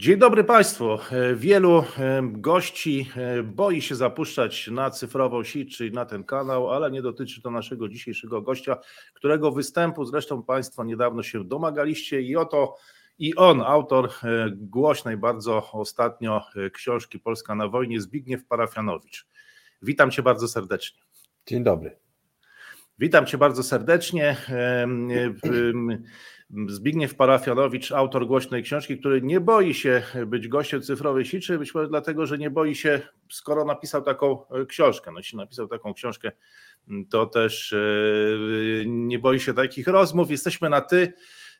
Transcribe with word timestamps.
Dzień 0.00 0.18
dobry 0.18 0.44
Państwu. 0.44 0.98
Wielu 1.34 1.84
gości 2.22 3.10
boi 3.44 3.82
się 3.82 3.94
zapuszczać 3.94 4.68
na 4.68 4.90
cyfrową 4.90 5.44
sieć, 5.44 5.76
czyli 5.76 5.92
na 5.92 6.06
ten 6.06 6.24
kanał, 6.24 6.70
ale 6.70 6.90
nie 6.90 7.02
dotyczy 7.02 7.42
to 7.42 7.50
naszego 7.50 7.88
dzisiejszego 7.88 8.42
gościa, 8.42 8.78
którego 9.14 9.52
występu 9.52 10.04
zresztą 10.04 10.42
Państwo 10.42 10.84
niedawno 10.84 11.22
się 11.22 11.44
domagaliście 11.44 12.22
i 12.22 12.36
oto 12.36 12.76
i 13.18 13.34
on, 13.36 13.60
autor 13.60 14.10
głośnej 14.56 15.16
bardzo 15.16 15.70
ostatnio 15.72 16.44
książki 16.72 17.18
Polska 17.18 17.54
na 17.54 17.68
wojnie, 17.68 18.00
Zbigniew 18.00 18.46
Parafianowicz. 18.46 19.26
Witam 19.82 20.10
Cię 20.10 20.22
bardzo 20.22 20.48
serdecznie. 20.48 21.00
Dzień 21.46 21.62
dobry. 21.62 22.07
Witam 23.00 23.26
Cię 23.26 23.38
bardzo 23.38 23.62
serdecznie. 23.62 24.36
Zbigniew 26.68 27.14
Parafianowicz, 27.14 27.92
autor 27.92 28.26
głośnej 28.26 28.62
książki, 28.62 28.98
który 28.98 29.22
nie 29.22 29.40
boi 29.40 29.74
się 29.74 30.02
być 30.26 30.48
gościem 30.48 30.82
cyfrowej 30.82 31.24
siczy, 31.24 31.58
być 31.58 31.74
może 31.74 31.88
dlatego, 31.88 32.26
że 32.26 32.38
nie 32.38 32.50
boi 32.50 32.74
się, 32.74 33.00
skoro 33.30 33.64
napisał 33.64 34.02
taką 34.02 34.48
e, 34.48 34.66
książkę. 34.66 35.10
No, 35.12 35.18
jeśli 35.18 35.38
napisał 35.38 35.68
taką 35.68 35.94
książkę, 35.94 36.32
to 37.10 37.26
też 37.26 37.72
e, 37.72 37.78
nie 38.86 39.18
boi 39.18 39.40
się 39.40 39.54
takich 39.54 39.86
rozmów. 39.86 40.30
Jesteśmy 40.30 40.70
na 40.70 40.80
ty, 40.80 41.12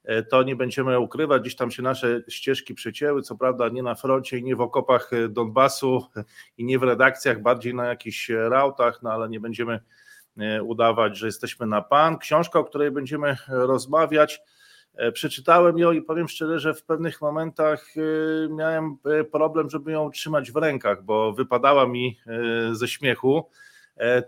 e, 0.05 0.22
to 0.22 0.42
nie 0.42 0.56
będziemy 0.56 1.00
ukrywać. 1.00 1.42
Gdzieś 1.42 1.56
tam 1.56 1.70
się 1.70 1.82
nasze 1.82 2.22
ścieżki 2.28 2.74
przecięły, 2.74 3.22
co 3.22 3.36
prawda 3.36 3.68
nie 3.68 3.82
na 3.82 3.94
froncie 3.94 4.38
i 4.38 4.44
nie 4.44 4.56
w 4.56 4.60
okopach 4.60 5.10
Donbasu 5.28 6.06
i 6.56 6.64
nie 6.64 6.78
w 6.78 6.82
redakcjach, 6.82 7.42
bardziej 7.42 7.74
na 7.74 7.86
jakichś 7.86 8.28
rautach, 8.28 9.02
no 9.02 9.12
ale 9.12 9.28
nie 9.28 9.41
będziemy 9.41 9.80
udawać, 10.62 11.19
że 11.19 11.27
jesteśmy 11.27 11.66
na 11.66 11.83
pan. 11.83 12.19
Książka, 12.19 12.59
o 12.59 12.65
której 12.65 12.91
będziemy 12.91 13.37
rozmawiać, 13.48 14.41
E, 14.98 15.12
przeczytałem 15.12 15.78
ją 15.78 15.92
i 15.92 16.02
powiem 16.02 16.28
szczerze, 16.28 16.59
że 16.59 16.74
w 16.74 16.83
pewnych 16.84 17.20
momentach 17.20 17.87
e, 17.97 18.48
miałem 18.48 18.97
e, 19.05 19.24
problem, 19.24 19.70
żeby 19.70 19.92
ją 19.92 20.11
trzymać 20.11 20.52
w 20.52 20.56
rękach, 20.56 21.05
bo 21.05 21.33
wypadała 21.33 21.86
mi 21.86 22.19
ze 22.72 22.89
śmiechu. 22.89 23.50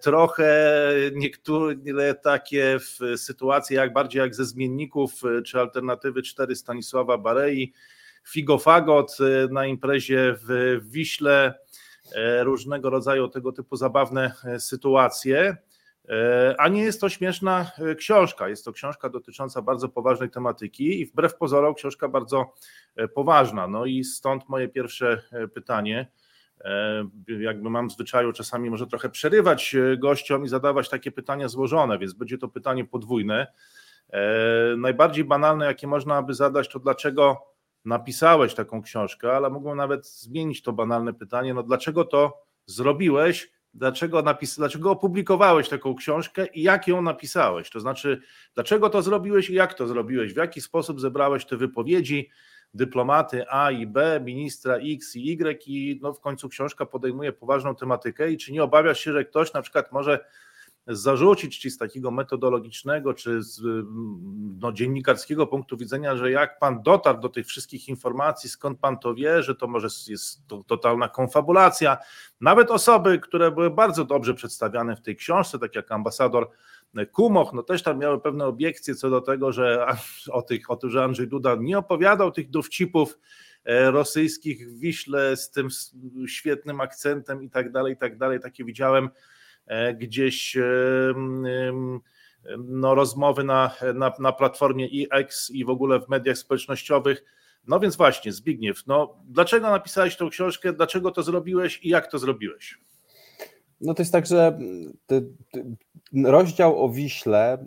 Trochę 0.01 0.75
niektóre 1.15 2.15
takie 2.15 2.79
sytuacje, 3.17 3.77
jak 3.77 3.93
bardziej 3.93 4.21
jak 4.21 4.35
ze 4.35 4.45
zmienników 4.45 5.13
czy 5.47 5.61
alternatywy 5.61 6.23
4 6.23 6.57
Stanisława 6.57 7.19
Barei, 7.19 7.73
Figofagot 8.29 9.19
na 9.51 9.67
imprezie 9.67 10.35
w 10.49 10.79
Wiśle, 10.83 11.55
różnego 12.41 12.91
rodzaju 12.91 13.29
tego 13.29 13.53
typu 13.53 13.77
zabawne 13.77 14.33
sytuacje. 14.59 15.57
E, 16.11 16.55
a 16.59 16.69
nie 16.69 16.83
jest 16.83 17.01
to 17.01 17.09
śmieszna 17.09 17.71
e, 17.79 17.95
książka. 17.95 18.49
Jest 18.49 18.65
to 18.65 18.73
książka 18.73 19.09
dotycząca 19.09 19.63
bardzo 19.63 19.89
poważnej 19.89 20.31
tematyki 20.31 21.01
i 21.01 21.07
wbrew 21.07 21.37
pozorom 21.37 21.75
książka 21.75 22.09
bardzo 22.09 22.55
e, 22.97 23.09
poważna. 23.09 23.67
No 23.67 23.87
i 23.87 24.05
stąd 24.05 24.49
moje 24.49 24.69
pierwsze 24.69 25.23
pytanie. 25.55 26.11
Jakby 27.41 27.71
mam 27.71 27.89
w 27.89 27.93
zwyczaju 27.93 28.33
czasami 28.33 28.71
może 28.71 28.87
trochę 28.87 29.09
przerywać 29.09 29.77
gościom 29.99 30.45
i 30.45 30.49
zadawać 30.49 30.89
takie 30.89 31.13
pytania 31.13 31.49
złożone, 31.49 31.99
więc 31.99 32.13
będzie 32.13 32.39
to 32.39 32.49
pytanie 32.49 32.85
podwójne. 32.85 33.47
Najbardziej 34.77 35.25
banalne, 35.25 35.67
jakie 35.67 35.87
można 35.87 36.23
by 36.23 36.35
zadać, 36.35 36.69
to 36.69 36.79
dlaczego 36.79 37.37
napisałeś 37.85 38.55
taką 38.55 38.83
książkę, 38.83 39.33
ale 39.37 39.51
mógłbym 39.51 39.77
nawet 39.77 40.07
zmienić 40.07 40.63
to 40.63 40.73
banalne 40.73 41.15
pytanie, 41.15 41.55
no 41.55 41.63
dlaczego 41.63 42.05
to 42.05 42.43
zrobiłeś 42.67 43.53
dlaczego, 43.75 44.23
napis, 44.23 44.57
dlaczego 44.57 44.91
opublikowałeś 44.91 45.69
taką 45.69 45.95
książkę 45.95 46.47
i 46.47 46.63
jak 46.63 46.89
ją 46.89 47.03
napisałeś. 47.03 47.71
To 47.71 47.81
znaczy, 47.81 48.21
dlaczego 48.55 48.91
to 48.91 49.03
zrobiłeś 49.03 49.51
i 49.51 49.55
jak 49.55 49.75
to 49.75 49.87
zrobiłeś, 49.87 50.33
w 50.33 50.37
jaki 50.37 50.61
sposób 50.61 51.01
zebrałeś 51.01 51.47
te 51.47 51.57
wypowiedzi 51.57 52.31
dyplomaty 52.75 53.45
A 53.49 53.71
i 53.71 53.87
B, 53.87 54.21
ministra 54.25 54.77
X 54.77 55.17
i 55.17 55.33
Y 55.33 55.63
i 55.67 55.99
no 56.03 56.15
w 56.15 56.21
końcu 56.21 56.49
książka 56.49 56.87
podejmuje 56.87 57.33
poważną 57.33 57.75
tematykę 57.75 58.31
i 58.31 58.37
czy 58.37 58.53
nie 58.53 58.63
obawiasz 58.63 59.01
się, 59.01 59.13
że 59.13 59.25
ktoś 59.25 59.53
na 59.53 59.63
przykład 59.63 59.93
może 59.93 60.25
zarzucić 60.87 61.59
ci 61.59 61.71
z 61.71 61.79
takiego 61.79 62.11
metodologicznego 62.11 63.15
czy 63.15 63.43
z 63.43 63.61
no, 64.61 64.73
dziennikarskiego 64.73 65.47
punktu 65.47 65.77
widzenia, 65.77 66.17
że 66.17 66.31
jak 66.31 66.59
pan 66.59 66.83
dotarł 66.83 67.21
do 67.21 67.29
tych 67.29 67.47
wszystkich 67.47 67.89
informacji, 67.89 68.51
skąd 68.51 68.79
pan 68.79 68.99
to 68.99 69.15
wie, 69.15 69.43
że 69.43 69.55
to 69.55 69.67
może 69.67 69.89
jest 70.09 70.47
to 70.47 70.65
totalna 70.67 71.09
konfabulacja. 71.09 71.97
Nawet 72.41 72.71
osoby, 72.71 73.19
które 73.19 73.51
były 73.51 73.71
bardzo 73.71 74.05
dobrze 74.05 74.35
przedstawiane 74.35 74.97
w 74.97 75.01
tej 75.01 75.17
książce, 75.17 75.59
tak 75.59 75.75
jak 75.75 75.93
ambasador 75.93 76.51
Kumoch, 77.13 77.53
no 77.53 77.63
też 77.63 77.83
tam 77.83 77.99
miały 77.99 78.21
pewne 78.21 78.47
obiekcje 78.47 78.95
co 78.95 79.11
do 79.11 79.21
tego, 79.21 79.53
że 79.53 79.87
o, 80.33 80.43
tych, 80.43 80.71
o 80.71 80.77
tym, 80.77 80.91
że 80.91 81.05
Andrzej 81.05 81.29
Duda 81.29 81.57
nie 81.61 81.79
opowiadał 81.79 82.33
tych 82.33 82.51
dowcipów 82.51 83.19
e, 83.65 83.91
rosyjskich 83.91 84.69
w 84.69 84.79
Wiśle 84.79 85.37
z 85.37 85.51
tym 85.51 85.69
świetnym 86.27 86.81
akcentem 86.81 87.43
i 87.43 87.51
tak 87.51 87.73
dalej, 87.73 87.93
i 87.93 87.97
tak 87.97 88.19
dalej. 88.19 88.41
Takie 88.41 88.65
widziałem 88.65 89.09
gdzieś 89.95 90.57
e, 90.57 90.63
no, 92.59 92.95
rozmowy 92.95 93.45
na, 93.45 93.75
na, 93.95 94.13
na 94.19 94.33
platformie 94.33 94.89
X 95.11 95.51
i 95.51 95.65
w 95.65 95.71
ogóle 95.71 96.01
w 96.01 96.09
mediach 96.09 96.39
społecznościowych. 96.39 97.25
No 97.67 97.81
więc 97.81 97.97
właśnie, 97.97 98.33
Zbigniew, 98.33 98.87
no, 98.87 99.23
dlaczego 99.25 99.71
napisałeś 99.71 100.17
tą 100.17 100.31
książkę, 100.31 100.73
dlaczego 100.73 101.11
to 101.11 101.23
zrobiłeś 101.23 101.81
i 101.83 101.89
jak 101.89 102.11
to 102.11 102.19
zrobiłeś? 102.19 102.79
No 103.81 103.95
to 103.95 104.03
jest 104.03 104.13
tak, 104.13 104.27
że 104.27 104.59
ty, 105.07 105.27
rozdział 106.25 106.85
o 106.85 106.89
Wiśle 106.89 107.65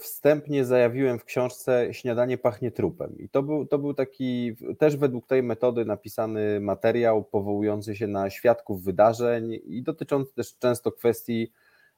wstępnie 0.00 0.64
zajawiłem 0.64 1.18
w 1.18 1.24
książce 1.24 1.88
Śniadanie 1.92 2.38
pachnie 2.38 2.70
trupem. 2.70 3.18
I 3.18 3.28
to 3.28 3.42
był, 3.42 3.66
to 3.66 3.78
był 3.78 3.94
taki 3.94 4.56
też 4.78 4.96
według 4.96 5.26
tej 5.26 5.42
metody 5.42 5.84
napisany 5.84 6.60
materiał 6.60 7.24
powołujący 7.24 7.96
się 7.96 8.06
na 8.06 8.30
świadków 8.30 8.84
wydarzeń 8.84 9.58
i 9.64 9.82
dotyczący 9.82 10.34
też 10.34 10.58
często 10.58 10.92
kwestii 10.92 11.52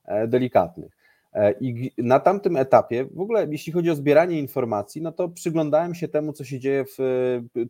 e, 0.04 0.28
delikatnych. 0.28 0.96
E, 1.32 1.52
I 1.60 1.92
na 1.98 2.20
tamtym 2.20 2.56
etapie, 2.56 3.04
w 3.04 3.20
ogóle 3.20 3.46
jeśli 3.50 3.72
chodzi 3.72 3.90
o 3.90 3.94
zbieranie 3.94 4.38
informacji, 4.38 5.02
no 5.02 5.12
to 5.12 5.28
przyglądałem 5.28 5.94
się 5.94 6.08
temu, 6.08 6.32
co 6.32 6.44
się 6.44 6.58
dzieje 6.58 6.84
w, 6.84 6.98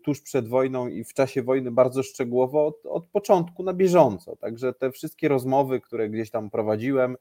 tuż 0.03 0.21
przed 0.21 0.49
wojną 0.49 0.89
i 0.89 1.05
w 1.05 1.15
czasie 1.15 1.43
wojny 1.43 1.71
bardzo 1.71 2.03
szczegółowo 2.03 2.67
od, 2.67 2.87
od 2.87 3.07
początku 3.07 3.63
na 3.63 3.73
bieżąco. 3.73 4.37
Także 4.37 4.73
te 4.73 4.91
wszystkie 4.91 5.29
rozmowy, 5.29 5.81
które 5.81 6.09
gdzieś 6.09 6.31
tam 6.31 6.51
prowadziłem, 6.51 7.17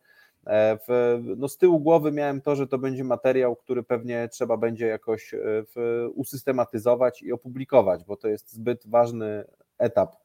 e, 0.45 0.77
w, 0.87 1.19
no 1.37 1.47
z 1.47 1.57
tyłu 1.57 1.79
głowy 1.79 2.11
miałem 2.11 2.41
to, 2.41 2.55
że 2.55 2.67
to 2.67 2.77
będzie 2.77 3.03
materiał, 3.03 3.55
który 3.55 3.83
pewnie 3.83 4.29
trzeba 4.31 4.57
będzie 4.57 4.87
jakoś 4.87 5.33
e, 5.33 5.37
w, 5.43 6.07
usystematyzować 6.15 7.21
i 7.21 7.31
opublikować, 7.31 8.03
bo 8.03 8.17
to 8.17 8.27
jest 8.27 8.53
zbyt 8.53 8.87
ważny 8.87 9.43
etap 9.77 10.15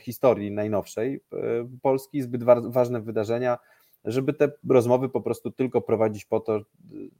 historii 0.00 0.50
najnowszej 0.50 1.20
Polski, 1.82 2.22
zbyt 2.22 2.44
ważne 2.68 3.00
wydarzenia 3.00 3.58
żeby 4.04 4.32
te 4.32 4.50
rozmowy 4.68 5.08
po 5.08 5.20
prostu 5.20 5.50
tylko 5.50 5.80
prowadzić 5.80 6.24
po 6.24 6.40
to, 6.40 6.60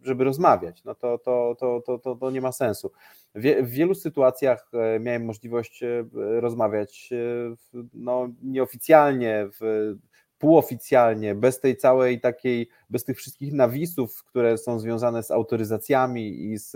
żeby 0.03 0.25
rozmawiać. 0.25 0.85
No 0.85 0.95
to, 0.95 1.19
to, 1.19 1.57
to, 1.59 1.83
to, 1.87 1.99
to, 1.99 2.15
to 2.17 2.31
nie 2.31 2.41
ma 2.41 2.53
sensu. 2.53 2.93
W, 3.35 3.71
wielu 3.71 3.95
sytuacjach 3.95 4.71
e, 4.73 5.01
miałem 5.01 5.25
możliwość 5.25 5.83
e, 5.83 6.05
rozmawiać 6.41 7.11
e, 7.13 7.79
no, 7.95 8.29
nieoficjalnie, 8.43 9.49
w, 9.61 9.95
półoficjalnie, 10.39 11.35
bez 11.35 11.61
tej 11.61 11.77
całej 11.77 12.21
takiej, 12.21 12.69
bez 12.91 13.05
tych 13.05 13.17
wszystkich 13.17 13.53
nawisów, 13.53 14.25
które 14.25 14.59
są 14.59 14.79
związane 14.79 15.23
z 15.23 15.31
autoryzacjami 15.31 16.53
i 16.53 16.59
z, 16.59 16.71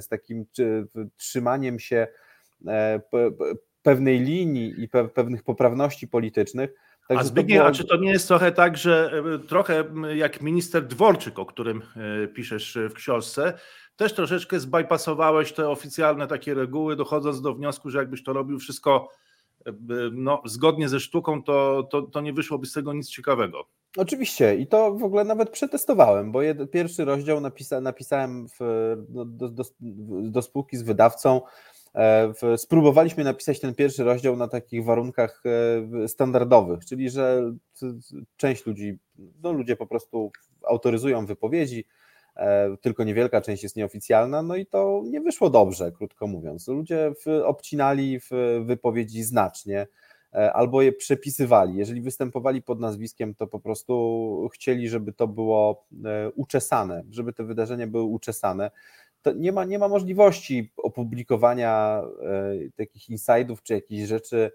z 0.00 0.08
takim 0.08 0.46
czy, 0.52 0.86
trzymaniem 1.16 1.78
się 1.78 2.06
pewnej 3.82 4.20
linii 4.20 4.82
i 4.82 4.88
pe, 4.88 5.08
pewnych 5.08 5.42
poprawności 5.42 6.08
politycznych 6.08 6.74
A 7.16 7.24
Zbigniew, 7.24 7.58
było... 7.58 7.68
a 7.68 7.72
czy 7.72 7.84
to 7.84 7.96
nie 7.96 8.10
jest 8.10 8.28
trochę 8.28 8.52
tak, 8.52 8.76
że 8.76 9.12
e, 9.34 9.38
trochę 9.38 9.84
jak 10.14 10.42
minister 10.42 10.86
Dworczyk, 10.86 11.38
o 11.38 11.46
którym 11.46 11.82
e, 12.24 12.28
piszesz 12.28 12.78
w 12.90 12.92
książce, 12.92 13.52
też 13.96 14.14
troszeczkę 14.14 14.60
zbypasowałeś 14.60 15.52
te 15.52 15.68
oficjalne 15.68 16.26
takie 16.26 16.54
reguły, 16.54 16.96
dochodząc 16.96 17.42
do 17.42 17.54
wniosku, 17.54 17.90
że 17.90 17.98
jakbyś 17.98 18.24
to 18.24 18.32
robił 18.32 18.58
wszystko 18.58 19.08
e, 19.66 19.72
no, 20.12 20.42
zgodnie 20.44 20.88
ze 20.88 21.00
sztuką, 21.00 21.42
to, 21.42 21.88
to, 21.90 22.02
to 22.02 22.20
nie 22.20 22.32
wyszłoby 22.32 22.66
z 22.66 22.72
tego 22.72 22.92
nic 22.92 23.08
ciekawego. 23.08 23.66
Oczywiście 23.96 24.56
i 24.56 24.66
to 24.66 24.94
w 24.94 25.04
ogóle 25.04 25.24
nawet 25.24 25.50
przetestowałem, 25.50 26.32
bo 26.32 26.42
jed, 26.42 26.70
pierwszy 26.70 27.04
rozdział 27.04 27.40
napisa, 27.40 27.80
napisałem 27.80 28.46
w, 28.48 28.58
do, 29.08 29.24
do, 29.24 29.48
do, 29.48 29.64
do 30.22 30.42
spółki 30.42 30.76
z 30.76 30.82
wydawcą, 30.82 31.40
E, 31.40 31.69
spróbowaliśmy 32.56 33.24
napisać 33.24 33.60
ten 33.60 33.74
pierwszy 33.74 34.04
rozdział 34.04 34.36
na 34.36 34.48
takich 34.48 34.84
warunkach 34.84 35.42
e, 36.04 36.08
standardowych, 36.08 36.84
czyli 36.84 37.10
że 37.10 37.52
część 38.36 38.66
ludzi, 38.66 38.98
no 39.42 39.52
ludzie 39.52 39.76
po 39.76 39.86
prostu 39.86 40.32
autoryzują 40.68 41.26
wypowiedzi, 41.26 41.84
e, 42.36 42.76
tylko 42.76 43.04
niewielka 43.04 43.40
część 43.40 43.62
jest 43.62 43.76
nieoficjalna, 43.76 44.42
no 44.42 44.56
i 44.56 44.66
to 44.66 45.02
nie 45.04 45.20
wyszło 45.20 45.50
dobrze, 45.50 45.92
krótko 45.92 46.26
mówiąc. 46.26 46.68
Ludzie 46.68 47.12
obcinali 47.44 48.20
wypowiedzi 48.64 49.22
znacznie 49.22 49.86
albo 50.52 50.82
je 50.82 50.92
przepisywali. 50.92 51.76
Jeżeli 51.76 52.00
występowali 52.00 52.62
pod 52.62 52.80
nazwiskiem, 52.80 53.34
to 53.34 53.46
po 53.46 53.60
prostu 53.60 54.48
chcieli, 54.54 54.88
żeby 54.88 55.12
to 55.12 55.28
było 55.28 55.86
uczesane, 56.34 57.02
żeby 57.10 57.32
te 57.32 57.44
wydarzenia 57.44 57.86
były 57.86 58.04
uczesane 58.04 58.70
nie, 59.36 59.52
ma, 59.52 59.64
nie 59.64 59.78
ma 59.78 59.88
możliwości 59.88 60.72
opublikowania 60.76 62.02
takich 62.76 63.08
insidów 63.08 63.62
czy 63.62 63.74
jakichś 63.74 64.08
rzeczy 64.08 64.50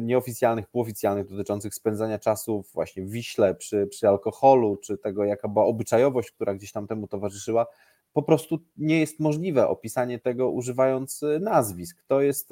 nieoficjalnych, 0.00 0.68
półoficjalnych 0.68 1.28
dotyczących 1.28 1.74
spędzania 1.74 2.18
czasu 2.18 2.64
właśnie 2.74 3.02
w 3.02 3.10
Wiśle 3.10 3.54
przy, 3.54 3.86
przy 3.86 4.08
alkoholu, 4.08 4.76
czy 4.76 4.98
tego 4.98 5.24
jaka 5.24 5.48
była 5.48 5.64
obyczajowość, 5.64 6.30
która 6.30 6.54
gdzieś 6.54 6.72
tam 6.72 6.86
temu 6.86 7.08
towarzyszyła, 7.08 7.66
po 8.12 8.22
prostu 8.22 8.58
nie 8.76 9.00
jest 9.00 9.20
możliwe 9.20 9.68
opisanie 9.68 10.18
tego 10.18 10.50
używając 10.50 11.22
y, 11.22 11.40
nazwisk. 11.40 12.04
To 12.06 12.20
jest, 12.20 12.50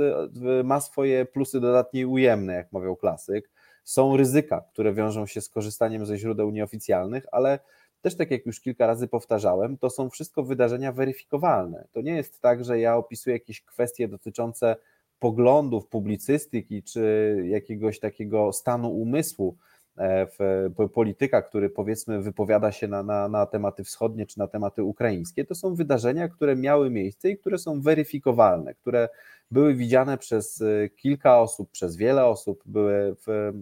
ma 0.65 0.81
swoje 0.81 1.27
plusy 1.27 1.61
dodatnie 1.61 2.09
ujemne, 2.09 2.55
jak 2.55 2.73
mawiał 2.73 2.97
klasyk. 2.97 3.51
Są 3.85 4.17
ryzyka, 4.17 4.65
które 4.73 4.95
wiążą 4.95 5.27
się 5.27 5.41
z 5.41 5.49
korzystaniem 5.49 6.07
ze 6.07 6.19
źródeł 6.19 6.51
nieoficjalnych, 6.51 7.27
ale 7.33 7.59
też 8.03 8.17
tak 8.17 8.31
jak 8.31 8.47
już 8.47 8.61
kilka 8.61 8.87
razy 8.87 9.09
powtarzałem, 9.09 9.79
to 9.79 9.91
są 9.91 10.11
wszystko 10.11 10.43
wydarzenia 10.43 10.93
weryfikowalne. 10.93 11.89
To 11.93 12.01
nie 12.01 12.17
jest 12.17 12.41
tak, 12.41 12.65
że 12.65 12.81
ja 12.81 12.97
opisuję 12.97 13.37
jakieś 13.37 13.61
kwestie 13.61 14.09
dotyczące 14.09 14.77
poglądów, 15.19 15.89
publicystyki 15.89 16.83
czy 16.83 17.37
jakiegoś 17.49 18.01
takiego 18.01 18.53
stanu 18.53 18.91
umysłu, 18.91 19.57
E, 19.99 20.27
w 20.27 20.89
polityka, 20.95 21.43
który 21.43 21.71
powiedzmy 21.71 22.23
wypowiada 22.23 22.73
się 22.73 22.89
na, 22.89 23.03
na, 23.03 23.29
na 23.29 23.47
tematy 23.47 23.85
wschodnie 23.85 24.27
czy 24.27 24.39
na 24.39 24.47
tematy 24.47 24.83
ukraińskie, 24.85 25.45
to 25.45 25.55
są 25.55 25.75
wydarzenia, 25.75 26.29
które 26.29 26.57
miały 26.57 26.91
miejsce 26.91 27.31
i 27.31 27.39
które 27.39 27.59
są 27.59 27.81
weryfikowalne, 27.81 28.75
które 28.75 29.09
były 29.51 29.75
widziane 29.75 30.19
przez 30.19 30.61
e, 30.61 30.89
kilka 30.89 31.41
osób, 31.41 31.71
przez 31.71 31.97
wiele 31.97 32.27
osób, 32.27 32.63
były 32.67 33.17
w, 33.27 33.53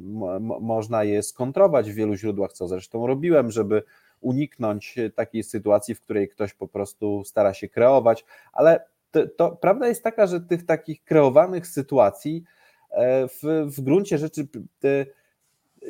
można 0.60 1.04
je 1.04 1.22
skontrować 1.22 1.90
w 1.90 1.94
wielu 1.94 2.14
źródłach, 2.14 2.52
co 2.52 2.68
zresztą 2.68 3.06
robiłem, 3.06 3.50
żeby 3.50 3.82
uniknąć 4.20 4.96
takiej 5.14 5.42
sytuacji, 5.42 5.94
w 5.94 6.00
której 6.00 6.28
ktoś 6.28 6.54
po 6.54 6.68
prostu 6.68 7.22
stara 7.24 7.54
się 7.54 7.68
kreować, 7.68 8.24
ale 8.52 8.84
to, 9.10 9.28
to 9.28 9.56
prawda 9.56 9.88
jest 9.88 10.04
taka, 10.04 10.26
że 10.26 10.40
tych 10.40 10.66
takich 10.66 11.04
kreowanych 11.04 11.66
sytuacji 11.66 12.44
e, 12.90 13.28
w, 13.28 13.66
w 13.76 13.80
gruncie 13.80 14.18
rzeczy 14.18 14.48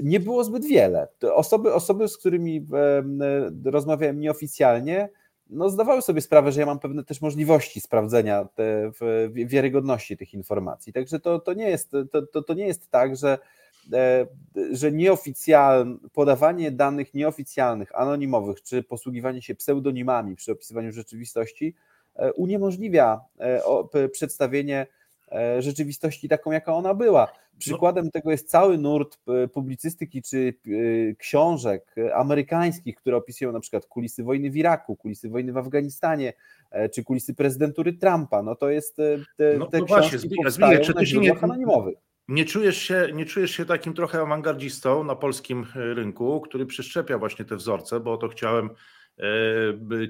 nie 0.02 0.20
było 0.20 0.44
zbyt 0.44 0.64
wiele. 0.64 1.08
Osoby, 1.34 1.74
osoby 1.74 2.08
z 2.08 2.18
którymi 2.18 2.66
rozmawiałem 3.64 4.20
nieoficjalnie, 4.20 5.08
no 5.50 5.70
zdawały 5.70 6.02
sobie 6.02 6.20
sprawę, 6.20 6.52
że 6.52 6.60
ja 6.60 6.66
mam 6.66 6.78
pewne 6.78 7.04
też 7.04 7.20
możliwości 7.20 7.80
sprawdzenia 7.80 8.48
te, 8.54 8.90
wiarygodności 9.32 10.16
tych 10.16 10.34
informacji. 10.34 10.92
Także 10.92 11.20
to, 11.20 11.38
to, 11.38 11.52
nie, 11.52 11.70
jest, 11.70 11.90
to, 12.12 12.22
to, 12.22 12.42
to 12.42 12.54
nie 12.54 12.66
jest 12.66 12.90
tak, 12.90 13.16
że, 13.16 13.32
e, 13.32 13.38
że 14.72 14.92
nieoficjalne, 14.92 15.96
podawanie 16.12 16.70
danych 16.70 17.14
nieoficjalnych, 17.14 17.94
anonimowych, 17.94 18.62
czy 18.62 18.82
posługiwanie 18.82 19.42
się 19.42 19.54
pseudonimami 19.54 20.36
przy 20.36 20.52
opisywaniu 20.52 20.92
rzeczywistości 20.92 21.74
e, 22.16 22.32
uniemożliwia 22.32 23.20
e, 23.38 24.08
przedstawienie 24.08 24.86
rzeczywistości 25.58 26.28
taką, 26.28 26.52
jaka 26.52 26.74
ona 26.74 26.94
była. 26.94 27.32
Przykładem 27.60 28.04
no. 28.04 28.10
tego 28.10 28.30
jest 28.30 28.50
cały 28.50 28.78
nurt 28.78 29.18
e, 29.28 29.48
publicystyki 29.48 30.22
czy 30.22 30.54
e, 30.66 31.14
książek 31.14 31.94
amerykańskich, 32.14 32.96
które 32.96 33.16
opisują 33.16 33.52
na 33.52 33.60
przykład 33.60 33.86
kulisy 33.86 34.24
wojny 34.24 34.50
w 34.50 34.56
Iraku, 34.56 34.96
kulisy 34.96 35.28
wojny 35.28 35.52
w 35.52 35.56
Afganistanie, 35.56 36.32
e, 36.70 36.88
czy 36.88 37.04
kulisy 37.04 37.34
prezydentury 37.34 37.92
Trumpa. 37.92 38.42
No 38.42 38.54
to 38.54 38.70
jest 38.70 38.96
te, 38.96 39.58
no, 39.58 39.66
te 39.66 39.78
no 39.78 39.84
książki 39.84 39.86
właśnie, 39.86 40.18
Zbigniew, 40.18 40.80
czy 40.86 40.94
ty 40.94 41.06
się 41.06 41.18
nie, 41.18 41.38
anonimowych. 41.38 41.98
Nie 42.30 42.44
czujesz, 42.44 42.82
się, 42.82 43.08
nie 43.14 43.26
czujesz 43.26 43.50
się 43.50 43.64
takim 43.64 43.94
trochę 43.94 44.20
awangardzistą 44.20 45.04
na 45.04 45.16
polskim 45.16 45.66
rynku, 45.74 46.40
który 46.40 46.66
przeszczepia 46.66 47.18
właśnie 47.18 47.44
te 47.44 47.56
wzorce, 47.56 48.00
bo 48.00 48.12
o 48.12 48.16
to 48.16 48.28
chciałem 48.28 48.70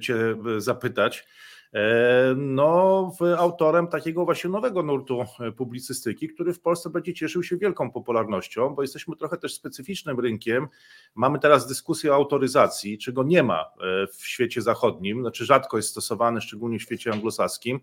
Cię 0.00 0.16
zapytać. 0.58 1.26
E, 1.74 2.34
no, 2.36 3.12
autorem 3.38 3.88
takiego 3.88 4.24
właśnie 4.24 4.50
nowego 4.50 4.82
nurtu 4.82 5.24
e, 5.40 5.52
publicystyki, 5.52 6.28
który 6.28 6.52
w 6.52 6.60
Polsce 6.60 6.90
będzie 6.90 7.14
cieszył 7.14 7.42
się 7.42 7.56
wielką 7.56 7.90
popularnością, 7.90 8.74
bo 8.74 8.82
jesteśmy 8.82 9.16
trochę 9.16 9.36
też 9.36 9.54
specyficznym 9.54 10.20
rynkiem. 10.20 10.68
Mamy 11.14 11.38
teraz 11.38 11.66
dyskusję 11.66 12.12
o 12.12 12.14
autoryzacji, 12.14 12.98
czego 12.98 13.22
nie 13.22 13.42
ma 13.42 13.60
e, 13.60 14.06
w 14.06 14.26
świecie 14.26 14.62
zachodnim, 14.62 15.20
znaczy 15.20 15.44
rzadko 15.44 15.76
jest 15.76 15.88
stosowany, 15.88 16.40
szczególnie 16.40 16.78
w 16.78 16.82
świecie 16.82 17.12
anglosaskim. 17.12 17.80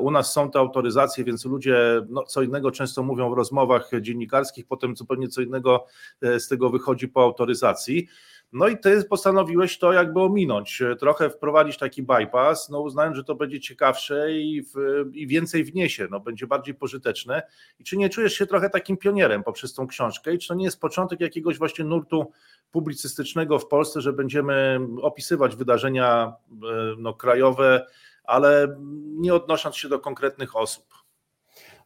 U 0.00 0.10
nas 0.10 0.32
są 0.32 0.50
te 0.50 0.58
autoryzacje, 0.58 1.24
więc 1.24 1.44
ludzie 1.44 2.02
no, 2.08 2.24
co 2.24 2.42
innego 2.42 2.70
często 2.70 3.02
mówią 3.02 3.30
w 3.30 3.36
rozmowach 3.36 3.90
dziennikarskich, 4.00 4.66
potem 4.66 4.96
zupełnie 4.96 5.28
co 5.28 5.40
innego 5.40 5.86
z 6.22 6.48
tego 6.48 6.70
wychodzi 6.70 7.08
po 7.08 7.22
autoryzacji. 7.22 8.08
No 8.52 8.68
i 8.68 8.78
ty 8.78 9.04
postanowiłeś 9.04 9.78
to 9.78 9.92
jakby 9.92 10.20
ominąć, 10.20 10.82
trochę 10.98 11.30
wprowadzić 11.30 11.78
taki 11.78 12.02
bypass, 12.02 12.68
no 12.68 12.80
uznałem, 12.80 13.14
że 13.14 13.24
to 13.24 13.34
będzie 13.34 13.60
ciekawsze 13.60 14.32
i, 14.32 14.62
w, 14.62 14.74
i 15.12 15.26
więcej 15.26 15.64
wniesie, 15.64 16.08
no 16.10 16.20
będzie 16.20 16.46
bardziej 16.46 16.74
pożyteczne. 16.74 17.42
I 17.78 17.84
czy 17.84 17.96
nie 17.96 18.08
czujesz 18.08 18.34
się 18.34 18.46
trochę 18.46 18.70
takim 18.70 18.96
pionierem 18.96 19.42
poprzez 19.42 19.74
tą 19.74 19.86
książkę 19.86 20.34
i 20.34 20.38
czy 20.38 20.48
to 20.48 20.54
nie 20.54 20.64
jest 20.64 20.80
początek 20.80 21.20
jakiegoś 21.20 21.58
właśnie 21.58 21.84
nurtu 21.84 22.32
publicystycznego 22.70 23.58
w 23.58 23.68
Polsce, 23.68 24.00
że 24.00 24.12
będziemy 24.12 24.80
opisywać 25.02 25.56
wydarzenia 25.56 26.32
e, 26.52 26.56
no, 26.98 27.14
krajowe, 27.14 27.86
ale 28.30 28.76
nie 29.16 29.34
odnosząc 29.34 29.76
się 29.76 29.88
do 29.88 29.98
konkretnych 29.98 30.56
osób? 30.56 30.84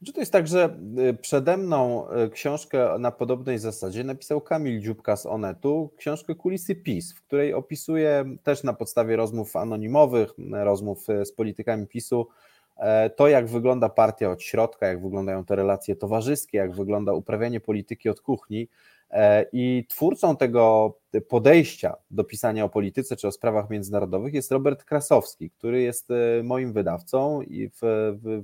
Czy 0.07 0.13
to 0.13 0.21
jest 0.21 0.33
tak, 0.33 0.49
że 0.49 0.77
y, 1.11 1.15
przede 1.15 1.57
mną 1.57 2.07
y, 2.11 2.31
książkę 2.31 2.97
na 2.99 3.11
podobnej 3.11 3.59
zasadzie 3.59 4.05
napisał 4.05 4.41
Kamil 4.41 4.81
Dziubka 4.81 5.17
z 5.17 5.27
Onetu, 5.27 5.91
książkę 5.97 6.35
Kulisy 6.35 6.75
PiS, 6.75 7.13
w 7.13 7.23
której 7.23 7.55
opisuje 7.55 8.25
też 8.43 8.63
na 8.63 8.73
podstawie 8.73 9.17
rozmów 9.17 9.57
anonimowych, 9.57 10.31
rozmów 10.53 11.11
y, 11.11 11.25
z 11.25 11.33
politykami 11.33 11.87
PiSu, 11.87 12.29
e, 12.77 13.11
to 13.11 13.29
jak 13.29 13.47
wygląda 13.47 13.89
partia 13.89 14.31
od 14.31 14.43
środka, 14.43 14.87
jak 14.87 15.03
wyglądają 15.03 15.45
te 15.45 15.57
relacje 15.57 15.97
towarzyskie, 15.97 16.59
jak 16.59 16.73
wygląda 16.73 17.13
uprawianie 17.13 17.61
polityki 17.61 18.09
od 18.09 18.21
kuchni. 18.21 18.69
E, 19.11 19.47
I 19.53 19.87
twórcą 19.89 20.37
tego 20.37 20.95
podejścia 21.29 21.97
do 22.11 22.25
pisania 22.25 22.65
o 22.65 22.69
polityce 22.69 23.17
czy 23.17 23.29
o 23.29 23.33
sprawach 23.33 23.71
międzynarodowych 23.71 24.35
jest 24.35 24.53
Robert 24.53 24.85
Krasowski, 24.85 25.51
który 25.51 25.83
jest 25.83 26.11
e, 26.11 26.43
moim 26.43 26.73
wydawcą 26.73 27.43
i 27.43 27.71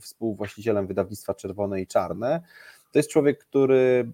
współwłaścicielem 0.01 0.87
wydawnictwa 0.87 1.35
Czerwone 1.35 1.81
i 1.81 1.87
Czarne. 1.87 2.43
To 2.93 2.99
jest 2.99 3.11
człowiek, 3.11 3.39
który 3.39 4.13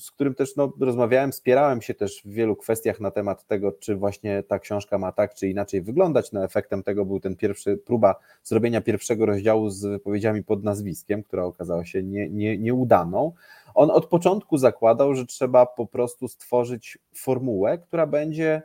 z 0.00 0.10
którym 0.10 0.34
też 0.34 0.56
no, 0.56 0.72
rozmawiałem, 0.80 1.32
spierałem 1.32 1.82
się 1.82 1.94
też 1.94 2.22
w 2.24 2.30
wielu 2.30 2.56
kwestiach 2.56 3.00
na 3.00 3.10
temat 3.10 3.46
tego, 3.46 3.72
czy 3.72 3.96
właśnie 3.96 4.42
ta 4.42 4.58
książka 4.58 4.98
ma 4.98 5.12
tak 5.12 5.34
czy 5.34 5.48
inaczej 5.48 5.82
wyglądać. 5.82 6.32
No, 6.32 6.44
efektem 6.44 6.82
tego 6.82 7.04
był 7.04 7.20
ten 7.20 7.36
pierwszy 7.36 7.76
próba 7.76 8.14
zrobienia 8.42 8.80
pierwszego 8.80 9.26
rozdziału 9.26 9.70
z 9.70 9.86
wypowiedziami 9.86 10.44
pod 10.44 10.64
nazwiskiem, 10.64 11.22
która 11.22 11.44
okazała 11.44 11.84
się 11.84 12.02
nie, 12.02 12.30
nie, 12.30 12.58
nieudaną. 12.58 13.32
On 13.74 13.90
od 13.90 14.06
początku 14.06 14.58
zakładał, 14.58 15.14
że 15.14 15.26
trzeba 15.26 15.66
po 15.66 15.86
prostu 15.86 16.28
stworzyć 16.28 16.98
formułę, 17.14 17.78
która 17.78 18.06
będzie 18.06 18.62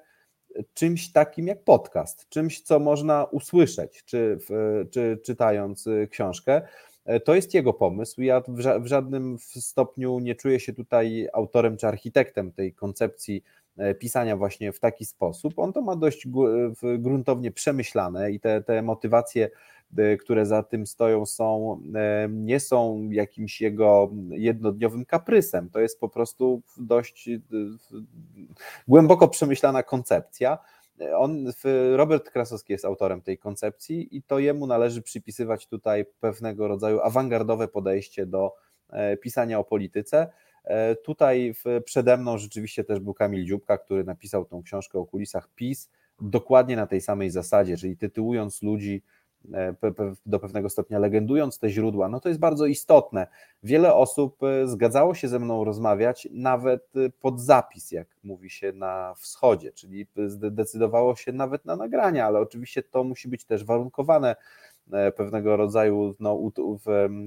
czymś 0.74 1.12
takim 1.12 1.48
jak 1.48 1.64
podcast, 1.64 2.30
czymś, 2.30 2.62
co 2.62 2.80
można 2.80 3.24
usłyszeć, 3.24 4.04
czy, 4.06 4.38
czy 4.92 5.20
czytając 5.26 5.88
y, 5.88 6.08
książkę. 6.12 6.62
E, 7.08 7.20
to 7.20 7.36
jest 7.36 7.54
jego 7.54 7.74
pomysł. 7.74 8.22
Ja 8.22 8.42
w 8.80 8.88
żadnym 8.88 9.38
stopniu 9.40 10.20
nie 10.20 10.36
czuję 10.36 10.60
się 10.60 10.74
tutaj 10.74 11.28
autorem 11.34 11.78
czy 11.78 11.88
architektem 11.88 12.52
tej 12.52 12.74
koncepcji 12.74 13.44
e, 13.78 13.96
pisania 13.96 14.38
właśnie 14.38 14.72
w 14.72 14.80
taki 14.80 15.06
sposób. 15.06 15.54
On 15.60 15.74
to 15.74 15.82
ma 15.82 15.96
dość 15.96 16.28
gruntownie 16.98 17.52
przemyślane 17.52 18.32
i 18.32 18.40
te, 18.40 18.62
te 18.62 18.82
motywacje, 18.82 19.50
e, 19.98 20.18
które 20.18 20.46
za 20.46 20.64
tym 20.64 20.88
stoją, 20.88 21.26
są, 21.26 21.80
nie 22.30 22.60
są 22.60 23.10
jakimś 23.12 23.62
jego 23.62 24.12
jednodniowym 24.30 25.06
kaprysem. 25.06 25.70
To 25.70 25.80
jest 25.80 26.00
po 26.00 26.10
prostu 26.10 26.62
dość 26.78 27.30
głęboko 28.88 29.28
przemyślana 29.28 29.84
koncepcja. 29.84 30.58
On, 31.16 31.52
Robert 31.96 32.30
Krasowski 32.30 32.74
jest 32.74 32.86
autorem 32.86 33.22
tej 33.22 33.38
koncepcji 33.38 34.18
i 34.18 34.24
to 34.24 34.40
jemu 34.40 34.68
należy 34.68 35.02
przypisywać 35.02 35.68
tutaj 35.68 36.06
pewnego 36.20 36.68
rodzaju 36.68 37.00
awangardowe 37.02 37.68
podejście 37.68 38.26
do 38.26 38.56
e, 38.90 39.18
pisania 39.18 39.60
o 39.60 39.64
polityce. 39.64 40.28
E, 40.64 40.96
tutaj 40.96 41.54
przede 41.86 42.18
mną 42.18 42.38
rzeczywiście 42.38 42.84
też 42.84 43.00
był 43.00 43.14
Kamil 43.14 43.46
Dziubka, 43.46 43.78
który 43.78 44.04
napisał 44.04 44.46
tą 44.46 44.64
książkę 44.64 45.00
o 45.00 45.06
kulisach 45.06 45.50
PiS 45.56 45.90
dokładnie 46.22 46.76
na 46.76 46.88
tej 46.88 47.02
samej 47.02 47.30
zasadzie, 47.30 47.78
czyli 47.78 47.98
tytułując 47.98 48.62
ludzi 48.62 49.04
do 50.26 50.40
pewnego 50.40 50.70
stopnia 50.70 51.00
legendując 51.00 51.60
te 51.60 51.70
źródła, 51.70 52.10
no 52.10 52.20
to 52.20 52.30
jest 52.30 52.40
bardzo 52.40 52.66
istotne. 52.66 53.28
Wiele 53.64 53.94
osób 53.94 54.44
e, 54.44 54.68
zgadzało 54.68 55.16
się 55.16 55.28
ze 55.28 55.40
mną 55.40 55.64
rozmawiać 55.64 56.28
nawet 56.32 56.88
e, 56.96 57.10
pod 57.22 57.42
zapis, 57.42 57.92
jak 57.92 58.08
mówi 58.24 58.50
się 58.50 58.72
na 58.72 59.14
wschodzie, 59.18 59.72
czyli 59.72 60.08
zdecydowało 60.28 61.16
się 61.16 61.32
nawet 61.32 61.66
na 61.66 61.76
nagrania, 61.76 62.26
ale 62.26 62.40
oczywiście 62.40 62.84
to 62.84 63.04
musi 63.04 63.28
być 63.28 63.46
też 63.46 63.64
warunkowane 63.64 64.36
pewnego 65.16 65.58
rodzaju 65.58 66.16
no, 66.20 66.52
w, 66.58 67.20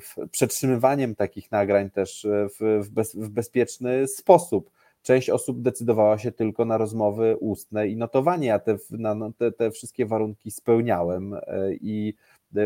w, 0.00 0.28
przetrzymywaniem 0.30 1.14
takich 1.14 1.52
nagrań 1.52 1.90
też 1.90 2.26
w, 2.60 2.84
w, 2.84 2.90
bez, 2.90 3.14
w 3.14 3.28
bezpieczny 3.28 4.08
sposób 4.08 4.70
część 5.02 5.30
osób 5.30 5.62
decydowała 5.62 6.18
się 6.18 6.32
tylko 6.32 6.64
na 6.64 6.78
rozmowy 6.78 7.36
ustne 7.40 7.88
i 7.88 7.96
notowanie. 7.96 8.48
Ja 8.48 8.58
te, 8.58 8.76
na, 8.90 9.14
no, 9.14 9.32
te, 9.38 9.52
te 9.52 9.70
wszystkie 9.70 10.06
warunki 10.06 10.50
spełniałem 10.50 11.36
i 11.80 12.14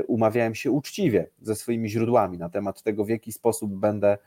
umawiałem 0.07 0.55
się 0.55 0.71
uczciwie 0.71 1.31
ze 1.43 1.55
swoimi 1.55 1.91
źródłami 1.91 2.39
na 2.39 2.49
temat 2.49 2.83
tego, 2.83 3.05
w 3.05 3.09
jaki 3.09 3.33
sposób 3.33 3.75
będę 3.75 4.19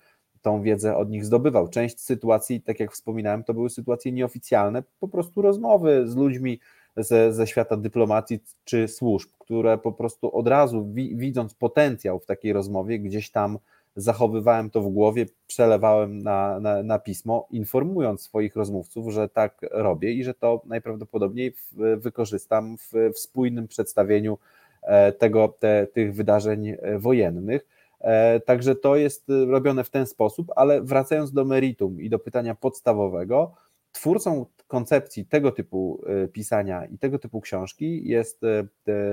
tą 0.41 0.61
wiedzę 0.61 0.97
od 0.97 1.09
nich 1.09 1.25
zdobywał. 1.25 1.67
Część 1.67 1.99
sytuacji, 1.99 2.61
tak 2.61 2.79
jak 2.79 2.91
wspominałem, 2.91 3.43
to 3.43 3.53
były 3.53 3.69
sytuacje 3.69 4.11
nieoficjalne, 4.11 4.83
po 4.99 5.07
prostu 5.07 5.41
rozmowy 5.41 6.07
z 6.07 6.15
ludźmi 6.15 6.59
ze, 6.97 7.33
ze 7.33 7.47
świata 7.47 7.77
dyplomacji 7.77 8.39
czy 8.63 8.87
służb, 8.87 9.29
które 9.39 9.77
po 9.77 9.91
prostu 9.91 10.35
od 10.35 10.47
razu, 10.47 10.87
wi, 10.93 11.15
widząc 11.15 11.53
potencjał 11.53 12.19
w 12.19 12.25
takiej 12.25 12.53
rozmowie, 12.53 12.99
gdzieś 12.99 13.31
tam 13.31 13.57
zachowywałem 13.97 14.69
to 14.69 14.81
w 14.81 14.89
głowie, 14.89 15.25
przelewałem 15.47 16.23
na, 16.23 16.59
na, 16.59 16.83
na, 16.83 16.99
pismo, 16.99 17.47
informując 17.51 18.21
swoich 18.21 18.55
rozmówców, 18.55 19.13
że 19.13 19.29
tak 19.29 19.65
robię 19.71 20.13
i 20.13 20.23
że 20.23 20.33
to 20.33 20.61
najprawdopodobniej 20.65 21.51
w, 21.51 21.97
wykorzystam 21.97 22.77
w, 22.77 22.93
w 23.13 23.19
spójnym 23.19 23.67
przedstawieniu 23.67 24.37
e, 24.81 25.11
tego, 25.11 25.47
te, 25.59 25.87
tych 25.87 26.15
wydarzeń 26.15 26.67
e, 26.67 26.99
wojennych. 26.99 27.67
E, 27.99 28.39
także 28.39 28.75
to 28.75 28.95
jest 28.95 29.25
robione 29.47 29.83
w 29.83 29.89
ten 29.89 30.05
sposób, 30.05 30.51
ale 30.55 30.81
wracając 30.81 31.31
do 31.31 31.45
meritum 31.45 32.01
i 32.01 32.09
do 32.09 32.19
pytania 32.19 32.55
podstawowego, 32.55 33.55
twórcą 33.91 34.45
koncepcji 34.67 35.25
tego 35.25 35.51
typu 35.51 36.03
pisania 36.33 36.85
i 36.85 36.97
tego 36.97 37.19
typu 37.19 37.41
książki 37.41 38.07
jest 38.07 38.41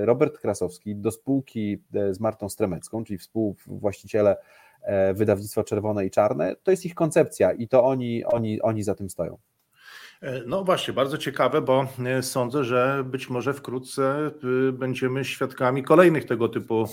Robert 0.01 0.37
Krasowski 0.37 0.95
do 0.95 1.11
spółki 1.11 1.83
z 2.11 2.19
Martą 2.19 2.49
Stremecką, 2.49 3.03
czyli 3.03 3.17
współwłaściciele 3.17 4.37
wydawnictwa 5.13 5.63
Czerwone 5.63 6.05
i 6.05 6.11
Czarne. 6.11 6.55
To 6.63 6.71
jest 6.71 6.85
ich 6.85 6.95
koncepcja 6.95 7.51
i 7.51 7.67
to 7.67 7.83
oni, 7.83 8.25
oni, 8.25 8.61
oni 8.61 8.83
za 8.83 8.95
tym 8.95 9.09
stoją. 9.09 9.37
E, 10.21 10.41
no 10.47 10.63
właśnie, 10.63 10.93
bardzo 10.93 11.17
ciekawe, 11.17 11.61
bo 11.61 11.87
e, 12.05 12.23
sądzę, 12.23 12.63
że 12.63 13.03
być 13.05 13.29
może 13.29 13.53
wkrótce 13.53 14.31
e, 14.69 14.71
będziemy 14.71 15.25
świadkami 15.25 15.83
kolejnych 15.83 16.25
tego 16.25 16.49
typu, 16.49 16.85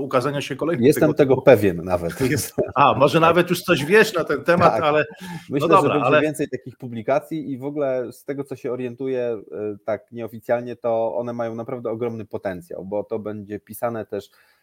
ukazania 0.00 0.40
się 0.40 0.56
kolejnych. 0.56 0.86
Jestem 0.86 1.02
tego, 1.02 1.14
tego 1.14 1.34
typu. 1.34 1.44
pewien 1.44 1.84
nawet. 1.84 2.20
Jest, 2.30 2.54
a, 2.74 2.94
może 2.94 3.20
nawet 3.20 3.50
już 3.50 3.62
coś 3.62 3.84
wiesz 3.84 4.14
na 4.14 4.24
ten 4.24 4.44
temat, 4.44 4.72
tak. 4.72 4.82
ale. 4.82 5.04
Myślę, 5.50 5.68
no 5.68 5.74
dobra, 5.74 5.82
że 5.82 5.88
będzie 5.88 6.06
ale... 6.06 6.20
więcej 6.20 6.48
takich 6.48 6.76
publikacji 6.76 7.52
i 7.52 7.58
w 7.58 7.64
ogóle 7.64 8.12
z 8.12 8.24
tego, 8.24 8.44
co 8.44 8.56
się 8.56 8.72
orientuję, 8.72 9.42
tak 9.84 10.12
nieoficjalnie, 10.12 10.76
to 10.76 11.16
one 11.16 11.32
mają 11.32 11.54
naprawdę 11.54 11.90
ogromny 11.90 12.24
potencjał, 12.24 12.84
bo 12.84 13.04
to 13.04 13.18
będzie 13.18 13.60
pisane 13.60 14.06
też 14.06 14.30
E, 14.30 14.59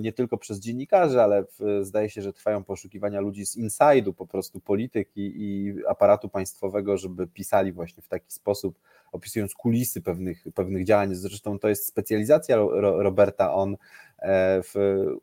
nie 0.00 0.12
tylko 0.12 0.38
przez 0.38 0.60
dziennikarzy, 0.60 1.22
ale 1.22 1.44
zdaje 1.80 2.10
się, 2.10 2.22
że 2.22 2.32
trwają 2.32 2.64
poszukiwania 2.64 3.20
ludzi 3.20 3.46
z 3.46 3.56
inside'u 3.58 4.12
po 4.12 4.26
prostu 4.26 4.60
polityki 4.60 5.32
i 5.36 5.74
aparatu 5.88 6.28
państwowego, 6.28 6.96
żeby 6.96 7.26
pisali 7.26 7.72
właśnie 7.72 8.02
w 8.02 8.08
taki 8.08 8.32
sposób, 8.32 8.78
opisując 9.12 9.54
kulisy 9.54 10.02
pewnych, 10.02 10.44
pewnych 10.54 10.84
działań. 10.84 11.14
Zresztą 11.14 11.58
to 11.58 11.68
jest 11.68 11.86
specjalizacja 11.86 12.56
Roberta. 12.80 13.54
On 13.54 13.76
e, 14.18 14.62
w, 14.62 14.74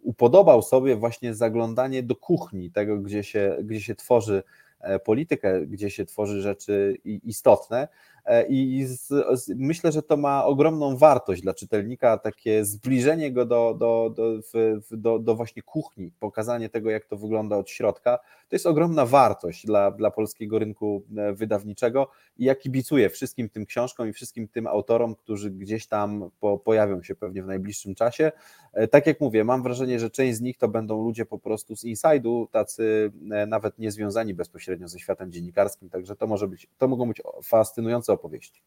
upodobał 0.02 0.62
sobie 0.62 0.96
właśnie 0.96 1.34
zaglądanie 1.34 2.04
do 2.04 2.16
kuchni 2.16 2.72
tego, 2.72 2.98
gdzie 2.98 3.24
się, 3.24 3.58
gdzie 3.64 3.82
się 3.82 3.96
tworzy 3.96 4.44
e, 4.80 5.00
politykę, 5.00 5.66
gdzie 5.68 5.90
się 5.90 6.06
tworzy 6.06 6.42
rzeczy 6.42 6.98
istotne 7.04 7.88
E, 7.88 8.13
i 8.50 8.86
z, 8.86 9.08
z, 9.34 9.50
myślę, 9.56 9.92
że 9.92 10.04
to 10.04 10.18
ma 10.18 10.46
ogromną 10.46 10.98
wartość 10.98 11.42
dla 11.42 11.54
czytelnika, 11.54 12.18
takie 12.18 12.66
zbliżenie 12.66 13.32
go 13.32 13.46
do, 13.46 13.76
do, 13.80 14.14
do, 14.16 14.24
w, 14.54 14.82
do, 14.92 15.20
do 15.20 15.36
właśnie 15.36 15.62
kuchni, 15.62 16.12
pokazanie 16.20 16.70
tego, 16.70 16.90
jak 16.90 17.06
to 17.06 17.18
wygląda 17.18 17.58
od 17.58 17.70
środka. 17.70 18.18
To 18.50 18.56
jest 18.56 18.66
ogromna 18.66 19.06
wartość 19.06 19.66
dla, 19.66 19.92
dla 19.92 20.12
polskiego 20.12 20.60
rynku 20.60 21.04
e, 21.18 21.34
wydawniczego 21.34 22.08
i 22.38 22.46
ja 22.46 22.56
kibicuję 22.56 23.10
wszystkim 23.10 23.50
tym 23.50 23.66
książkom 23.66 24.10
i 24.10 24.14
wszystkim 24.14 24.48
tym 24.48 24.68
autorom, 24.68 25.16
którzy 25.16 25.52
gdzieś 25.52 25.88
tam 25.88 26.30
po, 26.40 26.58
pojawią 26.58 27.04
się 27.04 27.16
pewnie 27.16 27.44
w 27.44 27.48
najbliższym 27.48 27.96
czasie. 27.96 28.32
E, 28.74 28.88
tak 28.88 29.08
jak 29.08 29.22
mówię, 29.22 29.44
mam 29.44 29.64
wrażenie, 29.64 30.00
że 30.00 30.10
część 30.10 30.38
z 30.38 30.42
nich 30.42 30.58
to 30.58 30.68
będą 30.68 31.04
ludzie 31.04 31.26
po 31.26 31.40
prostu 31.40 31.76
z 31.76 31.86
inside'u, 31.86 32.48
tacy 32.52 33.12
nawet 33.48 33.80
nie 33.80 33.92
związani 33.92 34.34
bezpośrednio 34.34 34.88
ze 34.88 35.00
światem 35.00 35.32
dziennikarskim, 35.32 35.90
także 35.90 36.16
to 36.16 36.28
może 36.28 36.48
być, 36.48 36.68
to 36.78 36.88
mogą 36.88 37.08
być 37.08 37.22
fascynujące 37.44 38.13
opowieści. 38.14 38.64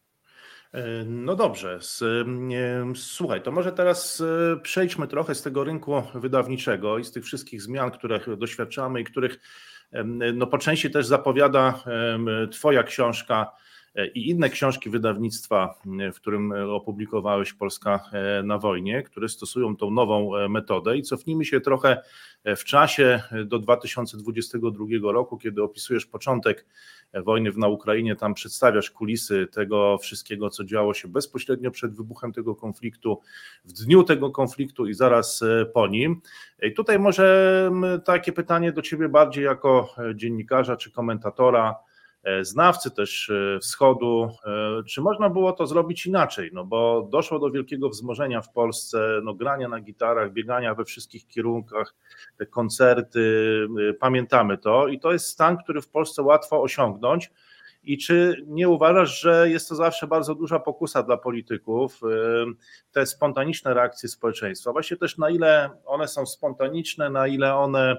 E, 0.73 1.05
no 1.05 1.37
dobrze. 1.37 1.79
Słuchaj, 2.95 3.43
to 3.43 3.53
może 3.53 3.73
teraz 3.73 4.21
e, 4.21 4.57
przejdźmy 4.63 5.09
trochę 5.09 5.35
z 5.35 5.43
tego 5.43 5.65
rynku 5.65 6.03
wydawniczego 6.15 6.99
i 6.99 7.05
z 7.05 7.13
tych 7.13 7.25
wszystkich 7.25 7.63
zmian, 7.63 7.91
których 7.91 8.37
doświadczamy 8.37 9.01
i 9.01 9.05
których 9.05 9.41
no 10.35 10.47
po 10.47 10.59
części 10.59 10.91
też 10.91 11.07
zapowiada 11.07 11.85
Twoja 12.51 12.83
książka 12.83 13.53
i 14.15 14.31
inne 14.31 14.51
książki 14.51 14.91
wydawnictwa, 14.91 15.75
w 16.13 16.17
którym 16.17 16.53
opublikowałeś 16.53 17.53
Polska 17.53 18.01
e, 18.13 18.43
na 18.43 18.59
wojnie, 18.59 19.03
które 19.03 19.29
stosują 19.29 19.77
tą 19.77 19.91
nową 19.91 20.37
e, 20.37 20.49
metodę. 20.49 20.97
I 20.97 21.03
cofnijmy 21.03 21.45
się 21.45 21.61
trochę 21.61 22.03
e, 22.45 22.57
w 22.57 22.65
czasie 22.65 23.23
do 23.45 23.59
2022 23.59 25.13
roku, 25.13 25.39
kiedy 25.39 25.63
opisujesz 25.63 26.07
początek 26.07 26.67
wojny 27.15 27.53
na 27.57 27.69
Ukrainie, 27.69 28.17
tam 28.17 28.35
przedstawiasz 28.35 28.91
kulisy 28.91 29.47
tego 29.47 29.99
wszystkiego, 29.99 30.51
co 30.51 30.65
działo 30.65 30.95
się 30.95 31.09
bezpośrednio 31.09 31.71
przed 31.71 31.95
wybuchem 31.95 32.33
tego 32.33 32.55
konfliktu, 32.55 33.21
w 33.65 33.73
dniu 33.73 34.03
tego 34.03 34.31
konfliktu 34.31 34.87
i 34.87 34.95
zaraz 34.95 35.45
po 35.75 35.87
nim. 35.87 36.21
I 36.63 36.73
tutaj 36.73 36.99
może 36.99 37.71
takie 38.05 38.33
pytanie 38.33 38.73
do 38.73 38.83
Ciebie 38.83 39.09
bardziej 39.09 39.45
jako 39.45 39.95
dziennikarza 40.15 40.77
czy 40.77 40.91
komentatora 40.91 41.75
E, 41.75 41.86
znawcy 42.43 42.91
też 42.91 43.31
e, 43.31 43.59
wschodu, 43.61 44.31
e, 44.47 44.83
czy 44.83 45.01
można 45.01 45.31
było 45.31 45.53
to 45.53 45.67
zrobić 45.67 46.07
inaczej, 46.07 46.51
no 46.53 46.65
bo 46.65 47.09
doszło 47.11 47.39
do 47.39 47.51
wielkiego 47.51 47.89
wzmożenia 47.89 48.43
w 48.43 48.53
Polsce, 48.53 49.21
no 49.23 49.35
grania 49.35 49.69
na 49.69 49.81
gitarach, 49.81 50.33
biegania 50.33 50.75
we 50.75 50.85
wszystkich 50.85 51.27
kierunkach, 51.27 51.95
te 52.37 52.47
koncerty, 52.47 53.67
pamiętamy 54.01 54.59
to 54.59 54.89
i 54.89 55.01
to 55.01 55.13
jest 55.13 55.27
stan, 55.27 55.57
który 55.57 55.81
w 55.83 55.89
Polsce 55.89 56.23
łatwo 56.23 56.63
osiągnąć, 56.63 57.31
i 57.87 57.99
czy 57.99 58.45
nie 58.47 58.69
uważasz, 58.69 59.21
że 59.21 59.51
jest 59.51 59.69
to 59.69 59.75
zawsze 59.75 60.07
bardzo 60.07 60.35
duża 60.35 60.59
pokusa 60.59 61.03
dla 61.03 61.17
polityków, 61.17 62.01
te 62.93 63.07
spontaniczne 63.07 63.75
reakcje 63.75 64.09
społeczeństwa? 64.09 64.73
Właśnie 64.73 64.97
też 64.97 65.19
na 65.19 65.31
ile 65.31 65.71
one 65.85 66.09
są 66.09 66.27
spontaniczne, 66.27 67.11
na 67.11 67.27
ile 67.27 67.55
one 67.55 67.97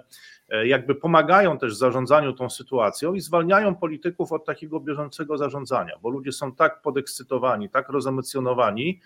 E, 0.50 0.68
jakby 0.68 0.96
pomagają 0.96 1.58
też 1.58 1.74
w 1.74 1.78
zarządzaniu 1.78 2.34
tą 2.34 2.50
sytuacją 2.50 3.14
i 3.14 3.22
zwalniają 3.22 3.76
polityków 3.76 4.32
od 4.32 4.46
takiego 4.46 4.80
bieżącego 4.80 5.38
zarządzania, 5.38 5.94
bo 6.02 6.10
ludzie 6.10 6.32
są 6.32 6.56
tak 6.56 6.82
podekscytowani, 6.82 7.70
tak 7.70 7.90
rozemocjonowani, 7.90 9.02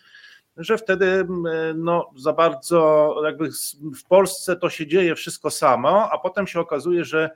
że 0.58 0.78
wtedy 0.78 1.06
e, 1.06 1.28
no, 1.76 2.10
za 2.16 2.34
bardzo 2.34 3.16
jakby 3.26 3.50
w 3.96 4.04
Polsce 4.08 4.56
to 4.56 4.70
się 4.70 4.88
dzieje 4.88 5.16
wszystko 5.16 5.50
samo, 5.50 6.12
a 6.12 6.18
potem 6.18 6.48
się 6.48 6.60
okazuje, 6.60 7.06
że 7.06 7.30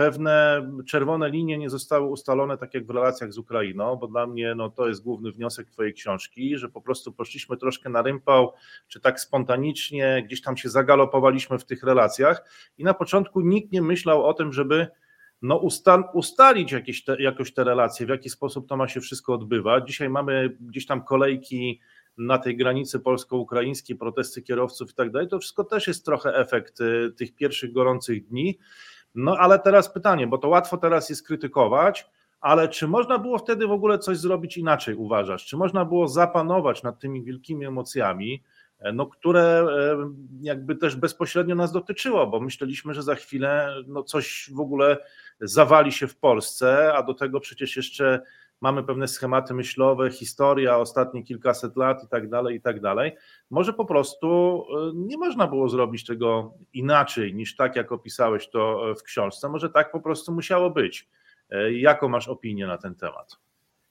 pewne 0.00 0.68
czerwone 0.86 1.30
linie 1.30 1.58
nie 1.58 1.70
zostały 1.70 2.06
ustalone, 2.06 2.58
tak 2.58 2.74
jak 2.74 2.86
w 2.86 2.90
relacjach 2.90 3.32
z 3.32 3.38
Ukrainą, 3.38 3.96
bo 3.96 4.06
dla 4.06 4.26
mnie 4.26 4.54
no, 4.54 4.70
to 4.70 4.88
jest 4.88 5.02
główny 5.02 5.32
wniosek 5.32 5.70
Twojej 5.70 5.94
książki, 5.94 6.58
że 6.58 6.68
po 6.68 6.80
prostu 6.80 7.12
poszliśmy 7.12 7.56
troszkę 7.56 7.90
na 7.90 8.02
rympał, 8.02 8.52
czy 8.88 9.00
tak 9.00 9.20
spontanicznie, 9.20 10.22
gdzieś 10.26 10.42
tam 10.42 10.56
się 10.56 10.68
zagalopowaliśmy 10.68 11.58
w 11.58 11.64
tych 11.64 11.82
relacjach 11.82 12.44
i 12.78 12.84
na 12.84 12.94
początku 12.94 13.40
nikt 13.40 13.72
nie 13.72 13.82
myślał 13.82 14.26
o 14.26 14.34
tym, 14.34 14.52
żeby 14.52 14.86
no, 15.42 15.56
ustal, 15.56 16.04
ustalić 16.14 16.72
jakieś 16.72 17.04
te, 17.04 17.22
jakoś 17.22 17.54
te 17.54 17.64
relacje, 17.64 18.06
w 18.06 18.08
jaki 18.08 18.30
sposób 18.30 18.68
to 18.68 18.76
ma 18.76 18.88
się 18.88 19.00
wszystko 19.00 19.34
odbywać. 19.34 19.86
Dzisiaj 19.86 20.08
mamy 20.08 20.56
gdzieś 20.60 20.86
tam 20.86 21.04
kolejki 21.04 21.80
na 22.18 22.38
tej 22.38 22.56
granicy 22.56 23.00
polsko-ukraińskiej, 23.00 23.96
protesty 23.96 24.42
kierowców 24.42 24.90
i 24.90 24.94
tak 24.94 25.10
dalej. 25.10 25.28
To 25.28 25.38
wszystko 25.38 25.64
też 25.64 25.86
jest 25.88 26.04
trochę 26.04 26.34
efekt 26.34 26.80
y, 26.80 27.12
tych 27.16 27.34
pierwszych 27.34 27.72
gorących 27.72 28.26
dni. 28.26 28.58
No 29.14 29.36
ale 29.38 29.58
teraz 29.58 29.92
pytanie, 29.92 30.26
bo 30.26 30.38
to 30.38 30.48
łatwo 30.48 30.76
teraz 30.76 31.10
jest 31.10 31.26
krytykować, 31.26 32.10
ale 32.40 32.68
czy 32.68 32.88
można 32.88 33.18
było 33.18 33.38
wtedy 33.38 33.66
w 33.66 33.72
ogóle 33.72 33.98
coś 33.98 34.18
zrobić 34.18 34.56
inaczej, 34.56 34.94
uważasz? 34.94 35.46
Czy 35.46 35.56
można 35.56 35.84
było 35.84 36.08
zapanować 36.08 36.82
nad 36.82 36.98
tymi 36.98 37.22
wielkimi 37.22 37.66
emocjami, 37.66 38.42
e, 38.78 38.92
no, 38.92 39.06
które 39.06 39.42
e, 39.42 39.96
jakby 40.42 40.76
też 40.76 40.96
bezpośrednio 40.96 41.54
nas 41.54 41.72
dotyczyło, 41.72 42.26
bo 42.26 42.40
myśleliśmy, 42.40 42.94
że 42.94 43.02
za 43.02 43.14
chwilę 43.14 43.74
no, 43.86 44.02
coś 44.02 44.50
w 44.54 44.60
ogóle 44.60 44.96
zawali 45.40 45.92
się 45.92 46.06
w 46.06 46.16
Polsce, 46.16 46.92
a 46.94 47.02
do 47.02 47.14
tego 47.14 47.40
przecież 47.40 47.76
jeszcze 47.76 48.22
mamy 48.60 48.82
pewne 48.82 49.08
schematy 49.08 49.54
myślowe, 49.54 50.10
historia, 50.10 50.78
ostatnie 50.78 51.22
kilkaset 51.22 51.76
lat 51.76 52.04
i 52.04 52.08
tak 52.08 52.28
dalej, 52.28 52.56
i 52.56 52.60
tak 52.60 52.80
dalej. 52.80 53.16
Może 53.50 53.72
po 53.72 53.84
prostu 53.84 54.62
y, 54.62 54.92
nie 54.94 55.18
można 55.18 55.46
było 55.46 55.68
zrobić 55.68 56.06
tego 56.06 56.54
inaczej 56.72 57.34
niż 57.34 57.56
tak, 57.56 57.76
jak 57.76 57.92
opisałeś 57.92 58.50
to 58.50 58.94
w 58.98 59.02
książce. 59.02 59.48
Może 59.48 59.70
tak 59.70 59.92
po 59.92 60.00
prostu 60.00 60.32
musiało 60.32 60.70
być. 60.70 61.08
Y, 61.52 61.78
jaką 61.78 62.08
masz 62.08 62.28
opinię 62.28 62.66
na 62.66 62.78
ten 62.78 62.94
temat? 62.94 63.38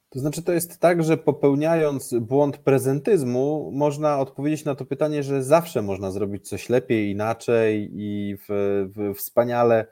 To 0.10 0.20
znaczy, 0.20 0.44
to 0.44 0.52
jest 0.52 0.80
tak, 0.80 1.04
że 1.04 1.18
popełniając 1.18 2.14
błąd 2.14 2.58
prezentyzmu, 2.58 3.72
można 3.74 4.20
odpowiedzieć 4.20 4.66
na 4.66 4.76
to 4.76 4.86
pytanie, 4.86 5.24
że 5.24 5.44
zawsze 5.44 5.82
można 5.82 6.12
zrobić 6.12 6.50
coś 6.50 6.70
lepiej, 6.70 7.12
inaczej 7.12 7.90
i 7.94 8.36
w, 8.38 8.48
w, 8.96 9.18
wspaniale 9.18 9.86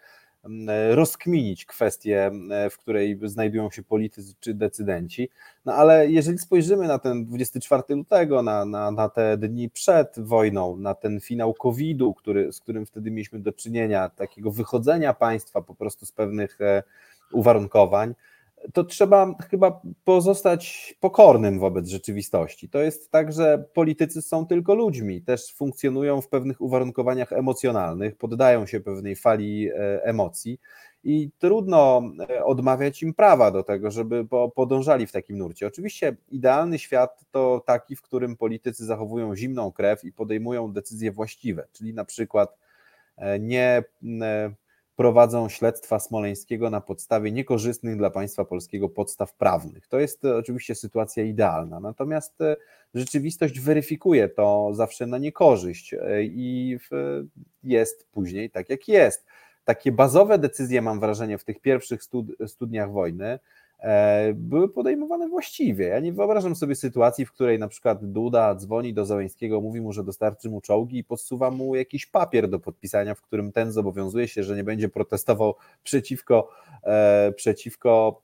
rozkminić 0.92 1.66
kwestię, 1.66 2.32
w 2.72 2.78
której 2.78 3.20
znajdują 3.24 3.72
się 3.72 3.84
politycy 3.84 4.34
czy 4.40 4.54
decydenci. 4.54 5.30
No 5.66 5.74
ale 5.74 6.08
jeżeli 6.12 6.38
spojrzymy 6.38 6.88
na 6.88 7.00
ten 7.00 7.26
24 7.26 7.84
lutego, 7.90 8.44
na, 8.44 8.66
na, 8.66 8.92
na 8.92 9.10
te 9.10 9.38
dni 9.38 9.70
przed 9.70 10.20
wojną, 10.20 10.78
na 10.78 10.94
ten 10.94 11.20
finał 11.20 11.54
COVID-u, 11.54 12.14
który, 12.14 12.54
z 12.54 12.60
którym 12.60 12.86
wtedy 12.86 13.12
mieliśmy 13.12 13.40
do 13.40 13.54
czynienia, 13.54 14.10
takiego 14.10 14.52
wychodzenia 14.52 15.14
państwa 15.14 15.62
po 15.62 15.76
prostu 15.76 16.06
z 16.06 16.12
pewnych 16.12 16.62
e, 16.62 16.84
uwarunkowań, 17.32 18.14
to 18.74 18.84
trzeba 18.84 19.36
chyba 19.50 19.82
pozostać 20.04 20.94
pokornym 21.00 21.60
wobec 21.60 21.88
rzeczywistości. 21.88 22.70
To 22.70 22.80
jest 22.80 23.12
tak, 23.12 23.34
że 23.34 23.66
politycy 23.74 24.22
są 24.22 24.46
tylko 24.46 24.76
ludźmi, 24.76 25.22
też 25.22 25.54
funkcjonują 25.54 26.22
w 26.22 26.30
pewnych 26.30 26.62
uwarunkowaniach 26.62 27.34
emocjonalnych, 27.34 28.16
poddają 28.18 28.66
się 28.66 28.80
pewnej 28.80 29.16
fali 29.16 29.70
e, 29.70 30.04
emocji 30.04 30.60
i 31.04 31.32
trudno 31.38 32.02
e, 32.30 32.46
odmawiać 32.46 33.04
im 33.04 33.14
prawa 33.14 33.52
do 33.52 33.64
tego, 33.64 33.92
żeby 33.92 34.28
podążali 34.56 35.08
w 35.08 35.12
takim 35.12 35.38
nurcie. 35.38 35.68
Oczywiście 35.68 36.16
idealny 36.30 36.80
świat 36.80 37.26
to 37.32 37.64
taki, 37.66 37.96
w 37.96 38.02
którym 38.02 38.38
politycy 38.38 38.86
zachowują 38.86 39.36
zimną 39.36 39.72
krew 39.72 40.04
i 40.04 40.14
podejmują 40.14 40.74
decyzje 40.74 41.12
właściwe, 41.12 41.68
czyli 41.72 41.94
na 41.94 42.06
przykład 42.06 42.58
e, 43.18 43.40
nie 43.40 43.84
prowadzą 44.98 45.50
śledztwa 45.50 46.00
smoleńskiego 46.00 46.70
na 46.70 46.82
podstawie 46.82 47.32
niekorzystnych 47.32 47.98
dla 47.98 48.10
państwa 48.10 48.46
polskiego 48.46 48.90
podstaw 48.90 49.34
prawnych. 49.34 49.88
To 49.88 50.00
jest 50.00 50.26
e, 50.26 50.36
oczywiście 50.36 50.76
sytuacja 50.76 51.24
idealna, 51.24 51.80
natomiast 51.80 52.42
e, 52.42 52.56
rzeczywistość 52.94 53.60
weryfikuje 53.60 54.30
to 54.30 54.70
zawsze 54.74 55.08
na 55.08 55.18
niekorzyść 55.18 55.94
e, 55.94 56.24
i 56.24 56.78
jest 57.64 58.08
później 58.12 58.50
tak, 58.50 58.70
jak 58.70 58.88
jest. 58.88 59.26
Takie 59.64 59.92
bazowe 59.92 60.40
decyzje, 60.40 60.82
mam 60.82 61.00
wrażenie, 61.00 61.38
w 61.38 61.44
tych 61.44 61.60
pierwszych 61.60 62.02
studniach 62.48 62.92
wojny, 62.92 63.40
były 64.36 64.70
podejmowane 64.70 65.28
właściwie. 65.28 65.86
Ja 65.86 66.00
nie 66.00 66.14
wyobrażam 66.14 66.56
sobie 66.56 66.76
sytuacji, 66.76 67.26
w 67.26 67.32
której 67.32 67.60
na 67.60 67.68
przykład 67.68 68.12
Duda 68.12 68.56
dzwoni 68.56 68.94
do 68.94 69.06
Załęskiego, 69.06 69.62
mówi 69.62 69.82
mu, 69.82 69.94
że 69.94 70.04
dostarczy 70.04 70.50
mu 70.50 70.62
czołgi 70.62 70.98
i 70.98 71.04
podsuwa 71.04 71.52
mu 71.52 71.76
jakiś 71.76 72.06
papier 72.06 72.50
do 72.50 72.60
podpisania, 72.60 73.16
w 73.16 73.22
którym 73.22 73.52
ten 73.52 73.72
zobowiązuje 73.72 74.28
się, 74.28 74.44
że 74.44 74.56
nie 74.56 74.64
będzie 74.64 74.90
protestował 74.90 75.56
przeciwko, 75.84 76.50
e, 76.84 77.34
przeciwko 77.36 78.22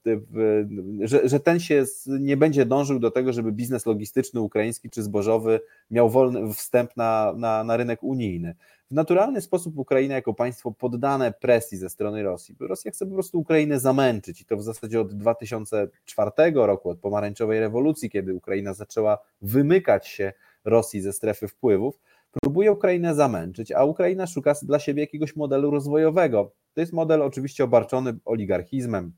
że, 1.01 1.29
że 1.29 1.39
ten 1.39 1.59
się 1.59 1.83
nie 2.07 2.37
będzie 2.37 2.65
dążył 2.65 2.99
do 2.99 3.11
tego, 3.11 3.33
żeby 3.33 3.51
biznes 3.51 3.85
logistyczny 3.85 4.41
ukraiński 4.41 4.89
czy 4.89 5.03
zbożowy 5.03 5.59
miał 5.91 6.09
wolny 6.09 6.53
wstęp 6.53 6.97
na, 6.97 7.33
na, 7.37 7.63
na 7.63 7.77
rynek 7.77 8.03
unijny 8.03 8.55
w 8.91 8.93
naturalny 8.93 9.41
sposób 9.41 9.77
Ukraina 9.77 10.15
jako 10.15 10.33
państwo 10.33 10.71
poddane 10.71 11.31
presji 11.31 11.77
ze 11.77 11.89
strony 11.89 12.23
Rosji. 12.23 12.55
Rosja 12.59 12.91
chce 12.91 13.05
po 13.05 13.13
prostu 13.13 13.39
Ukrainę 13.39 13.79
zamęczyć 13.79 14.41
i 14.41 14.45
to 14.45 14.57
w 14.57 14.63
zasadzie 14.63 15.01
od 15.01 15.13
2004 15.13 16.31
roku, 16.53 16.89
od 16.89 16.99
pomarańczowej 16.99 17.59
rewolucji, 17.59 18.09
kiedy 18.09 18.33
Ukraina 18.33 18.73
zaczęła 18.73 19.17
wymykać 19.41 20.07
się 20.07 20.33
Rosji 20.65 21.01
ze 21.01 21.13
strefy 21.13 21.47
wpływów, 21.47 21.99
próbuje 22.41 22.71
Ukrainę 22.71 23.15
zamęczyć, 23.15 23.71
a 23.71 23.83
Ukraina 23.83 24.27
szuka 24.27 24.53
dla 24.61 24.79
siebie 24.79 25.03
jakiegoś 25.03 25.35
modelu 25.35 25.71
rozwojowego. 25.71 26.51
To 26.73 26.81
jest 26.81 26.93
model 26.93 27.21
oczywiście 27.21 27.63
obarczony 27.63 28.13
oligarchizmem, 28.25 29.13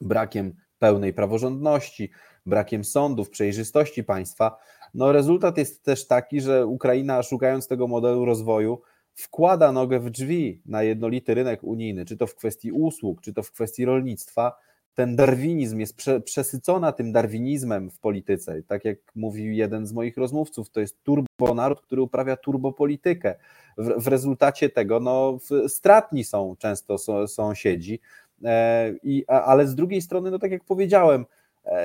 brakiem 0.00 0.54
pełnej 0.78 1.12
praworządności, 1.12 2.10
brakiem 2.46 2.84
sądów, 2.84 3.30
przejrzystości 3.30 4.04
państwa. 4.04 4.58
No 4.94 5.12
rezultat 5.12 5.58
jest 5.58 5.82
też 5.84 6.06
taki, 6.06 6.40
że 6.40 6.66
Ukraina 6.66 7.22
szukając 7.22 7.68
tego 7.68 7.86
modelu 7.86 8.24
rozwoju 8.24 8.80
wkłada 9.14 9.72
nogę 9.72 10.00
w 10.00 10.10
drzwi 10.10 10.62
na 10.66 10.82
jednolity 10.82 11.34
rynek 11.34 11.64
unijny, 11.64 12.04
czy 12.04 12.16
to 12.16 12.26
w 12.26 12.34
kwestii 12.34 12.72
usług, 12.72 13.20
czy 13.20 13.32
to 13.32 13.42
w 13.42 13.52
kwestii 13.52 13.84
rolnictwa, 13.84 14.52
ten 14.94 15.16
darwinizm 15.16 15.78
jest 15.78 15.96
prze, 15.96 16.20
przesycona 16.20 16.92
tym 16.92 17.12
darwinizmem 17.12 17.90
w 17.90 17.98
polityce. 17.98 18.62
Tak 18.62 18.84
jak 18.84 18.98
mówił 19.14 19.52
jeden 19.52 19.86
z 19.86 19.92
moich 19.92 20.16
rozmówców, 20.16 20.70
to 20.70 20.80
jest 20.80 21.02
turbonaród, 21.02 21.80
który 21.80 22.02
uprawia 22.02 22.36
turbopolitykę. 22.36 23.34
W, 23.78 24.04
w 24.04 24.08
rezultacie 24.08 24.68
tego 24.68 25.00
no, 25.00 25.38
stratni 25.68 26.24
są 26.24 26.56
często 26.58 26.98
sąsiedzi, 27.28 28.00
e, 28.44 28.92
i, 29.02 29.24
ale 29.26 29.66
z 29.66 29.74
drugiej 29.74 30.02
strony, 30.02 30.30
no 30.30 30.38
tak 30.38 30.50
jak 30.50 30.64
powiedziałem, 30.64 31.26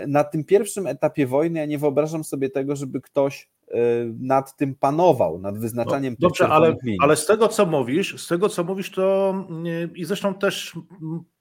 na 0.07 0.23
tym 0.23 0.43
pierwszym 0.43 0.87
etapie 0.87 1.27
wojny 1.27 1.59
ja 1.59 1.65
nie 1.65 1.77
wyobrażam 1.77 2.23
sobie 2.23 2.49
tego, 2.49 2.75
żeby 2.75 3.01
ktoś 3.01 3.49
Y, 3.73 4.13
nad 4.19 4.55
tym 4.57 4.75
panował, 4.75 5.39
nad 5.39 5.57
wyznaczaniem 5.57 6.15
no, 6.19 6.27
Dobrze, 6.27 6.47
ale, 6.47 6.75
ale 6.99 7.15
z 7.15 7.25
tego 7.25 7.47
co 7.47 7.65
mówisz, 7.65 8.21
z 8.21 8.27
tego 8.27 8.49
co 8.49 8.63
mówisz, 8.63 8.91
to 8.91 9.35
y, 9.65 9.89
i 9.95 10.05
zresztą 10.05 10.33
też 10.33 10.73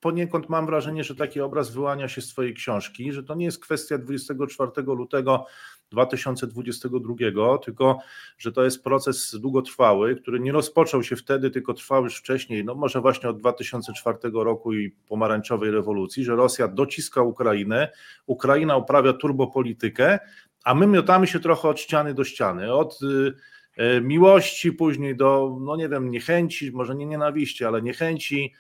poniekąd 0.01 0.49
mam 0.49 0.67
wrażenie, 0.67 1.05
że 1.05 1.15
taki 1.15 1.41
obraz 1.41 1.71
wyłania 1.71 2.09
się 2.09 2.21
z 2.21 2.29
Twojej 2.29 2.55
książki, 2.55 3.13
że 3.13 3.23
to 3.23 3.35
nie 3.35 3.45
jest 3.45 3.63
kwestia 3.63 3.99
24 3.99 4.71
lutego 4.87 5.47
2022, 5.95 7.59
tylko 7.59 7.99
że 8.39 8.53
to 8.53 8.65
jest 8.65 8.85
proces 8.85 9.37
długotrwały, 9.41 10.17
który 10.17 10.41
nie 10.41 10.53
rozpoczął 10.53 11.03
się 11.03 11.17
wtedy, 11.17 11.51
tylko 11.51 11.75
trwał 11.75 12.05
już 12.05 12.17
wcześniej, 12.17 12.65
no 12.65 12.75
może 12.75 13.01
właśnie 13.01 13.29
od 13.29 13.39
2004 13.39 14.19
roku 14.33 14.73
i 14.73 14.91
pomarańczowej 15.09 15.71
rewolucji, 15.71 16.25
że 16.25 16.37
Rosja 16.37 16.69
dociska 16.69 17.23
Ukrainę, 17.23 17.89
Ukraina 18.27 18.77
uprawia 18.77 19.13
turbopolitykę, 19.13 20.19
a 20.65 20.75
my 20.75 20.87
miotamy 20.87 21.27
się 21.27 21.41
trochę 21.41 21.69
od 21.69 21.81
ściany 21.81 22.15
do 22.15 22.25
ściany, 22.25 22.73
od 22.73 22.99
y, 23.03 23.35
y, 23.83 24.01
miłości 24.01 24.73
później 24.73 25.17
do, 25.17 25.57
no 25.61 25.77
nie 25.77 25.89
wiem, 25.89 26.11
niechęci, 26.11 26.73
może 26.73 26.95
nie 26.95 27.07
nienawiści, 27.07 27.65
ale 27.65 27.83
niechęci. 27.83 28.55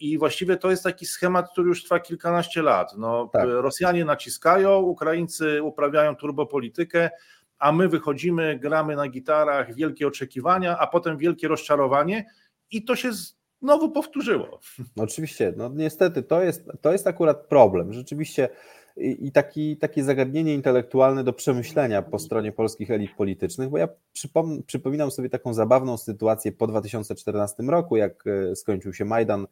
I 0.00 0.18
właściwie 0.18 0.56
to 0.56 0.70
jest 0.70 0.82
taki 0.82 1.06
schemat, 1.06 1.50
który 1.52 1.68
już 1.68 1.84
trwa 1.84 2.00
kilkanaście 2.00 2.62
lat. 2.62 2.94
No, 2.98 3.30
tak. 3.32 3.48
Rosjanie 3.48 4.04
naciskają, 4.04 4.78
Ukraińcy 4.78 5.62
uprawiają 5.62 6.16
turbopolitykę, 6.16 7.10
a 7.58 7.72
my 7.72 7.88
wychodzimy, 7.88 8.58
gramy 8.58 8.96
na 8.96 9.08
gitarach, 9.08 9.74
wielkie 9.74 10.06
oczekiwania, 10.06 10.78
a 10.78 10.86
potem 10.86 11.18
wielkie 11.18 11.48
rozczarowanie 11.48 12.24
i 12.70 12.84
to 12.84 12.96
się 12.96 13.10
znowu 13.62 13.90
powtórzyło. 13.90 14.60
No 14.96 15.02
oczywiście, 15.04 15.52
no 15.56 15.70
niestety 15.74 16.22
to 16.22 16.42
jest, 16.42 16.64
to 16.80 16.92
jest 16.92 17.06
akurat 17.06 17.46
problem. 17.46 17.92
Rzeczywiście 17.92 18.48
i 18.96 19.32
taki, 19.32 19.76
takie 19.76 20.04
zagadnienie 20.04 20.54
intelektualne 20.54 21.24
do 21.24 21.32
przemyślenia 21.32 22.02
po 22.02 22.18
stronie 22.18 22.52
polskich 22.52 22.90
elit 22.90 23.14
politycznych, 23.16 23.68
bo 23.68 23.78
ja 23.78 23.88
przypom, 24.12 24.62
przypominam 24.66 25.10
sobie 25.10 25.28
taką 25.30 25.54
zabawną 25.54 25.96
sytuację 25.96 26.52
po 26.52 26.66
2014 26.66 27.62
roku, 27.62 27.96
jak 27.96 28.24
e, 28.26 28.56
skończył 28.56 28.94
się 28.94 29.04
Majdan 29.04 29.46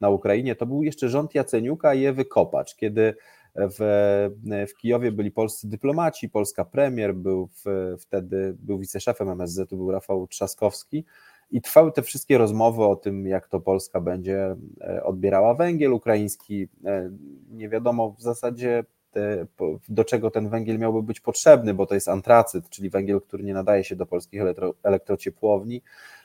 na 0.00 0.10
Ukrainie, 0.10 0.56
to 0.56 0.66
był 0.66 0.82
jeszcze 0.82 1.08
rząd 1.08 1.34
Jaceniuka 1.34 1.94
i 1.94 2.04
Ewy 2.04 2.24
Kopacz, 2.24 2.76
kiedy 2.76 3.14
w, 3.56 4.30
w 4.68 4.76
Kijowie 4.76 5.12
byli 5.12 5.30
polscy 5.30 5.68
dyplomaci, 5.68 6.28
polska 6.28 6.64
premier, 6.64 7.14
był 7.14 7.48
w, 7.64 7.94
wtedy 7.98 8.56
był 8.58 8.78
wiceszefem 8.78 9.28
MSZ, 9.28 9.74
był 9.74 9.90
Rafał 9.90 10.26
Trzaskowski, 10.26 11.04
i 11.50 11.60
trwały 11.60 11.92
te 11.92 12.02
wszystkie 12.02 12.38
rozmowy 12.38 12.84
o 12.84 12.96
tym, 12.96 13.26
jak 13.26 13.48
to 13.48 13.60
Polska 13.60 14.00
będzie 14.00 14.56
e, 14.80 15.04
odbierała 15.04 15.54
węgiel 15.54 15.92
ukraiński. 15.92 16.68
E, 16.84 17.10
nie 17.50 17.68
wiadomo 17.68 18.10
w 18.10 18.22
zasadzie 18.22 18.84
do 19.88 20.04
czego 20.04 20.30
ten 20.30 20.48
węgiel 20.48 20.78
miałby 20.78 21.02
być 21.02 21.20
potrzebny, 21.20 21.74
bo 21.74 21.86
to 21.86 21.94
jest 21.94 22.08
antracyt, 22.08 22.68
czyli 22.68 22.90
węgiel, 22.90 23.20
który 23.20 23.44
nie 23.44 23.54
nadaje 23.54 23.84
się 23.84 23.96
do 23.96 24.06
polskich 24.06 24.40
elektro, 24.40 24.74
elektrociepłowni. 24.82 25.82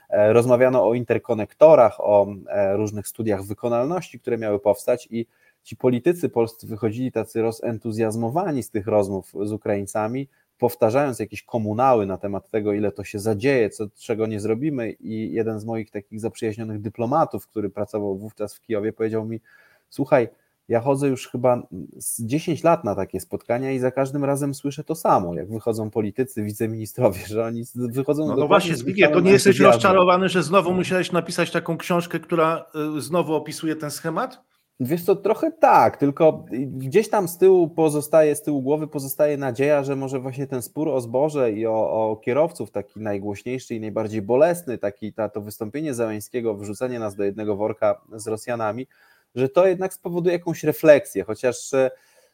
E, 0.09 0.33
rozmawiano 0.33 0.87
o 0.87 0.93
interkonektorach, 0.93 1.99
o 1.99 2.27
różnych 2.73 3.07
studiach 3.07 3.43
wykonalności, 3.43 4.19
które 4.19 4.37
miały 4.37 4.59
powstać 4.59 5.07
i 5.11 5.25
ci 5.63 5.75
politycy 5.75 6.29
polscy 6.29 6.67
wychodzili 6.67 7.11
tacy 7.11 7.41
rozentuzjazmowani 7.41 8.63
z 8.63 8.69
tych 8.69 8.87
rozmów 8.87 9.33
z 9.41 9.51
Ukraińcami, 9.51 10.27
powtarzając 10.61 11.19
jakieś 11.19 11.43
komunały 11.43 12.05
na 12.05 12.17
temat 12.17 12.49
tego, 12.49 12.73
ile 12.73 12.91
to 12.91 13.03
się 13.03 13.19
zadzieje, 13.19 13.69
co, 13.69 13.87
czego 13.99 14.27
nie 14.27 14.39
zrobimy. 14.39 14.91
I 14.91 15.33
jeden 15.33 15.59
z 15.59 15.65
moich 15.65 15.91
takich 15.91 16.19
zaprzyjaźnionych 16.19 16.81
dyplomatów, 16.81 17.47
który 17.47 17.69
pracował 17.69 18.17
wówczas 18.17 18.55
w 18.55 18.61
Kijowie, 18.61 18.93
powiedział 18.93 19.25
mi: 19.25 19.41
Słuchaj, 19.89 20.27
ja 20.67 20.79
chodzę 20.79 21.07
już 21.07 21.27
chyba 21.27 21.67
z 21.97 22.25
10 22.25 22.63
lat 22.63 22.83
na 22.83 22.95
takie 22.95 23.19
spotkania 23.19 23.71
i 23.71 23.79
za 23.79 23.91
każdym 23.91 24.25
razem 24.25 24.53
słyszę 24.53 24.83
to 24.83 24.95
samo, 24.95 25.33
jak 25.33 25.51
wychodzą 25.51 25.89
politycy, 25.89 26.43
wiceministrowie, 26.43 27.19
że 27.27 27.45
oni 27.45 27.63
wychodzą 27.75 28.27
no, 28.27 28.35
no 28.35 28.47
właśnie, 28.47 28.75
Zbigniew, 28.75 29.11
to 29.11 29.19
nie 29.19 29.31
jesteś 29.31 29.59
rozczarowany, 29.59 30.29
że 30.29 30.43
znowu 30.43 30.73
musiałeś 30.73 31.11
napisać 31.11 31.51
taką 31.51 31.77
książkę, 31.77 32.19
która 32.19 32.65
y, 32.97 33.01
znowu 33.01 33.33
opisuje 33.33 33.75
ten 33.75 33.91
schemat? 33.91 34.50
Wiesz 34.83 35.05
to 35.05 35.15
trochę 35.15 35.51
tak, 35.51 35.97
tylko 35.97 36.45
gdzieś 36.71 37.09
tam 37.09 37.27
z 37.27 37.37
tyłu 37.37 37.69
pozostaje, 37.69 38.35
z 38.35 38.41
tyłu 38.41 38.61
głowy 38.61 38.87
pozostaje 38.87 39.37
nadzieja, 39.37 39.83
że 39.83 39.95
może 39.95 40.19
właśnie 40.19 40.47
ten 40.47 40.61
spór 40.61 40.89
o 40.89 41.01
zboże 41.01 41.51
i 41.51 41.65
o, 41.65 41.71
o 42.11 42.15
kierowców, 42.15 42.71
taki 42.71 42.99
najgłośniejszy 42.99 43.75
i 43.75 43.79
najbardziej 43.79 44.21
bolesny, 44.21 44.77
taki 44.77 45.13
ta, 45.13 45.29
to 45.29 45.41
wystąpienie 45.41 45.93
Załęskiego, 45.93 46.55
wrzucenie 46.55 46.99
nas 46.99 47.15
do 47.15 47.23
jednego 47.23 47.55
worka 47.55 48.01
z 48.15 48.27
Rosjanami, 48.27 48.87
że 49.35 49.49
to 49.49 49.67
jednak 49.67 49.93
spowoduje 49.93 50.33
jakąś 50.33 50.63
refleksję, 50.63 51.23
chociaż 51.23 51.57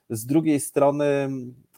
z 0.09 0.25
drugiej 0.25 0.59
strony 0.59 1.29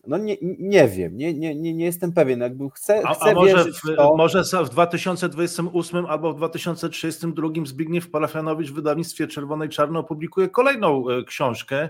no 0.07 0.17
nie, 0.17 0.37
nie 0.59 0.87
wiem, 0.87 1.17
nie, 1.17 1.33
nie, 1.33 1.55
nie, 1.55 1.85
jestem 1.85 2.13
pewien. 2.13 2.39
Jakby 2.39 2.69
chcę, 2.69 3.01
a, 3.05 3.13
chcę 3.13 3.31
a 3.31 3.33
może, 3.33 3.55
wierzyć 3.55 3.77
w, 3.77 3.95
to. 3.95 4.15
może 4.17 4.43
w 4.43 4.69
2028 4.69 6.05
albo 6.05 6.33
w 6.33 6.37
2032 6.37 7.49
Zbigniew 7.65 8.09
Parafianowicz 8.09 8.71
w 8.71 8.73
wydawnictwie 8.73 9.27
Czerwonej 9.27 9.69
Czarno 9.69 9.99
opublikuje 9.99 10.49
kolejną 10.49 11.09
e, 11.09 11.23
książkę 11.23 11.89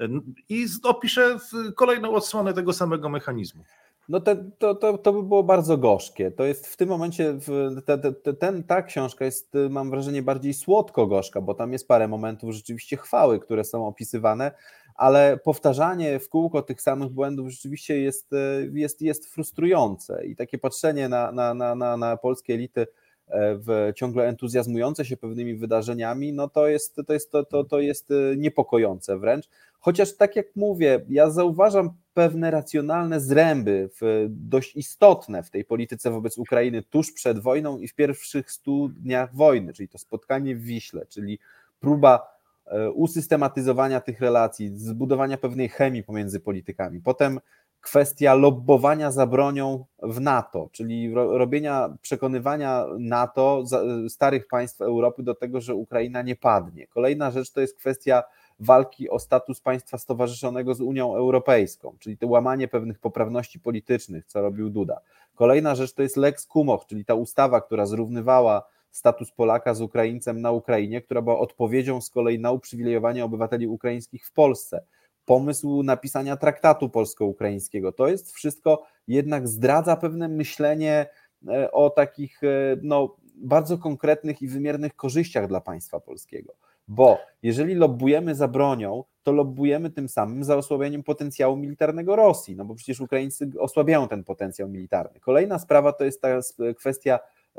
e, 0.00 0.08
i 0.48 0.66
opisze 0.82 1.38
kolejną 1.76 2.14
odsłonę 2.14 2.54
tego 2.54 2.72
samego 2.72 3.08
mechanizmu. 3.08 3.64
No 4.08 4.20
to, 4.20 4.36
to, 4.58 4.74
to, 4.74 4.98
to 4.98 5.12
by 5.12 5.22
było 5.22 5.42
bardzo 5.42 5.78
gorzkie. 5.78 6.30
To 6.30 6.44
jest 6.44 6.66
w 6.66 6.76
tym 6.76 6.88
momencie, 6.88 7.38
te, 7.86 7.98
te, 7.98 8.34
ten, 8.34 8.62
ta 8.62 8.82
książka 8.82 9.24
jest, 9.24 9.52
mam 9.70 9.90
wrażenie, 9.90 10.22
bardziej 10.22 10.54
słodko-gorzka, 10.54 11.40
bo 11.40 11.54
tam 11.54 11.72
jest 11.72 11.88
parę 11.88 12.08
momentów 12.08 12.54
rzeczywiście 12.54 12.96
chwały, 12.96 13.40
które 13.40 13.64
są 13.64 13.86
opisywane, 13.86 14.52
ale 14.94 15.38
powtarzanie 15.44 16.18
w 16.18 16.28
kółko 16.28 16.62
tych 16.62 16.82
samych 16.82 17.08
błędów 17.08 17.48
rzeczywiście 17.48 18.00
jest, 18.00 18.30
jest, 18.72 19.02
jest 19.02 19.26
frustrujące 19.26 20.26
i 20.26 20.36
takie 20.36 20.58
patrzenie 20.58 21.08
na, 21.08 21.32
na, 21.32 21.54
na, 21.54 21.74
na, 21.74 21.96
na 21.96 22.16
polskie 22.16 22.54
elity 22.54 22.86
w 23.32 23.92
ciągle 23.96 24.28
entuzjazmujące 24.28 25.04
się 25.04 25.16
pewnymi 25.16 25.54
wydarzeniami, 25.54 26.32
no 26.32 26.48
to 26.48 26.68
jest, 26.68 27.00
to 27.06 27.12
jest, 27.12 27.30
to, 27.30 27.44
to, 27.44 27.64
to 27.64 27.80
jest 27.80 28.10
e, 28.10 28.36
niepokojące 28.36 29.18
wręcz. 29.18 29.48
Chociaż 29.80 30.16
tak 30.16 30.36
jak 30.36 30.46
mówię, 30.56 31.04
ja 31.08 31.30
zauważam 31.30 31.90
pewne 32.14 32.50
racjonalne 32.50 33.20
zręby, 33.20 33.90
w, 34.00 34.26
dość 34.28 34.76
istotne 34.76 35.42
w 35.42 35.50
tej 35.50 35.64
polityce 35.64 36.10
wobec 36.10 36.38
Ukrainy 36.38 36.82
tuż 36.82 37.12
przed 37.12 37.38
wojną 37.38 37.78
i 37.78 37.88
w 37.88 37.94
pierwszych 37.94 38.50
stu 38.50 38.88
dniach 38.88 39.34
wojny, 39.34 39.72
czyli 39.72 39.88
to 39.88 39.98
spotkanie 39.98 40.56
w 40.56 40.62
Wiśle, 40.62 41.06
czyli 41.06 41.38
próba 41.80 42.26
e, 42.66 42.90
usystematyzowania 42.90 44.00
tych 44.00 44.20
relacji, 44.20 44.78
zbudowania 44.78 45.36
pewnej 45.36 45.68
chemii 45.68 46.02
pomiędzy 46.02 46.40
politykami. 46.40 47.00
Potem 47.00 47.40
kwestia 47.84 48.34
lobbowania 48.34 49.10
za 49.10 49.26
bronią 49.26 49.84
w 50.02 50.20
NATO, 50.20 50.68
czyli 50.72 51.14
robienia, 51.14 51.96
przekonywania 52.02 52.86
NATO, 52.98 53.64
starych 54.08 54.48
państw 54.48 54.80
Europy 54.80 55.22
do 55.22 55.34
tego, 55.34 55.60
że 55.60 55.74
Ukraina 55.74 56.22
nie 56.22 56.36
padnie. 56.36 56.86
Kolejna 56.86 57.30
rzecz 57.30 57.52
to 57.52 57.60
jest 57.60 57.78
kwestia 57.78 58.22
walki 58.60 59.10
o 59.10 59.18
status 59.18 59.60
państwa 59.60 59.98
stowarzyszonego 59.98 60.74
z 60.74 60.80
Unią 60.80 61.16
Europejską, 61.16 61.96
czyli 61.98 62.18
to 62.18 62.26
łamanie 62.26 62.68
pewnych 62.68 62.98
poprawności 62.98 63.60
politycznych, 63.60 64.26
co 64.26 64.42
robił 64.42 64.70
Duda. 64.70 65.00
Kolejna 65.34 65.74
rzecz 65.74 65.92
to 65.92 66.02
jest 66.02 66.16
Lex 66.16 66.46
Kumoch, 66.46 66.86
czyli 66.86 67.04
ta 67.04 67.14
ustawa, 67.14 67.60
która 67.60 67.86
zrównywała 67.86 68.62
status 68.90 69.32
Polaka 69.32 69.74
z 69.74 69.80
Ukraińcem 69.80 70.40
na 70.40 70.50
Ukrainie, 70.50 71.02
która 71.02 71.22
była 71.22 71.38
odpowiedzią 71.38 72.00
z 72.00 72.10
kolei 72.10 72.38
na 72.38 72.52
uprzywilejowanie 72.52 73.24
obywateli 73.24 73.66
ukraińskich 73.66 74.26
w 74.26 74.32
Polsce. 74.32 74.84
Pomysł 75.24 75.82
napisania 75.82 76.36
traktatu 76.36 76.88
polsko-ukraińskiego. 76.88 77.92
To 77.92 78.08
jest 78.08 78.32
wszystko 78.32 78.86
jednak 79.08 79.48
zdradza 79.48 79.96
pewne 79.96 80.28
myślenie 80.28 81.06
e, 81.48 81.72
o 81.72 81.90
takich 81.90 82.44
e, 82.44 82.76
no, 82.82 83.16
bardzo 83.34 83.78
konkretnych 83.78 84.42
i 84.42 84.48
wymiernych 84.48 84.96
korzyściach 84.96 85.48
dla 85.48 85.60
państwa 85.60 86.00
polskiego. 86.00 86.54
Bo 86.88 87.18
jeżeli 87.42 87.74
lobbujemy 87.74 88.34
za 88.34 88.48
bronią, 88.48 89.04
to 89.22 89.32
lobbujemy 89.32 89.90
tym 89.90 90.08
samym 90.08 90.44
za 90.44 90.56
osłabieniem 90.56 91.02
potencjału 91.02 91.56
militarnego 91.56 92.16
Rosji, 92.16 92.56
no 92.56 92.64
bo 92.64 92.74
przecież 92.74 93.00
Ukraińcy 93.00 93.50
osłabiają 93.58 94.08
ten 94.08 94.24
potencjał 94.24 94.68
militarny. 94.68 95.20
Kolejna 95.20 95.58
sprawa 95.58 95.92
to 95.92 96.04
jest 96.04 96.22
ta 96.22 96.28
kwestia 96.76 97.18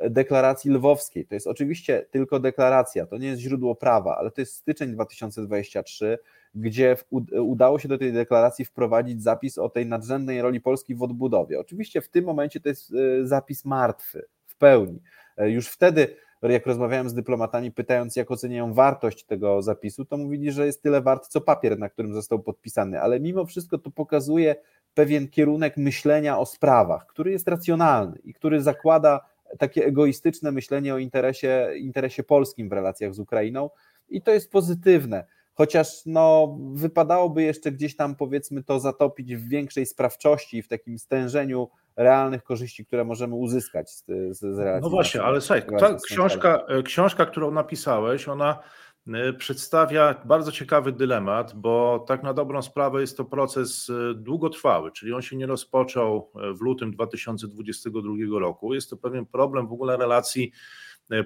deklaracji 0.09 0.71
lwowskiej. 0.71 1.25
To 1.25 1.35
jest 1.35 1.47
oczywiście 1.47 2.05
tylko 2.11 2.39
deklaracja, 2.39 3.05
to 3.05 3.17
nie 3.17 3.27
jest 3.27 3.41
źródło 3.41 3.75
prawa, 3.75 4.17
ale 4.17 4.31
to 4.31 4.41
jest 4.41 4.53
styczeń 4.53 4.91
2023, 4.93 6.17
gdzie 6.55 6.97
udało 7.41 7.79
się 7.79 7.87
do 7.87 7.97
tej 7.97 8.13
deklaracji 8.13 8.65
wprowadzić 8.65 9.23
zapis 9.23 9.57
o 9.57 9.69
tej 9.69 9.85
nadrzędnej 9.85 10.41
roli 10.41 10.61
Polski 10.61 10.95
w 10.95 11.03
odbudowie. 11.03 11.59
Oczywiście 11.59 12.01
w 12.01 12.09
tym 12.09 12.25
momencie 12.25 12.59
to 12.59 12.69
jest 12.69 12.93
e, 12.93 13.27
zapis 13.27 13.65
martwy 13.65 14.25
w 14.45 14.55
pełni. 14.55 15.01
E, 15.37 15.49
już 15.49 15.67
wtedy 15.67 16.07
jak 16.41 16.65
rozmawiałem 16.65 17.09
z 17.09 17.13
dyplomatami, 17.13 17.71
pytając, 17.71 18.15
jak 18.15 18.31
oceniają 18.31 18.73
wartość 18.73 19.25
tego 19.25 19.61
zapisu, 19.61 20.05
to 20.05 20.17
mówili, 20.17 20.51
że 20.51 20.65
jest 20.65 20.83
tyle 20.83 21.01
wart, 21.01 21.27
co 21.27 21.41
papier, 21.41 21.79
na 21.79 21.89
którym 21.89 22.13
został 22.13 22.39
podpisany, 22.39 23.01
ale 23.01 23.19
mimo 23.19 23.45
wszystko 23.45 23.77
to 23.77 23.91
pokazuje 23.91 24.55
pewien 24.93 25.27
kierunek 25.27 25.77
myślenia 25.77 26.39
o 26.39 26.45
sprawach, 26.45 27.07
który 27.07 27.31
jest 27.31 27.47
racjonalny 27.47 28.19
i 28.23 28.33
który 28.33 28.61
zakłada 28.61 29.25
takie 29.59 29.85
egoistyczne 29.85 30.51
myślenie 30.51 30.93
o 30.93 30.97
interesie, 30.97 31.71
interesie 31.77 32.23
polskim 32.23 32.69
w 32.69 32.73
relacjach 32.73 33.13
z 33.13 33.19
Ukrainą 33.19 33.69
i 34.09 34.21
to 34.21 34.31
jest 34.31 34.51
pozytywne. 34.51 35.25
Chociaż 35.57 35.87
no, 36.05 36.57
wypadałoby 36.73 37.43
jeszcze 37.43 37.71
gdzieś 37.71 37.95
tam 37.95 38.15
powiedzmy 38.15 38.63
to 38.63 38.79
zatopić 38.79 39.35
w 39.35 39.47
większej 39.49 39.85
sprawczości, 39.85 40.61
w 40.61 40.67
takim 40.67 40.99
stężeniu 40.99 41.69
realnych 41.95 42.43
korzyści, 42.43 42.85
które 42.85 43.05
możemy 43.05 43.35
uzyskać 43.35 43.91
z, 43.91 44.05
z, 44.29 44.39
z 44.39 44.59
relacji. 44.59 44.81
No 44.81 44.89
właśnie, 44.89 45.23
ale 45.23 45.41
słuchaj, 45.41 45.63
ta 45.79 45.97
książka, 46.07 46.65
e, 46.67 46.83
książka, 46.83 47.25
którą 47.25 47.51
napisałeś, 47.51 48.27
ona 48.27 48.59
e, 49.07 49.33
przedstawia 49.33 50.21
bardzo 50.25 50.51
ciekawy 50.51 50.91
dylemat, 50.91 51.53
bo 51.53 52.05
tak 52.07 52.23
na 52.23 52.33
dobrą 52.33 52.61
sprawę 52.61 53.01
jest 53.01 53.17
to 53.17 53.25
proces 53.25 53.89
e, 53.89 54.13
długotrwały, 54.13 54.91
czyli 54.91 55.13
on 55.13 55.21
się 55.21 55.35
nie 55.35 55.45
rozpoczął 55.45 56.31
w 56.53 56.61
lutym 56.61 56.91
2022 56.91 58.39
roku. 58.39 58.73
Jest 58.73 58.89
to 58.89 58.97
pewien 58.97 59.25
problem 59.25 59.67
w 59.67 59.73
ogóle 59.73 59.97
relacji 59.97 60.51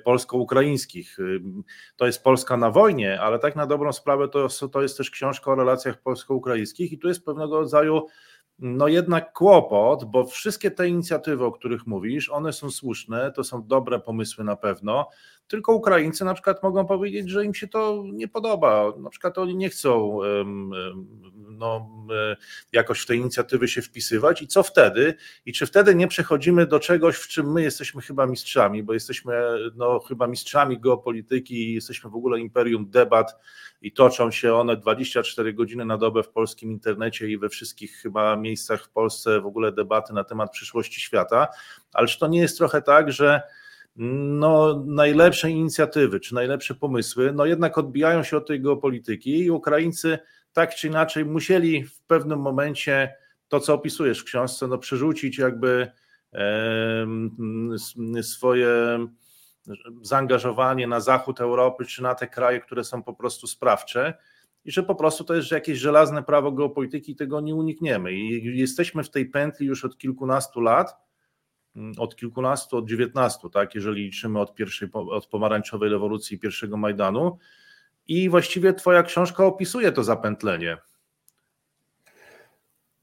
polsko-ukraińskich. 0.04 1.18
To 1.96 2.06
jest 2.06 2.24
Polska 2.24 2.58
na 2.58 2.72
wojnie, 2.72 3.22
ale 3.22 3.40
tak 3.40 3.56
na 3.56 3.66
dobrą 3.66 3.94
sprawę 3.94 4.28
to, 4.28 4.48
to 4.72 4.82
jest 4.82 4.98
też 4.98 5.12
książka 5.12 5.52
o 5.52 5.56
relacjach 5.56 6.02
polsko-ukraińskich 6.02 6.92
i 6.92 6.98
tu 7.00 7.08
jest 7.08 7.26
pewnego 7.26 7.60
rodzaju 7.60 8.08
no 8.60 8.88
jednak 8.88 9.34
kłopot, 9.34 10.06
bo 10.06 10.26
wszystkie 10.26 10.72
te 10.72 10.88
inicjatywy, 10.88 11.46
o 11.46 11.52
których 11.52 11.88
mówisz, 11.88 12.30
one 12.30 12.54
są 12.54 12.72
słuszne, 12.72 13.32
to 13.32 13.44
są 13.44 13.68
dobre 13.68 14.00
pomysły 14.00 14.44
na 14.44 14.56
pewno, 14.56 15.10
tylko 15.48 15.74
Ukraińcy 15.74 16.26
na 16.26 16.34
przykład 16.34 16.64
mogą 16.64 16.86
powiedzieć, 16.86 17.30
że 17.30 17.46
im 17.46 17.54
się 17.54 17.68
to 17.68 18.04
nie 18.14 18.28
podoba, 18.28 18.94
na 18.98 19.10
przykład 19.10 19.38
oni 19.38 19.56
nie 19.56 19.70
chcą 19.70 20.20
no, 21.36 21.90
jakoś 22.72 23.02
w 23.02 23.06
te 23.06 23.16
inicjatywy 23.16 23.68
się 23.68 23.82
wpisywać 23.82 24.42
i 24.42 24.48
co 24.48 24.64
wtedy? 24.64 25.14
I 25.46 25.54
czy 25.54 25.66
wtedy 25.66 25.96
nie 25.96 26.08
przechodzimy 26.08 26.68
do 26.68 26.80
czegoś, 26.80 27.16
w 27.16 27.28
czym 27.28 27.52
my 27.52 27.62
jesteśmy 27.62 28.02
chyba 28.02 28.26
mistrzami, 28.26 28.84
bo 28.84 28.94
jesteśmy 28.94 29.34
no, 29.76 30.00
chyba 30.00 30.28
mistrzami 30.28 30.80
geopolityki, 30.80 31.74
jesteśmy 31.74 32.10
w 32.10 32.16
ogóle 32.16 32.40
imperium 32.40 32.90
debat 32.90 33.36
i 33.82 33.92
toczą 33.92 34.32
się 34.32 34.54
one 34.54 34.78
24 34.78 35.54
godziny 35.54 35.86
na 35.86 35.98
dobę 35.98 36.24
w 36.24 36.30
polskim 36.30 36.72
internecie 36.72 37.30
i 37.30 37.38
we 37.38 37.50
wszystkich 37.50 37.96
chyba 37.96 38.36
miejscach 38.36 38.49
w 38.84 38.90
Polsce 38.90 39.42
w 39.42 39.46
ogóle 39.46 39.72
debaty 39.72 40.14
na 40.14 40.24
temat 40.24 40.52
przyszłości 40.52 41.02
świata, 41.02 41.48
ale 41.94 42.08
czy 42.08 42.20
to 42.20 42.28
nie 42.28 42.40
jest 42.40 42.58
trochę 42.58 42.82
tak, 42.82 43.12
że 43.12 43.42
no, 43.96 44.84
najlepsze 44.86 45.50
inicjatywy 45.50 46.20
czy 46.20 46.36
najlepsze 46.36 46.76
pomysły, 46.76 47.32
no 47.36 47.46
jednak 47.46 47.78
odbijają 47.78 48.24
się 48.24 48.38
od 48.38 48.48
tej 48.48 48.62
geopolityki 48.62 49.40
i 49.40 49.52
Ukraińcy 49.52 50.20
tak 50.54 50.76
czy 50.76 50.88
inaczej 50.88 51.26
musieli 51.26 51.84
w 51.84 52.02
pewnym 52.02 52.40
momencie 52.40 53.16
to, 53.48 53.60
co 53.60 53.74
opisujesz 53.74 54.20
w 54.20 54.24
książce, 54.24 54.68
no 54.68 54.78
przerzucić 54.78 55.38
jakby 55.38 55.92
e, 56.34 57.08
swoje 58.22 58.70
zaangażowanie 60.02 60.88
na 60.88 61.00
zachód 61.00 61.42
Europy 61.42 61.86
czy 61.86 62.04
na 62.04 62.16
te 62.16 62.28
kraje, 62.28 62.60
które 62.60 62.84
są 62.84 63.04
po 63.04 63.14
prostu 63.14 63.48
sprawcze 63.48 64.14
i 64.70 64.72
że 64.72 64.84
po 64.84 64.96
prostu 64.96 65.24
to 65.24 65.36
jest 65.36 65.52
jakieś 65.52 65.80
żelazne 65.80 66.24
prawo 66.24 66.52
geopolityki 66.52 67.12
i 67.12 67.16
tego 67.16 67.42
nie 67.42 67.56
unikniemy. 67.56 68.14
I 68.14 68.58
jesteśmy 68.58 69.04
w 69.04 69.10
tej 69.10 69.26
pętli 69.26 69.68
już 69.68 69.86
od 69.86 69.98
kilkunastu 69.98 70.62
lat, 70.62 70.96
mm, 71.76 71.94
od 71.98 72.16
kilkunastu, 72.16 72.78
od 72.78 72.90
dziewiętnastu, 72.90 73.50
tak, 73.50 73.76
jeżeli 73.76 74.04
liczymy 74.04 74.40
od 74.40 74.56
pierwszej, 74.56 74.90
od 74.94 75.28
pomarańczowej 75.28 75.90
rewolucji 75.90 76.40
pierwszego 76.40 76.78
Majdanu 76.78 77.38
i 78.08 78.30
właściwie 78.30 78.74
twoja 78.74 79.04
książka 79.04 79.46
opisuje 79.46 79.92
to 79.92 80.04
zapętlenie. 80.04 80.78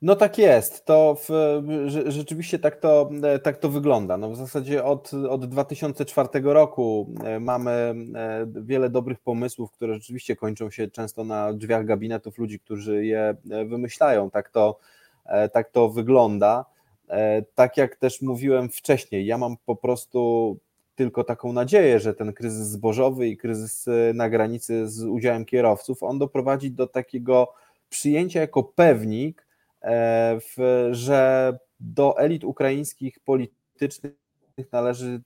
No 0.02 0.16
tak 0.16 0.38
jest, 0.38 0.84
to 0.84 1.16
w, 1.28 1.62
rzeczywiście 2.06 2.58
tak 2.58 2.76
to, 2.76 3.10
tak 3.42 3.56
to 3.56 3.68
wygląda. 3.68 4.16
No 4.16 4.30
w 4.30 4.36
zasadzie 4.36 4.84
od, 4.84 5.14
od 5.14 5.46
2004 5.46 6.28
roku 6.42 7.14
e, 7.24 7.40
mamy 7.40 7.70
e, 8.14 8.46
wiele 8.46 8.90
dobrych 8.90 9.20
pomysłów, 9.20 9.72
które 9.72 9.94
rzeczywiście 9.94 10.36
kończą 10.36 10.70
się 10.70 10.88
często 10.88 11.24
na 11.24 11.52
drzwiach 11.52 11.84
gabinetów 11.84 12.38
ludzi, 12.38 12.60
którzy 12.60 13.06
je 13.06 13.36
e, 13.50 13.64
wymyślają. 13.64 14.30
Tak 14.30 14.50
to, 14.50 14.78
tak 15.52 15.70
to 15.70 15.88
wygląda. 15.88 16.64
Tak 17.54 17.76
jak 17.76 17.96
też 17.96 18.22
mówiłem 18.22 18.68
wcześniej, 18.68 19.26
ja 19.26 19.38
mam 19.38 19.56
po 19.66 19.76
prostu 19.76 20.56
tylko 20.94 21.24
taką 21.24 21.52
nadzieję, 21.52 22.00
że 22.00 22.14
ten 22.14 22.32
kryzys 22.32 22.66
zbożowy 22.66 23.28
i 23.28 23.36
kryzys 23.36 23.86
na 24.14 24.30
granicy 24.30 24.88
z 24.88 25.04
udziałem 25.04 25.44
kierowców, 25.44 26.02
on 26.02 26.18
doprowadzi 26.18 26.70
do 26.70 26.86
takiego 26.86 27.52
przyjęcia 27.88 28.40
jako 28.40 28.62
pewnik, 28.62 29.45
że 30.90 31.58
do 31.80 32.18
elit 32.18 32.44
ukraińskich 32.44 33.20
politycznych 33.20 34.14
należy 34.72 35.20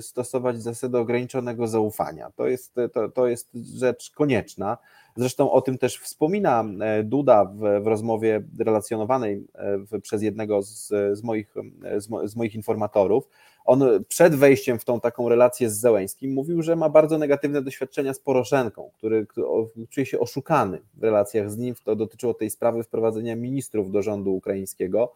stosować 0.00 0.62
zasadę 0.62 0.98
ograniczonego 0.98 1.66
zaufania. 1.66 2.30
To 2.36 2.46
jest, 2.46 2.74
to, 2.92 3.08
to 3.08 3.26
jest 3.26 3.50
rzecz 3.54 4.10
konieczna. 4.10 4.78
Zresztą 5.16 5.50
o 5.50 5.60
tym 5.60 5.78
też 5.78 5.98
wspomina 5.98 6.64
Duda 7.04 7.44
w, 7.44 7.82
w 7.82 7.86
rozmowie 7.86 8.42
relacjonowanej 8.58 9.46
w, 9.90 10.00
przez 10.00 10.22
jednego 10.22 10.62
z, 10.62 10.88
z, 10.88 11.22
moich, 11.22 11.54
z, 11.96 12.08
mo, 12.08 12.28
z 12.28 12.36
moich 12.36 12.54
informatorów 12.54 13.28
on 13.66 14.04
przed 14.08 14.34
wejściem 14.34 14.78
w 14.78 14.84
tą 14.84 15.00
taką 15.00 15.28
relację 15.28 15.70
z 15.70 15.80
Zełęskim 15.80 16.32
mówił, 16.32 16.62
że 16.62 16.76
ma 16.76 16.88
bardzo 16.88 17.18
negatywne 17.18 17.62
doświadczenia 17.62 18.14
z 18.14 18.20
Poroszenką, 18.20 18.90
który, 18.94 19.26
który 19.26 19.46
czuje 19.90 20.06
się 20.06 20.20
oszukany 20.20 20.78
w 20.94 21.02
relacjach 21.02 21.50
z 21.50 21.58
nim. 21.58 21.74
To 21.84 21.96
dotyczyło 21.96 22.34
tej 22.34 22.50
sprawy 22.50 22.82
wprowadzenia 22.82 23.36
ministrów 23.36 23.90
do 23.90 24.02
rządu 24.02 24.34
ukraińskiego. 24.34 25.12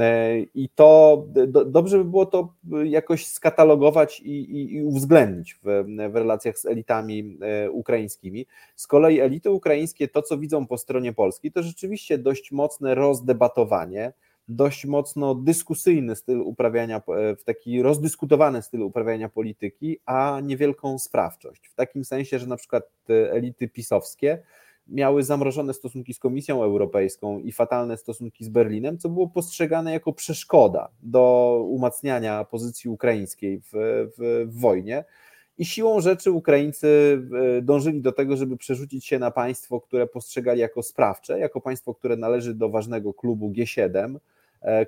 E, 0.00 0.38
I 0.40 0.68
to 0.74 1.24
do, 1.46 1.64
dobrze 1.64 1.98
by 1.98 2.04
było 2.04 2.26
to 2.26 2.52
jakoś 2.84 3.26
skatalogować 3.26 4.20
i, 4.20 4.30
i, 4.30 4.74
i 4.74 4.82
uwzględnić 4.82 5.54
w, 5.54 5.84
w, 6.12 6.16
relacjach 6.16 6.58
z 6.58 6.66
elitami 6.66 7.38
e, 7.40 7.70
ukraińskimi. 7.70 8.46
Z 8.76 8.86
kolei 8.86 9.20
elity 9.20 9.50
ukraińskie, 9.50 10.08
to 10.08 10.22
co 10.22 10.38
widzą 10.38 10.66
po 10.66 10.78
stronie 10.78 11.12
polskiej, 11.12 11.52
to 11.52 11.62
rzeczywiście 11.62 12.18
dość 12.18 12.52
mocne 12.52 12.94
rozdebatowanie 12.94 14.12
dość 14.48 14.86
mocno 14.86 15.34
dyskusyjny 15.34 16.16
styl 16.16 16.40
uprawiania, 16.40 17.02
w 17.38 17.44
taki 17.44 17.82
rozdyskutowany 17.82 18.62
styl 18.62 18.82
uprawiania 18.82 19.28
polityki, 19.28 19.98
a 20.06 20.40
niewielką 20.42 20.98
sprawczość. 20.98 21.68
W 21.68 21.74
takim 21.74 22.04
sensie, 22.04 22.38
że 22.38 22.46
na 22.46 22.56
przykład 22.56 22.84
elity 23.08 23.68
pisowskie 23.68 24.42
miały 24.88 25.22
zamrożone 25.22 25.74
stosunki 25.74 26.14
z 26.14 26.18
Komisją 26.18 26.62
Europejską 26.62 27.38
i 27.38 27.52
fatalne 27.52 27.96
stosunki 27.96 28.44
z 28.44 28.48
Berlinem, 28.48 28.98
co 28.98 29.08
było 29.08 29.28
postrzegane 29.28 29.92
jako 29.92 30.12
przeszkoda 30.12 30.88
do 31.02 31.62
umacniania 31.68 32.44
pozycji 32.44 32.90
ukraińskiej 32.90 33.60
w, 33.60 33.70
w, 34.18 34.46
w 34.46 34.60
wojnie. 34.60 35.04
I 35.58 35.64
siłą 35.64 36.00
rzeczy 36.00 36.30
Ukraińcy 36.30 37.20
dążyli 37.62 38.00
do 38.00 38.12
tego, 38.12 38.36
żeby 38.36 38.56
przerzucić 38.56 39.06
się 39.06 39.18
na 39.18 39.30
państwo, 39.30 39.80
które 39.80 40.06
postrzegali 40.06 40.60
jako 40.60 40.82
sprawcze, 40.82 41.38
jako 41.38 41.60
państwo, 41.60 41.94
które 41.94 42.16
należy 42.16 42.54
do 42.54 42.68
ważnego 42.68 43.14
klubu 43.14 43.50
G7, 43.50 44.16
E, 44.16 44.18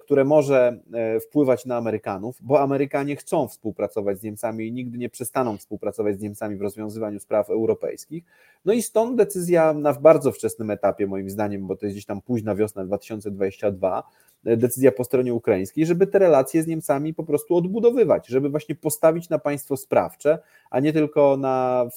które 0.01 0.25
może 0.25 0.81
e, 0.93 1.21
wpływać 1.21 1.67
na 1.67 1.77
Amerykanów, 1.77 2.39
bo 2.41 2.61
Amerykanie 2.61 3.17
chcą 3.17 3.49
współpracować 3.49 4.19
z 4.19 4.23
Niemcami 4.23 4.67
i 4.67 4.73
nigdy 4.73 4.99
nie 4.99 5.09
przestaną 5.09 5.57
współpracować 5.57 6.19
z 6.19 6.23
Niemcami 6.23 6.57
w 6.57 6.63
rozwiązywaniu 6.63 7.21
spraw 7.21 7.51
europejskich. 7.51 8.25
No 8.65 8.73
i 8.73 8.83
stąd 8.83 9.17
decyzja 9.17 9.73
na 9.73 9.93
bardzo 9.93 10.33
wczesnym 10.33 10.71
etapie, 10.71 11.07
moim 11.07 11.31
zdaniem, 11.31 11.67
bo 11.67 11.77
to 11.77 11.87
jest 11.87 11.95
gdzieś 11.95 12.07
tam 12.07 12.21
późna 12.21 12.55
wiosna 12.55 12.85
2022, 12.85 14.03
e, 14.45 14.57
decyzja 14.57 14.93
po 14.93 15.05
stronie 15.05 15.35
ukraińskiej, 15.35 15.87
żeby 15.87 16.07
te 16.07 16.19
relacje 16.19 16.63
z 16.63 16.67
Niemcami 16.67 17.15
po 17.15 17.25
prostu 17.25 17.57
odbudowywać, 17.57 18.27
żeby 18.27 18.49
właśnie 18.49 18.75
postawić 18.75 19.29
na 19.29 19.39
państwo 19.39 19.77
sprawcze, 19.77 20.39
a 20.71 20.81
nie 20.81 20.93
tylko 20.93 21.37
na 21.37 21.89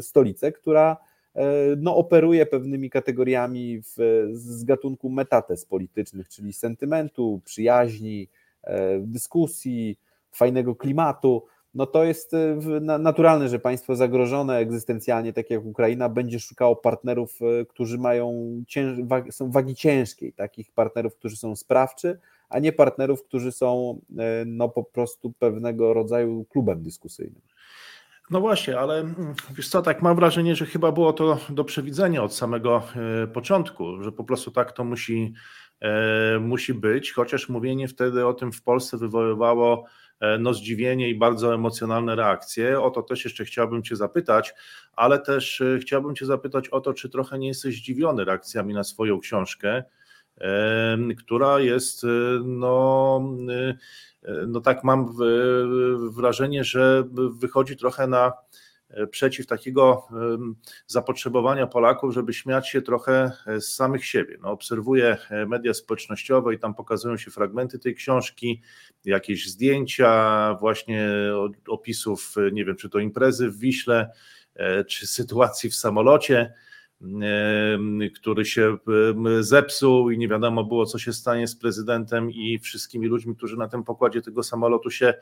stolicę, 0.00 0.52
która 0.52 0.96
E, 0.96 1.09
no, 1.76 1.96
operuje 1.96 2.46
pewnymi 2.46 2.90
kategoriami 2.90 3.80
w, 3.82 4.26
z 4.32 4.64
gatunku 4.64 5.10
metates 5.10 5.64
politycznych, 5.64 6.28
czyli 6.28 6.52
sentymentu, 6.52 7.40
przyjaźni, 7.44 8.28
e, 8.64 9.00
dyskusji, 9.00 9.98
fajnego 10.32 10.74
klimatu. 10.74 11.46
No 11.74 11.86
to 11.86 12.04
jest 12.04 12.34
e, 12.34 12.58
naturalne, 12.80 13.48
że 13.48 13.58
państwo 13.58 13.96
zagrożone 13.96 14.56
egzystencjalnie, 14.56 15.32
tak 15.32 15.50
jak 15.50 15.64
Ukraina, 15.64 16.08
będzie 16.08 16.40
szukało 16.40 16.76
partnerów, 16.76 17.38
którzy 17.68 17.98
mają 17.98 18.52
cięż, 18.68 18.98
są 19.30 19.50
wagi 19.50 19.74
ciężkiej, 19.74 20.32
takich 20.32 20.72
partnerów, 20.72 21.16
którzy 21.16 21.36
są 21.36 21.56
sprawczy, 21.56 22.18
a 22.48 22.58
nie 22.58 22.72
partnerów, 22.72 23.22
którzy 23.22 23.52
są 23.52 24.00
no, 24.46 24.68
po 24.68 24.84
prostu 24.84 25.32
pewnego 25.32 25.94
rodzaju 25.94 26.44
klubem 26.44 26.82
dyskusyjnym. 26.82 27.42
No 28.30 28.40
właśnie, 28.40 28.78
ale 28.78 28.98
mm, 28.98 29.34
wiesz 29.54 29.68
co, 29.68 29.82
tak 29.82 30.02
mam 30.02 30.16
wrażenie, 30.16 30.56
że 30.56 30.66
chyba 30.66 30.92
było 30.92 31.12
to 31.12 31.38
do 31.48 31.64
przewidzenia 31.64 32.22
od 32.22 32.34
samego 32.34 32.82
e, 33.22 33.26
początku, 33.26 34.02
że 34.02 34.12
po 34.12 34.24
prostu 34.24 34.50
tak 34.50 34.72
to 34.72 34.84
musi, 34.84 35.32
e, 35.80 36.38
musi 36.38 36.74
być, 36.74 37.12
chociaż 37.12 37.48
mówienie 37.48 37.88
wtedy 37.88 38.26
o 38.26 38.34
tym 38.34 38.52
w 38.52 38.62
Polsce 38.62 38.98
wywoływało 38.98 39.84
e, 40.20 40.38
no, 40.38 40.54
zdziwienie 40.54 41.08
i 41.08 41.14
bardzo 41.14 41.54
emocjonalne 41.54 42.16
reakcje. 42.16 42.80
O 42.80 42.90
to 42.90 43.02
też 43.02 43.24
jeszcze 43.24 43.44
chciałbym 43.44 43.82
Cię 43.82 43.96
zapytać, 43.96 44.54
ale 44.92 45.18
też 45.18 45.62
chciałbym 45.80 46.14
Cię 46.14 46.26
zapytać 46.26 46.68
o 46.68 46.80
to, 46.80 46.94
czy 46.94 47.08
trochę 47.08 47.38
nie 47.38 47.48
jesteś 47.48 47.76
zdziwiony 47.76 48.24
reakcjami 48.24 48.74
na 48.74 48.84
swoją 48.84 49.20
książkę, 49.20 49.84
która 51.18 51.60
jest 51.60 52.06
no 52.44 53.20
no 54.46 54.60
tak 54.60 54.84
mam 54.84 55.14
wrażenie, 56.10 56.64
że 56.64 57.04
wychodzi 57.30 57.76
trochę 57.76 58.06
na 58.06 58.32
e, 58.90 59.06
przeciw 59.06 59.46
takiego 59.46 60.08
zapotrzebowania 60.86 61.66
Polaków, 61.66 62.14
żeby 62.14 62.32
śmiać 62.34 62.68
się 62.68 62.82
trochę 62.82 63.32
z 63.46 63.64
samych 63.64 64.06
siebie. 64.06 64.38
No, 64.42 64.50
obserwuję 64.50 65.16
e, 65.30 65.46
media 65.46 65.74
społecznościowe 65.74 66.54
i 66.54 66.58
tam 66.58 66.74
pokazują 66.74 67.16
się 67.16 67.30
fragmenty 67.30 67.78
tej 67.78 67.94
książki, 67.94 68.62
jakieś 69.04 69.48
zdjęcia, 69.48 70.54
właśnie 70.60 71.10
opisów, 71.68 72.34
nie 72.52 72.64
wiem, 72.64 72.76
czy 72.76 72.90
to 72.90 72.98
imprezy 72.98 73.50
w 73.50 73.58
Wiśle, 73.58 74.10
e, 74.54 74.84
czy 74.84 75.06
sytuacji 75.06 75.70
w 75.70 75.74
samolocie 75.74 76.54
który 78.14 78.44
się 78.44 78.76
zepsuł 79.40 80.10
i 80.10 80.18
nie 80.18 80.28
wiadomo 80.28 80.64
było, 80.64 80.86
co 80.86 80.98
się 80.98 81.12
stanie 81.12 81.46
z 81.46 81.56
prezydentem 81.56 82.30
i 82.30 82.58
wszystkimi 82.58 83.06
ludźmi, 83.06 83.36
którzy 83.36 83.56
na 83.56 83.68
tym 83.68 83.84
pokładzie 83.84 84.22
tego 84.22 84.42
samolotu 84.42 84.90
się 84.90 85.14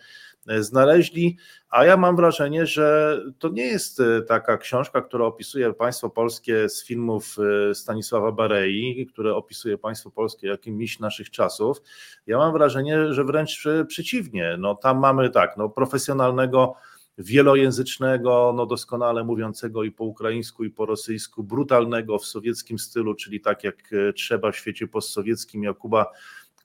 e, 0.48 0.62
znaleźli. 0.62 1.36
A 1.70 1.84
ja 1.84 1.96
mam 1.96 2.16
wrażenie, 2.16 2.66
że 2.66 3.18
to 3.38 3.48
nie 3.48 3.66
jest 3.66 4.00
e, 4.00 4.22
taka 4.22 4.58
książka, 4.58 5.02
która 5.02 5.24
opisuje 5.24 5.74
państwo 5.74 6.10
polskie 6.10 6.68
z 6.68 6.84
filmów 6.86 7.36
e, 7.70 7.74
Stanisława 7.74 8.32
Barei, 8.32 9.06
które 9.06 9.34
opisuje 9.34 9.78
państwo 9.78 10.10
polskie 10.10 10.46
jakimś 10.46 11.00
naszych 11.00 11.30
czasów. 11.30 11.82
Ja 12.26 12.38
mam 12.38 12.52
wrażenie, 12.52 13.12
że 13.14 13.24
wręcz 13.24 13.68
przeciwnie. 13.88 14.56
No, 14.58 14.74
tam 14.74 14.98
mamy 14.98 15.30
tak, 15.30 15.56
no, 15.56 15.68
profesjonalnego 15.68 16.74
wielojęzycznego, 17.18 18.52
no 18.56 18.66
doskonale 18.66 19.24
mówiącego 19.24 19.84
i 19.84 19.90
po 19.90 20.04
ukraińsku, 20.04 20.64
i 20.64 20.70
po 20.70 20.86
rosyjsku, 20.86 21.44
brutalnego 21.44 22.18
w 22.18 22.26
sowieckim 22.26 22.78
stylu, 22.78 23.14
czyli 23.14 23.40
tak 23.40 23.64
jak 23.64 23.92
e, 23.92 24.12
trzeba 24.12 24.52
w 24.52 24.56
świecie 24.56 24.88
postsowieckim 24.88 25.64
Jakuba 25.64 26.06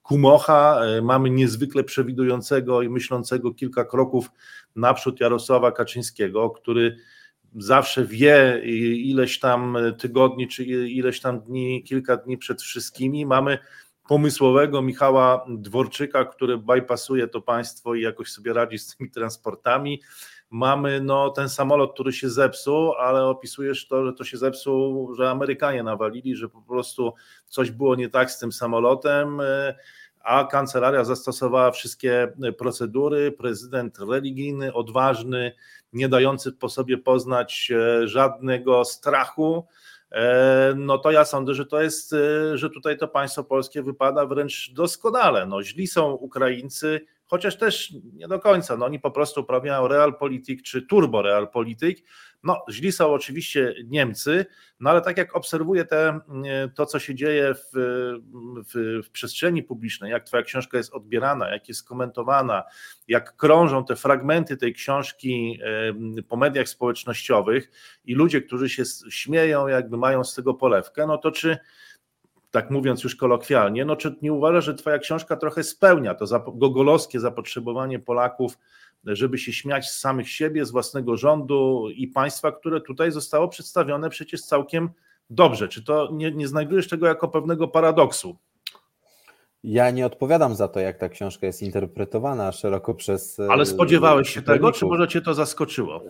Kumocha. 0.04 0.82
E, 0.86 1.02
mamy 1.02 1.30
niezwykle 1.30 1.84
przewidującego 1.84 2.82
i 2.82 2.90
myślącego 2.90 3.54
kilka 3.54 3.86
kroków 3.86 4.32
naprzód 4.76 5.20
Jarosława 5.20 5.72
Kaczyńskiego, 5.72 6.50
który 6.50 6.98
zawsze 7.56 8.06
wie 8.06 8.62
ileś 8.96 9.40
tam 9.40 9.78
tygodni, 10.00 10.48
czy 10.48 10.64
ileś 10.66 11.22
tam 11.22 11.42
dni, 11.42 11.84
kilka 11.84 12.18
dni 12.18 12.38
przed 12.38 12.62
wszystkimi. 12.62 13.26
Mamy 13.26 13.58
pomysłowego 14.08 14.82
Michała 14.82 15.46
Dworczyka, 15.50 16.26
który 16.26 16.58
bypassuje 16.58 17.28
to 17.28 17.42
państwo 17.42 17.96
i 17.96 18.02
jakoś 18.02 18.32
sobie 18.32 18.54
radzi 18.54 18.80
z 18.80 18.96
tymi 18.96 19.10
transportami 19.10 20.02
mamy 20.54 21.02
no, 21.02 21.30
ten 21.30 21.50
samolot, 21.50 21.94
który 21.94 22.14
się 22.14 22.30
zepsuł, 22.30 22.94
ale 22.94 23.26
opisujesz 23.26 23.88
to, 23.88 24.06
że 24.06 24.14
to 24.14 24.24
się 24.24 24.38
zepsuł, 24.38 25.14
że 25.16 25.30
Amerykanie 25.30 25.84
nawalili, 25.84 26.36
że 26.36 26.50
po 26.50 26.62
prostu 26.62 27.14
coś 27.48 27.72
było 27.72 27.96
nie 27.96 28.10
tak 28.10 28.32
z 28.32 28.40
tym 28.40 28.52
samolotem, 28.52 29.42
e, 29.42 29.76
a 30.24 30.44
kancelaria 30.44 31.04
zastosowała 31.04 31.72
wszystkie 31.72 32.34
procedury. 32.58 33.32
Prezydent 33.32 34.00
religijny, 34.00 34.74
odważny, 34.74 35.52
nie 35.94 36.10
dający 36.10 36.52
po 36.52 36.70
sobie 36.70 36.98
poznać 36.98 37.72
e, 37.72 38.08
żadnego 38.08 38.86
strachu. 38.86 39.68
E, 40.12 40.74
no 40.78 40.98
to 40.98 41.12
ja 41.12 41.26
sądzę, 41.26 41.54
że 41.54 41.66
to 41.66 41.82
jest, 41.82 42.16
że 42.54 42.70
tutaj 42.70 42.98
to 42.98 43.08
państwo 43.08 43.44
polskie 43.44 43.84
wypada 43.84 44.26
wręcz 44.26 44.72
doskonale. 44.74 45.46
No, 45.46 45.64
źli 45.64 45.88
są 45.88 46.12
Ukraińcy, 46.12 47.06
chociaż 47.34 47.58
też 47.58 47.94
nie 48.14 48.28
do 48.28 48.40
końca. 48.40 48.78
No, 48.78 48.86
oni 48.86 49.00
po 49.00 49.12
prostu 49.12 49.42
uprawiają 49.42 49.88
realpolitik 49.88 50.62
czy 50.62 50.82
turbo 50.82 51.22
realpolitik. 51.22 52.06
No, 52.44 52.66
źli 52.72 52.92
są 52.92 53.14
oczywiście 53.14 53.76
Niemcy, 53.86 54.46
no 54.80 54.90
ale 54.90 55.02
tak 55.02 55.18
jak 55.18 55.36
obserwuję 55.36 55.86
te, 55.86 56.20
to, 56.76 56.86
co 56.86 57.00
się 57.00 57.16
dzieje 57.16 57.54
w, 57.54 57.72
w, 57.74 59.02
w, 59.06 59.10
przestrzeni 59.12 59.64
publicznej, 59.64 60.12
jak 60.12 60.24
Twoja 60.24 60.44
książka 60.44 60.78
jest 60.78 60.94
odbierana, 60.94 61.50
jak 61.50 61.68
jest 61.68 61.88
komentowana, 61.88 62.64
jak 63.08 63.36
krążą 63.36 63.86
te 63.86 63.96
fragmenty 63.96 64.58
tej 64.58 64.74
książki 64.74 65.60
po 66.28 66.38
mediach 66.38 66.70
społecznościowych 66.70 67.72
i 68.06 68.16
ludzie, 68.16 68.42
którzy 68.42 68.70
się 68.70 68.84
śmieją, 69.10 69.68
jakby 69.68 69.98
mają 69.98 70.24
z 70.24 70.36
tego 70.36 70.54
polewkę, 70.54 71.08
no 71.08 71.18
to 71.18 71.32
czy 71.32 71.58
tak 72.54 72.72
mówiąc 72.72 73.04
już 73.04 73.16
kolokwialnie, 73.16 73.86
no 73.86 73.96
czy 73.96 74.16
nie 74.22 74.34
uważasz, 74.34 74.66
że 74.66 74.74
twoja 74.74 75.00
książka 75.00 75.38
trochę 75.38 75.64
spełnia 75.64 76.16
to 76.16 76.26
gogolowskie 76.56 77.20
zapotrzebowanie 77.20 78.00
Polaków, 78.00 78.58
żeby 79.04 79.38
się 79.38 79.54
śmiać 79.54 79.90
z 79.90 80.00
samych 80.00 80.30
siebie, 80.30 80.66
z 80.66 80.72
własnego 80.72 81.18
rządu 81.18 81.90
i 81.96 82.08
państwa, 82.08 82.52
które 82.52 82.82
tutaj 82.82 83.12
zostało 83.12 83.48
przedstawione 83.48 84.10
przecież 84.10 84.42
całkiem 84.42 84.90
dobrze. 85.30 85.68
Czy 85.68 85.84
to 85.84 86.10
nie, 86.12 86.32
nie 86.32 86.48
znajdujesz 86.48 86.88
tego 86.88 87.08
jako 87.08 87.28
pewnego 87.28 87.68
paradoksu? 87.68 88.38
Ja 89.64 89.92
nie 89.92 90.06
odpowiadam 90.06 90.56
za 90.56 90.68
to, 90.68 90.80
jak 90.80 90.98
ta 90.98 91.10
książka 91.10 91.48
jest 91.48 91.62
interpretowana 91.62 92.52
szeroko 92.52 92.94
przez. 92.94 93.40
Ale 93.40 93.66
spodziewałeś 93.66 94.30
się 94.30 94.42
tego, 94.42 94.72
czy 94.72 94.86
może 94.86 95.08
cię 95.08 95.22
to 95.22 95.34
zaskoczyło? 95.34 96.04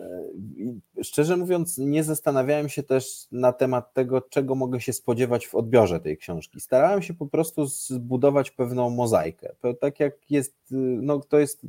Szczerze 1.04 1.36
mówiąc, 1.36 1.78
nie 1.78 2.04
zastanawiałem 2.04 2.68
się 2.68 2.82
też 2.82 3.26
na 3.32 3.52
temat 3.52 3.94
tego, 3.94 4.20
czego 4.20 4.54
mogę 4.54 4.80
się 4.80 4.92
spodziewać 4.92 5.46
w 5.46 5.54
odbiorze 5.54 6.00
tej 6.00 6.16
książki. 6.16 6.60
Starałem 6.60 7.02
się 7.02 7.14
po 7.14 7.26
prostu 7.26 7.66
zbudować 7.66 8.50
pewną 8.50 8.90
mozaikę. 8.90 9.54
Tak 9.80 10.00
jak 10.00 10.30
jest, 10.30 10.56
no 11.02 11.20
to 11.20 11.38
jest, 11.38 11.62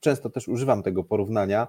często 0.00 0.30
też 0.30 0.48
używam 0.48 0.82
tego 0.82 1.04
porównania 1.04 1.68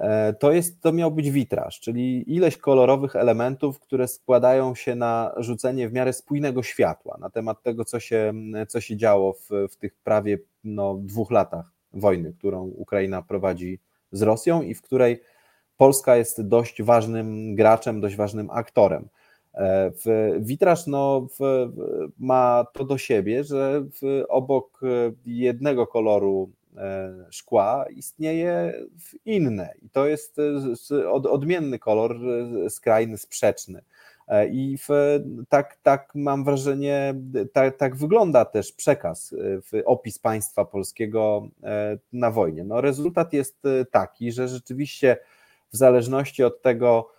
E, 0.00 0.32
to, 0.32 0.52
jest, 0.52 0.80
to 0.80 0.92
miał 0.92 1.10
być 1.10 1.30
witraż, 1.30 1.80
czyli 1.80 2.34
ileś 2.34 2.56
kolorowych 2.56 3.16
elementów, 3.16 3.80
które 3.80 4.08
składają 4.08 4.74
się 4.74 4.94
na 4.94 5.34
rzucenie 5.36 5.88
w 5.88 5.92
miarę 5.92 6.12
spójnego 6.12 6.62
światła 6.62 7.16
na 7.20 7.30
temat 7.30 7.62
tego, 7.62 7.84
co 7.84 8.00
się, 8.00 8.34
co 8.68 8.80
się 8.80 8.96
działo 8.96 9.32
w, 9.32 9.48
w 9.70 9.76
tych 9.76 9.94
prawie 9.94 10.38
no, 10.64 10.94
dwóch 11.02 11.30
latach 11.30 11.70
wojny, 11.92 12.32
którą 12.38 12.62
Ukraina 12.62 13.22
prowadzi 13.22 13.78
z 14.12 14.22
Rosją 14.22 14.62
i 14.62 14.74
w 14.74 14.82
której 14.82 15.20
Polska 15.80 16.16
jest 16.16 16.42
dość 16.42 16.82
ważnym 16.82 17.54
graczem, 17.54 18.00
dość 18.00 18.16
ważnym 18.16 18.50
aktorem. 18.50 19.08
E, 19.54 19.90
w, 19.90 20.36
witraż 20.40 20.86
no, 20.86 21.26
w, 21.40 21.68
ma 22.18 22.66
to 22.72 22.84
do 22.84 22.98
siebie, 22.98 23.44
że 23.44 23.84
obok 24.28 24.80
jednego 25.26 25.86
koloru 25.86 26.50
E, 26.76 27.12
szkła 27.30 27.84
istnieje 27.96 28.72
inne 29.24 29.74
i 29.82 29.90
to 29.90 30.06
jest 30.06 30.36
e, 30.90 31.10
odmienny 31.10 31.78
kolor, 31.78 32.16
e, 32.66 32.70
skrajny, 32.70 33.18
sprzeczny. 33.18 33.82
I 34.50 34.78
w, 34.78 34.88
tak, 35.48 35.78
tak 35.82 36.12
mam 36.14 36.44
wrażenie, 36.44 37.14
tak, 37.52 37.76
tak 37.76 37.96
wygląda 37.96 38.44
też 38.44 38.72
przekaz, 38.72 39.34
opis 39.84 40.18
państwa 40.18 40.64
polskiego 40.64 41.48
na 42.12 42.30
wojnie. 42.30 42.64
No, 42.64 42.80
rezultat 42.80 43.32
jest 43.32 43.62
taki, 43.90 44.32
że 44.32 44.48
rzeczywiście 44.48 45.16
w 45.72 45.76
zależności 45.76 46.44
od 46.44 46.62
tego, 46.62 47.10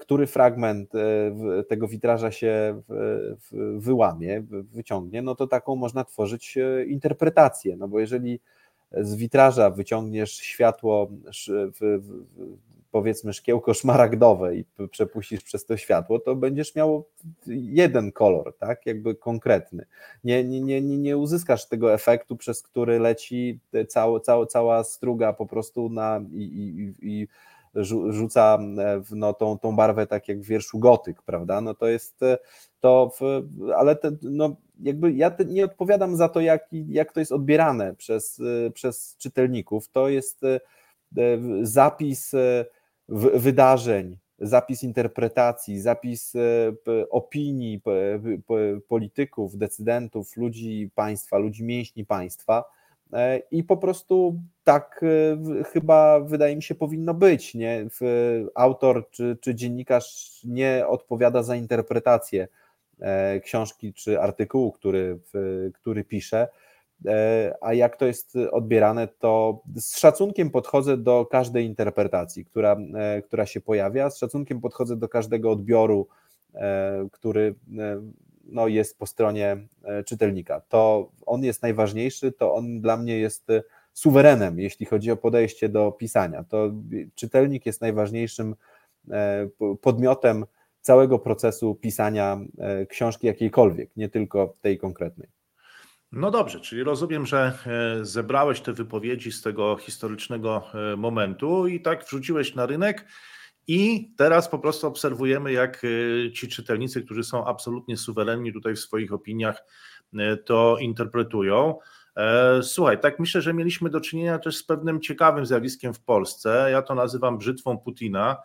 który 0.00 0.26
fragment 0.26 0.92
tego 1.68 1.88
witraża 1.88 2.30
się 2.30 2.82
wyłamie, 3.76 4.42
wyciągnie, 4.50 5.22
no 5.22 5.34
to 5.34 5.46
taką 5.46 5.76
można 5.76 6.04
tworzyć 6.04 6.58
interpretację. 6.86 7.76
No 7.76 7.88
bo 7.88 8.00
jeżeli 8.00 8.40
z 8.92 9.14
witraża 9.14 9.70
wyciągniesz 9.70 10.32
światło, 10.32 11.10
powiedzmy 12.90 13.32
szkiełko 13.32 13.74
szmaragdowe 13.74 14.56
i 14.56 14.64
przepuścisz 14.90 15.42
przez 15.42 15.64
to 15.64 15.76
światło, 15.76 16.18
to 16.18 16.36
będziesz 16.36 16.74
miał 16.74 17.04
jeden 17.46 18.12
kolor, 18.12 18.56
tak, 18.58 18.86
jakby 18.86 19.14
konkretny. 19.14 19.86
Nie, 20.24 20.44
nie, 20.44 20.60
nie, 20.60 20.98
nie 20.98 21.16
uzyskasz 21.16 21.68
tego 21.68 21.94
efektu, 21.94 22.36
przez 22.36 22.62
który 22.62 22.98
leci 22.98 23.60
cała, 23.88 24.20
cała, 24.20 24.46
cała 24.46 24.84
struga 24.84 25.32
po 25.32 25.46
prostu 25.46 25.88
na 25.88 26.20
i, 26.32 26.42
i, 26.42 26.94
i 27.08 27.28
rzuca 27.84 28.58
no, 29.10 29.32
tą, 29.32 29.58
tą 29.58 29.76
barwę 29.76 30.06
tak 30.06 30.28
jak 30.28 30.40
w 30.40 30.46
wierszu 30.46 30.78
gotyk, 30.78 31.22
prawda? 31.22 31.60
No 31.60 31.74
to 31.74 31.86
jest 31.86 32.20
to, 32.80 33.12
w, 33.20 33.42
ale 33.76 33.96
te, 33.96 34.10
no, 34.22 34.56
jakby 34.80 35.12
ja 35.12 35.36
nie 35.46 35.64
odpowiadam 35.64 36.16
za 36.16 36.28
to, 36.28 36.40
jak, 36.40 36.68
jak 36.72 37.12
to 37.12 37.20
jest 37.20 37.32
odbierane 37.32 37.94
przez, 37.94 38.42
przez 38.74 39.16
czytelników. 39.18 39.88
To 39.88 40.08
jest 40.08 40.44
e, 40.44 40.60
zapis 41.62 42.34
e, 42.34 42.64
wydarzeń, 43.34 44.18
zapis 44.38 44.82
interpretacji, 44.82 45.80
zapis 45.80 46.34
e, 46.34 46.40
opinii 47.10 47.80
polityków, 48.88 49.56
decydentów, 49.56 50.36
ludzi 50.36 50.90
państwa, 50.94 51.38
ludzi 51.38 51.64
mięśni 51.64 52.06
państwa. 52.06 52.64
I 53.50 53.64
po 53.64 53.76
prostu 53.76 54.40
tak 54.64 55.04
chyba 55.72 56.20
wydaje 56.20 56.56
mi 56.56 56.62
się 56.62 56.74
powinno 56.74 57.14
być. 57.14 57.54
Nie? 57.54 57.86
Autor 58.54 59.10
czy, 59.10 59.38
czy 59.40 59.54
dziennikarz 59.54 60.40
nie 60.44 60.86
odpowiada 60.88 61.42
za 61.42 61.56
interpretację 61.56 62.48
E, 63.00 63.40
książki 63.40 63.94
czy 63.94 64.20
artykułu, 64.20 64.72
który, 64.72 65.18
który 65.74 66.04
piszę. 66.04 66.48
E, 67.06 67.54
a 67.60 67.74
jak 67.74 67.96
to 67.96 68.06
jest 68.06 68.36
odbierane, 68.52 69.08
to 69.08 69.62
z 69.76 69.98
szacunkiem 69.98 70.50
podchodzę 70.50 70.96
do 70.96 71.26
każdej 71.26 71.66
interpretacji, 71.66 72.44
która, 72.44 72.76
e, 72.94 73.22
która 73.22 73.46
się 73.46 73.60
pojawia, 73.60 74.10
z 74.10 74.18
szacunkiem 74.18 74.60
podchodzę 74.60 74.96
do 74.96 75.08
każdego 75.08 75.50
odbioru, 75.50 76.08
który 77.12 77.54
no, 78.46 78.68
jest 78.68 78.98
po 78.98 79.06
stronie 79.06 79.56
czytelnika. 80.06 80.60
To 80.60 81.10
on 81.26 81.44
jest 81.44 81.62
najważniejszy, 81.62 82.32
to 82.32 82.54
on 82.54 82.80
dla 82.80 82.96
mnie 82.96 83.18
jest 83.18 83.46
suwerenem, 83.92 84.60
jeśli 84.60 84.86
chodzi 84.86 85.10
o 85.10 85.16
podejście 85.16 85.68
do 85.68 85.92
pisania. 85.92 86.44
To 86.44 86.70
czytelnik 87.14 87.66
jest 87.66 87.80
najważniejszym 87.80 88.54
podmiotem 89.80 90.44
całego 90.86 91.18
procesu 91.18 91.74
pisania 91.74 92.40
e, 92.58 92.86
książki 92.86 93.26
jakiejkolwiek, 93.26 93.90
nie 93.96 94.08
tylko 94.08 94.56
tej 94.60 94.78
konkretnej. 94.78 95.28
No 96.12 96.30
dobrze, 96.30 96.60
czyli 96.60 96.82
rozumiem, 96.82 97.26
że 97.26 97.52
e, 97.66 98.04
zebrałeś 98.04 98.60
te 98.60 98.72
wypowiedzi 98.72 99.32
z 99.32 99.42
tego 99.42 99.76
historycznego 99.76 100.62
e, 100.92 100.96
momentu 100.96 101.66
i 101.66 101.80
tak 101.80 102.04
wrzuciłeś 102.04 102.54
na 102.54 102.66
rynek. 102.66 103.04
I 103.68 104.10
teraz 104.16 104.48
po 104.48 104.58
prostu 104.58 104.86
obserwujemy, 104.86 105.52
jak 105.52 105.82
ci 106.34 106.48
czytelnicy, 106.48 107.02
którzy 107.02 107.24
są 107.24 107.46
absolutnie 107.46 107.96
suwerenni 107.96 108.52
tutaj 108.52 108.74
w 108.74 108.80
swoich 108.80 109.12
opiniach, 109.12 109.64
to 110.44 110.76
interpretują. 110.80 111.78
Słuchaj, 112.62 113.00
tak 113.00 113.18
myślę, 113.18 113.42
że 113.42 113.54
mieliśmy 113.54 113.90
do 113.90 114.00
czynienia 114.00 114.38
też 114.38 114.56
z 114.56 114.62
pewnym 114.64 115.00
ciekawym 115.00 115.46
zjawiskiem 115.46 115.94
w 115.94 116.00
Polsce. 116.00 116.68
Ja 116.70 116.82
to 116.82 116.94
nazywam 116.94 117.38
brzytwą 117.38 117.78
Putina 117.78 118.36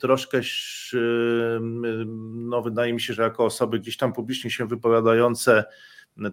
troszkę, 0.00 0.40
no 2.34 2.62
wydaje 2.62 2.92
mi 2.92 3.00
się, 3.00 3.14
że 3.14 3.22
jako 3.22 3.44
osoby 3.44 3.78
gdzieś 3.78 3.96
tam 3.96 4.12
publicznie 4.12 4.50
się 4.50 4.66
wypowiadające, 4.66 5.64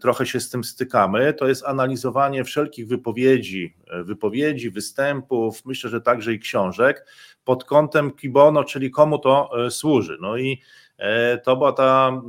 trochę 0.01 0.25
się 0.25 0.39
z 0.39 0.49
tym 0.49 0.63
stykamy. 0.63 1.33
To 1.33 1.47
jest 1.47 1.65
analizowanie 1.65 2.43
wszelkich 2.43 2.87
wypowiedzi, 2.87 3.75
wypowiedzi, 4.03 4.69
występów, 4.69 5.65
myślę, 5.65 5.89
że 5.89 6.01
także 6.01 6.33
i 6.33 6.39
książek 6.39 7.05
pod 7.43 7.63
kątem 7.63 8.11
kibono, 8.11 8.63
czyli 8.63 8.91
komu 8.91 9.19
to 9.19 9.65
e, 9.65 9.71
służy. 9.71 10.17
No 10.21 10.37
i 10.37 10.61
e, 10.97 11.37
to 11.37 11.57
był 11.57 11.71
ta, 11.71 12.21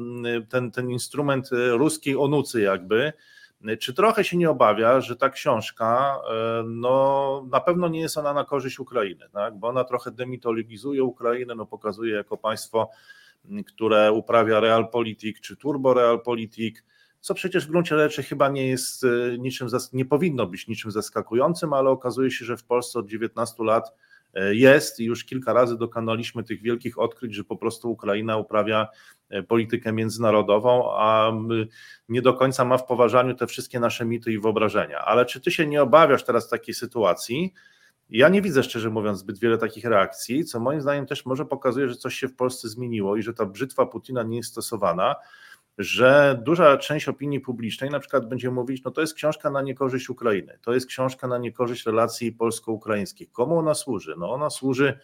ten, 0.48 0.70
ten 0.70 0.90
instrument 0.90 1.50
e, 1.52 1.70
ruskiej 1.70 2.16
onucy 2.16 2.60
jakby, 2.60 3.12
czy 3.80 3.94
trochę 3.94 4.24
się 4.24 4.36
nie 4.36 4.50
obawia, 4.50 5.00
że 5.00 5.16
ta 5.16 5.30
książka, 5.30 6.16
e, 6.30 6.62
no 6.66 7.46
na 7.50 7.60
pewno 7.60 7.88
nie 7.88 8.00
jest 8.00 8.18
ona 8.18 8.32
na 8.32 8.44
korzyść 8.44 8.80
Ukrainy, 8.80 9.26
tak? 9.32 9.58
bo 9.58 9.68
ona 9.68 9.84
trochę 9.84 10.10
demitologizuje 10.10 11.04
Ukrainę, 11.04 11.54
no 11.54 11.66
pokazuje 11.66 12.14
jako 12.14 12.36
państwo, 12.36 12.90
które 13.66 14.12
uprawia 14.12 14.60
realpolitik 14.60 15.40
czy 15.40 15.56
turbo 15.56 15.94
realpolitik, 15.94 16.84
co 17.22 17.34
przecież 17.34 17.66
w 17.66 17.70
gruncie 17.70 17.96
rzeczy 17.96 18.22
chyba 18.22 18.48
nie 18.48 18.68
jest 18.68 19.04
e, 19.04 19.38
niczym, 19.38 19.68
nie 19.92 20.04
powinno 20.04 20.46
być 20.46 20.68
niczym 20.68 20.90
zaskakującym, 20.90 21.72
ale 21.72 21.90
okazuje 21.90 22.30
się, 22.30 22.44
że 22.44 22.56
w 22.56 22.64
Polsce 22.64 22.98
od 22.98 23.08
19 23.08 23.64
lat 23.64 23.92
E, 24.34 24.54
jest 24.54 25.00
i 25.00 25.04
już 25.04 25.24
kilka 25.24 25.52
razy 25.52 25.78
dokonaliśmy 25.78 26.44
tych 26.44 26.62
wielkich 26.62 26.98
odkryć, 26.98 27.34
że 27.34 27.44
po 27.44 27.56
prostu 27.56 27.90
Ukraina 27.90 28.36
uprawia 28.36 28.88
e, 29.30 29.42
politykę 29.42 29.92
międzynarodową, 29.92 30.92
a 30.96 31.32
nie 32.08 32.22
do 32.22 32.34
końca 32.34 32.64
ma 32.64 32.78
w 32.78 32.86
poważaniu 32.86 33.34
te 33.34 33.46
wszystkie 33.46 33.80
nasze 33.80 34.04
mity 34.04 34.32
i 34.32 34.38
wyobrażenia. 34.38 34.98
Ale 34.98 35.26
czy 35.26 35.40
ty 35.40 35.50
się 35.50 35.66
nie 35.66 35.82
obawiasz 35.82 36.24
teraz 36.24 36.48
takiej 36.48 36.74
sytuacji? 36.74 37.52
Ja 38.10 38.28
nie 38.28 38.42
widzę, 38.42 38.62
szczerze 38.62 38.90
mówiąc, 38.90 39.18
zbyt 39.18 39.38
wiele 39.38 39.58
takich 39.58 39.84
reakcji, 39.84 40.44
co 40.44 40.60
moim 40.60 40.80
zdaniem 40.80 41.06
też 41.06 41.26
może 41.26 41.44
pokazuje, 41.44 41.88
że 41.88 41.96
coś 41.96 42.14
się 42.14 42.28
w 42.28 42.36
Polsce 42.36 42.68
zmieniło 42.68 43.16
i 43.16 43.22
że 43.22 43.34
ta 43.34 43.46
brzytwa 43.46 43.86
Putina 43.86 44.22
nie 44.22 44.36
jest 44.36 44.50
stosowana 44.50 45.14
że 45.78 46.40
duża 46.42 46.76
część 46.76 47.08
opinii 47.08 47.40
publicznej 47.40 47.90
na 47.90 48.00
przykład 48.00 48.28
będzie 48.28 48.50
mówić, 48.50 48.84
no 48.84 48.90
to 48.90 49.00
jest 49.00 49.14
książka 49.14 49.50
na 49.50 49.62
niekorzyść 49.62 50.10
Ukrainy, 50.10 50.58
to 50.62 50.74
jest 50.74 50.86
książka 50.86 51.26
na 51.28 51.38
niekorzyść 51.38 51.86
relacji 51.86 52.32
polsko-ukraińskich. 52.32 53.32
Komu 53.32 53.58
ona 53.58 53.74
służy? 53.74 54.14
No 54.18 54.32
ona 54.32 54.50
służy 54.50 54.98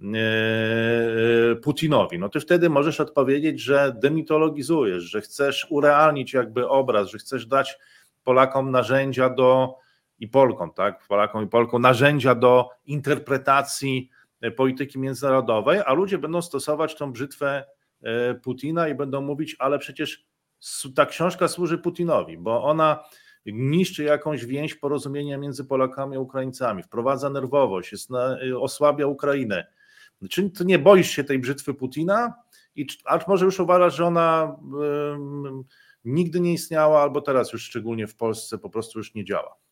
e, 0.00 1.56
Putinowi. 1.56 2.18
No 2.18 2.28
ty 2.28 2.40
wtedy 2.40 2.70
możesz 2.70 3.00
odpowiedzieć, 3.00 3.60
że 3.60 3.96
demitologizujesz, 4.02 5.02
że 5.02 5.20
chcesz 5.20 5.66
urealnić 5.70 6.32
jakby 6.32 6.68
obraz, 6.68 7.08
że 7.08 7.18
chcesz 7.18 7.46
dać 7.46 7.78
Polakom 8.24 8.70
narzędzia 8.70 9.30
do 9.30 9.74
i 10.18 10.28
Polkom, 10.28 10.72
tak, 10.72 11.06
Polakom 11.08 11.44
i 11.44 11.48
Polkom 11.48 11.82
narzędzia 11.82 12.34
do 12.34 12.68
interpretacji 12.84 14.10
polityki 14.56 14.98
międzynarodowej, 14.98 15.80
a 15.86 15.92
ludzie 15.92 16.18
będą 16.18 16.42
stosować 16.42 16.94
tą 16.94 17.12
brzytwę 17.12 17.64
E, 17.64 17.73
Putina 18.42 18.88
i 18.88 18.94
będą 18.94 19.20
mówić, 19.20 19.56
ale 19.58 19.78
przecież 19.78 20.26
ta 20.94 21.06
książka 21.06 21.48
służy 21.48 21.78
Putinowi, 21.78 22.38
bo 22.38 22.64
ona 22.64 23.04
niszczy 23.46 24.04
jakąś 24.04 24.46
więź 24.46 24.74
porozumienia 24.74 25.38
między 25.38 25.64
Polakami 25.64 26.16
a 26.16 26.20
Ukraińcami, 26.20 26.82
wprowadza 26.82 27.30
nerwowość, 27.30 27.92
jest 27.92 28.10
na, 28.10 28.36
osłabia 28.60 29.06
Ukrainę. 29.06 29.66
Czy 30.30 30.50
ty 30.50 30.64
nie 30.64 30.78
boisz 30.78 31.10
się 31.10 31.24
tej 31.24 31.38
brzytwy 31.38 31.74
Putina? 31.74 32.34
I, 32.76 32.86
a 33.04 33.18
może 33.28 33.44
już 33.44 33.60
uważasz, 33.60 33.96
że 33.96 34.04
ona 34.06 34.56
nigdy 36.04 36.40
nie 36.40 36.52
istniała, 36.52 37.02
albo 37.02 37.20
teraz 37.20 37.52
już 37.52 37.62
szczególnie 37.62 38.06
w 38.06 38.16
Polsce 38.16 38.58
po 38.58 38.70
prostu 38.70 38.98
już 38.98 39.14
nie 39.14 39.24
działa 39.24 39.63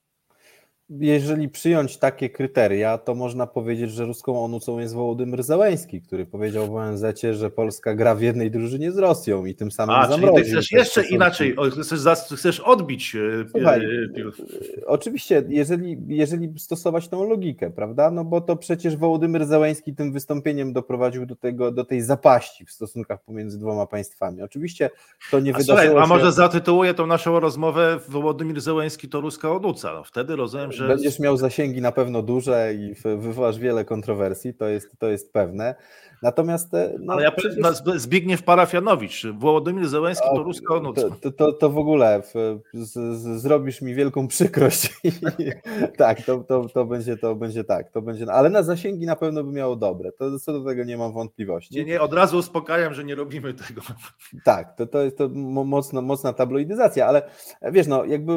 jeżeli 1.01 1.49
przyjąć 1.49 1.97
takie 1.97 2.31
kryteria, 2.31 2.99
to 2.99 3.15
można 3.15 3.47
powiedzieć, 3.47 3.91
że 3.91 4.05
ruską 4.05 4.45
onucą 4.45 4.79
jest 4.79 4.95
Wołodymyr 4.95 5.43
Zełęński, 5.43 6.03
który 6.03 6.27
powiedział 6.27 6.67
w 6.67 6.75
ONZ, 6.75 7.05
że 7.33 7.51
Polska 7.51 7.95
gra 7.95 8.15
w 8.15 8.23
jednej 8.23 8.51
drużynie 8.51 8.93
z 8.93 8.99
Rosją 8.99 9.45
i 9.45 9.55
tym 9.55 9.71
samym 9.71 9.97
A, 9.97 10.09
zamroził. 10.09 10.35
Czyli 10.35 10.45
ty 10.45 10.51
chcesz 10.51 10.73
jeszcze 10.73 11.03
inaczej, 11.03 11.57
chcesz, 11.83 12.19
chcesz 12.37 12.61
odbić 12.61 13.17
e, 13.17 13.49
Słuchaj, 13.51 13.81
e, 13.81 14.87
Oczywiście, 14.87 15.45
jeżeli, 15.49 15.99
jeżeli 16.07 16.59
stosować 16.59 17.09
tą 17.09 17.29
logikę, 17.29 17.71
prawda, 17.71 18.11
no 18.11 18.25
bo 18.25 18.41
to 18.41 18.57
przecież 18.57 18.97
Wołodymyr 18.97 19.47
Zełęński 19.47 19.95
tym 19.95 20.13
wystąpieniem 20.13 20.73
doprowadził 20.73 21.27
do, 21.27 21.37
tego, 21.37 21.73
do 21.73 21.85
tej 21.85 22.03
zapaści 22.03 22.67
w 22.67 22.71
stosunkach 22.71 23.25
pomiędzy 23.25 23.59
dwoma 23.59 23.87
państwami. 23.87 24.43
Oczywiście 24.43 24.91
to 25.31 25.41
nie 25.41 25.55
a 25.55 25.59
wydarzyło 25.59 25.93
słuchaj, 25.93 26.05
A 26.05 26.07
może 26.07 26.33
zatytułuję 26.33 26.95
tą 26.95 27.07
naszą 27.07 27.41
rozmowę 27.41 27.99
Wołodymyr 28.09 28.61
Zełęński 28.61 29.09
to 29.09 29.21
ruska 29.21 29.53
onuca. 29.53 29.95
No, 29.95 30.05
wtedy 30.05 30.37
rozumiem, 30.37 30.73
że 30.73 30.82
że... 30.83 30.89
Będziesz 30.89 31.19
miał 31.19 31.37
zasięgi 31.37 31.81
na 31.81 31.93
pewno 31.93 32.23
duże 32.23 32.75
i 32.75 32.95
wywołasz 33.05 33.59
wiele 33.59 33.85
kontrowersji, 33.85 34.55
to 34.55 34.69
jest, 34.69 34.99
to 34.99 35.09
jest 35.09 35.33
pewne. 35.33 35.75
Natomiast. 36.23 36.71
No, 37.01 37.13
Ale 37.13 37.23
ja 37.23 37.33
przecież... 37.33 37.59
no, 37.59 37.99
Zbigniew 37.99 38.43
Parafianowicz, 38.43 39.27
Włodymyr 39.27 39.89
Zełenski 39.89 40.29
to 40.35 40.43
ruska 40.43 40.81
noc. 40.81 40.97
To, 41.21 41.31
to, 41.31 41.53
to 41.53 41.71
w 41.71 41.79
ogóle 41.79 42.23
w, 42.23 42.61
z, 42.75 42.93
z, 42.93 43.41
zrobisz 43.41 43.83
mi 43.83 43.95
wielką 43.95 44.29
przykrość. 44.29 45.01
tak, 45.99 46.23
to, 46.23 46.39
to, 46.39 46.69
to, 46.69 46.85
będzie, 46.85 47.17
to 47.17 47.35
będzie 47.35 47.65
tak. 47.65 47.91
To 47.91 48.03
będzie, 48.03 48.33
ale 48.33 48.51
na 48.51 48.63
zasięgi 48.63 49.07
na 49.07 49.17
pewno 49.17 49.45
by 49.45 49.53
miało 49.53 49.77
dobre. 49.77 50.13
To 50.13 50.39
co 50.39 50.53
do 50.53 50.65
tego 50.65 50.85
nie 50.85 50.97
mam 50.97 51.13
wątpliwości. 51.13 51.77
Nie, 51.77 51.85
nie, 51.85 52.01
od 52.01 52.13
razu 52.13 52.39
uspokajam, 52.39 52.95
że 52.95 53.05
nie 53.05 53.15
robimy 53.15 53.55
tego. 53.55 53.83
tak, 54.45 54.77
to, 54.77 54.87
to 54.87 55.03
jest 55.03 55.19
to 55.19 55.29
mocna, 55.65 56.01
mocna 56.01 56.33
tabloidyzacja, 56.33 57.07
ale 57.07 57.23
wiesz, 57.63 57.87
no 57.87 58.05
jakby 58.05 58.33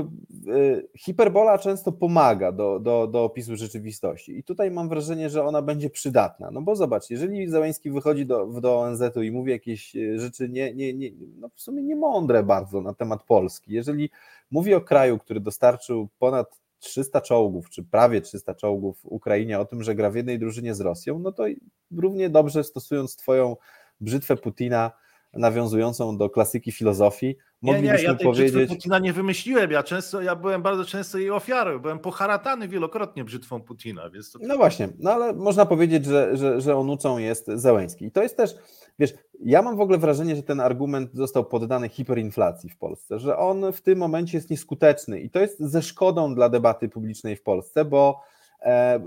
y, 0.48 0.88
hiperbola 0.98 1.58
często 1.58 1.92
pomaga 1.92 2.52
do, 2.52 2.80
do, 2.80 3.08
do 3.08 3.24
opisu 3.24 3.56
rzeczywistości. 3.56 4.38
I 4.38 4.44
tutaj 4.44 4.72
mam 4.72 4.90
wrażenie, 4.90 5.30
że 5.30 5.44
ona 5.44 5.62
będzie 5.62 5.90
przydatna. 5.90 6.52
No 6.52 6.62
bo 6.62 6.76
zobacz, 6.76 7.10
jeżeli 7.10 7.48
Zełenski 7.48 7.75
Kaczyński 7.76 7.92
wychodzi 7.92 8.26
do, 8.26 8.46
do 8.46 8.80
ONZ-u 8.80 9.22
i 9.22 9.32
mówi 9.32 9.52
jakieś 9.52 9.96
e, 9.96 10.20
rzeczy 10.20 10.50
nie, 10.50 10.74
nie, 10.74 10.94
nie, 10.94 11.10
no 11.38 11.50
w 11.56 11.62
sumie 11.62 11.84
niemądre 11.84 12.44
bardzo 12.44 12.82
na 12.82 12.94
temat 12.94 13.24
Polski. 13.24 13.74
Jeżeli 13.74 14.10
mówi 14.52 14.74
o 14.74 14.82
kraju, 14.82 15.20
który 15.20 15.40
dostarczył 15.40 16.10
ponad 16.20 16.62
300 16.80 17.22
czołgów, 17.22 17.70
czy 17.70 17.84
prawie 17.84 18.22
300 18.22 18.56
czołgów 18.56 19.00
Ukrainie 19.04 19.60
o 19.60 19.66
tym, 19.66 19.84
że 19.84 19.96
gra 19.96 20.10
w 20.10 20.16
jednej 20.16 20.40
drużynie 20.40 20.76
z 20.76 20.82
Rosją, 20.82 21.20
no 21.20 21.32
to 21.32 21.44
równie 21.98 22.30
dobrze 22.30 22.64
stosując 22.64 23.16
Twoją 23.16 23.56
brzytwę 24.02 24.36
Putina, 24.36 24.92
nawiązującą 25.34 26.18
do 26.18 26.30
klasyki 26.30 26.72
filozofii, 26.72 27.38
moglibyśmy 27.62 27.98
nie, 27.98 28.04
nie, 28.04 28.10
ja 28.10 28.16
tej 28.16 28.26
powiedzieć... 28.26 28.70
Putina 28.70 29.00
nie 29.00 29.14
wymyśliłem, 29.14 29.72
ja 29.72 29.84
często, 29.84 30.22
ja 30.22 30.36
byłem 30.36 30.62
bardzo 30.62 30.86
często 30.86 31.18
jej 31.18 31.32
ofiarą, 31.32 31.80
byłem 31.80 32.00
poharatany 32.00 32.68
wielokrotnie 32.68 33.24
brzytwą 33.24 33.62
Putina, 33.62 34.10
więc 34.10 34.32
to... 34.32 34.40
No 34.42 34.58
właśnie, 34.58 34.90
no 35.00 35.12
ale 35.12 35.34
można 35.34 35.66
powiedzieć, 35.66 36.06
że, 36.06 36.38
że, 36.38 36.62
że 36.62 36.76
onucą 36.76 37.18
jest 37.18 37.48
Zełęński. 37.48 38.06
I 38.06 38.12
to 38.12 38.24
jest 38.24 38.38
też, 38.38 38.56
wiesz, 39.00 39.14
ja 39.44 39.62
mam 39.62 39.78
w 39.78 39.82
ogóle 39.82 39.98
wrażenie, 39.98 40.36
że 40.36 40.44
ten 40.44 40.60
argument 40.60 41.14
został 41.14 41.46
poddany 41.46 41.90
hiperinflacji 41.90 42.70
w 42.70 42.78
Polsce, 42.78 43.20
że 43.20 43.38
on 43.38 43.74
w 43.74 43.82
tym 43.82 44.00
momencie 44.00 44.38
jest 44.38 44.50
nieskuteczny. 44.50 45.20
I 45.20 45.30
to 45.30 45.40
jest 45.40 45.60
ze 45.60 45.82
szkodą 45.82 46.36
dla 46.36 46.50
debaty 46.50 46.90
publicznej 46.90 47.36
w 47.36 47.44
Polsce, 47.44 47.86
bo 47.86 48.22
e, 48.62 49.00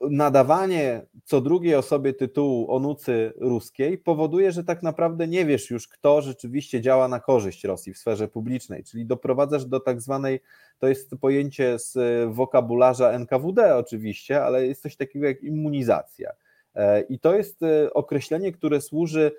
nadawanie 0.00 1.06
co 1.24 1.40
drugiej 1.40 1.74
osobie 1.74 2.12
tytułu 2.12 2.72
onucy 2.72 3.32
ruskiej 3.36 3.98
powoduje, 3.98 4.52
że 4.52 4.64
tak 4.64 4.82
naprawdę 4.82 5.28
nie 5.28 5.46
wiesz 5.46 5.70
już, 5.70 5.88
kto 5.88 6.22
rzeczywiście 6.22 6.80
działa 6.80 7.08
na 7.08 7.20
korzyść 7.20 7.64
Rosji 7.64 7.94
w 7.94 7.98
sferze 7.98 8.28
publicznej, 8.28 8.84
czyli 8.84 9.06
doprowadzasz 9.06 9.64
do 9.64 9.80
tak 9.80 10.00
zwanej, 10.00 10.40
to 10.78 10.88
jest 10.88 11.10
pojęcie 11.20 11.78
z 11.78 11.96
wokabularza 12.34 13.12
NKWD 13.12 13.76
oczywiście, 13.76 14.44
ale 14.44 14.66
jest 14.66 14.82
coś 14.82 14.96
takiego 14.96 15.26
jak 15.26 15.42
immunizacja. 15.42 16.30
E, 16.74 17.00
I 17.00 17.18
to 17.18 17.36
jest 17.36 17.62
e, 17.62 17.94
określenie, 17.94 18.52
które 18.52 18.80
służy 18.80 19.32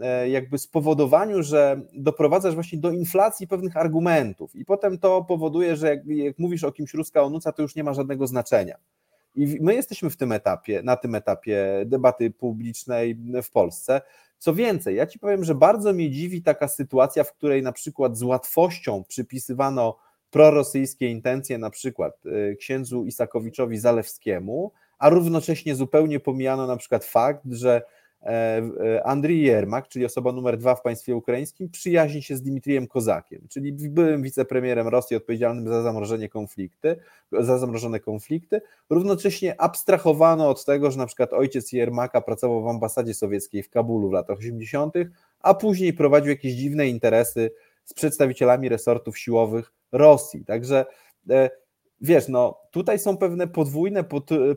e, 0.00 0.28
jakby 0.28 0.58
spowodowaniu, 0.58 1.42
że 1.42 1.80
doprowadzasz 1.94 2.54
właśnie 2.54 2.78
do 2.78 2.90
inflacji 2.90 3.46
pewnych 3.46 3.76
argumentów 3.76 4.56
i 4.56 4.64
potem 4.64 4.98
to 4.98 5.24
powoduje, 5.24 5.76
że 5.76 5.88
jak, 5.88 6.06
jak 6.06 6.38
mówisz 6.38 6.64
o 6.64 6.72
kimś 6.72 6.94
ruska 6.94 7.22
onuca, 7.22 7.52
to 7.52 7.62
już 7.62 7.74
nie 7.74 7.84
ma 7.84 7.94
żadnego 7.94 8.26
znaczenia. 8.26 8.76
I 9.36 9.58
my 9.60 9.74
jesteśmy 9.74 10.10
w 10.10 10.16
tym 10.16 10.32
etapie, 10.32 10.82
na 10.82 10.96
tym 10.96 11.14
etapie 11.14 11.82
debaty 11.86 12.30
publicznej 12.30 13.18
w 13.42 13.50
Polsce. 13.50 14.00
Co 14.38 14.54
więcej, 14.54 14.96
ja 14.96 15.06
ci 15.06 15.18
powiem, 15.18 15.44
że 15.44 15.54
bardzo 15.54 15.92
mnie 15.92 16.10
dziwi 16.10 16.42
taka 16.42 16.68
sytuacja, 16.68 17.24
w 17.24 17.32
której 17.32 17.62
na 17.62 17.72
przykład 17.72 18.18
z 18.18 18.22
łatwością 18.22 19.04
przypisywano 19.08 19.96
prorosyjskie 20.30 21.10
intencje, 21.10 21.58
na 21.58 21.70
przykład 21.70 22.26
y, 22.26 22.56
księdzu 22.56 23.04
Isakowiczowi 23.04 23.78
Zalewskiemu, 23.78 24.72
a 24.98 25.08
równocześnie 25.08 25.74
zupełnie 25.74 26.20
pomijano 26.20 26.66
na 26.66 26.76
przykład 26.76 27.04
fakt, 27.04 27.42
że 27.50 27.82
Andrii 29.04 29.42
Jermak, 29.42 29.88
czyli 29.88 30.04
osoba 30.04 30.32
numer 30.32 30.58
dwa 30.58 30.74
w 30.74 30.82
państwie 30.82 31.16
ukraińskim, 31.16 31.68
przyjaźni 31.70 32.22
się 32.22 32.36
z 32.36 32.42
Dmitrijem 32.42 32.86
Kozakiem, 32.86 33.46
czyli 33.48 33.72
byłym 33.72 34.22
wicepremierem 34.22 34.88
Rosji 34.88 35.16
odpowiedzialnym 35.16 35.68
za 35.68 35.82
zamrożenie 35.82 36.28
konflikty, 36.28 36.96
za 37.32 37.58
zamrożone 37.58 38.00
konflikty. 38.00 38.60
Równocześnie 38.90 39.60
abstrahowano 39.60 40.48
od 40.48 40.64
tego, 40.64 40.90
że 40.90 40.98
na 40.98 41.06
przykład 41.06 41.32
ojciec 41.32 41.72
Jermaka 41.72 42.20
pracował 42.20 42.64
w 42.64 42.68
ambasadzie 42.68 43.14
sowieckiej 43.14 43.62
w 43.62 43.70
Kabulu 43.70 44.08
w 44.08 44.12
latach 44.12 44.38
80., 44.38 44.94
a 45.40 45.54
później 45.54 45.92
prowadził 45.92 46.30
jakieś 46.30 46.52
dziwne 46.52 46.88
interesy 46.88 47.50
z 47.84 47.94
przedstawicielami 47.94 48.68
resortów 48.68 49.18
siłowych 49.18 49.72
Rosji. 49.92 50.44
Także 50.44 50.86
e, 51.30 51.50
wiesz, 52.00 52.28
no 52.28 52.60
tutaj 52.70 52.98
są 52.98 53.16
pewne 53.16 53.48
podwójne, 53.48 54.04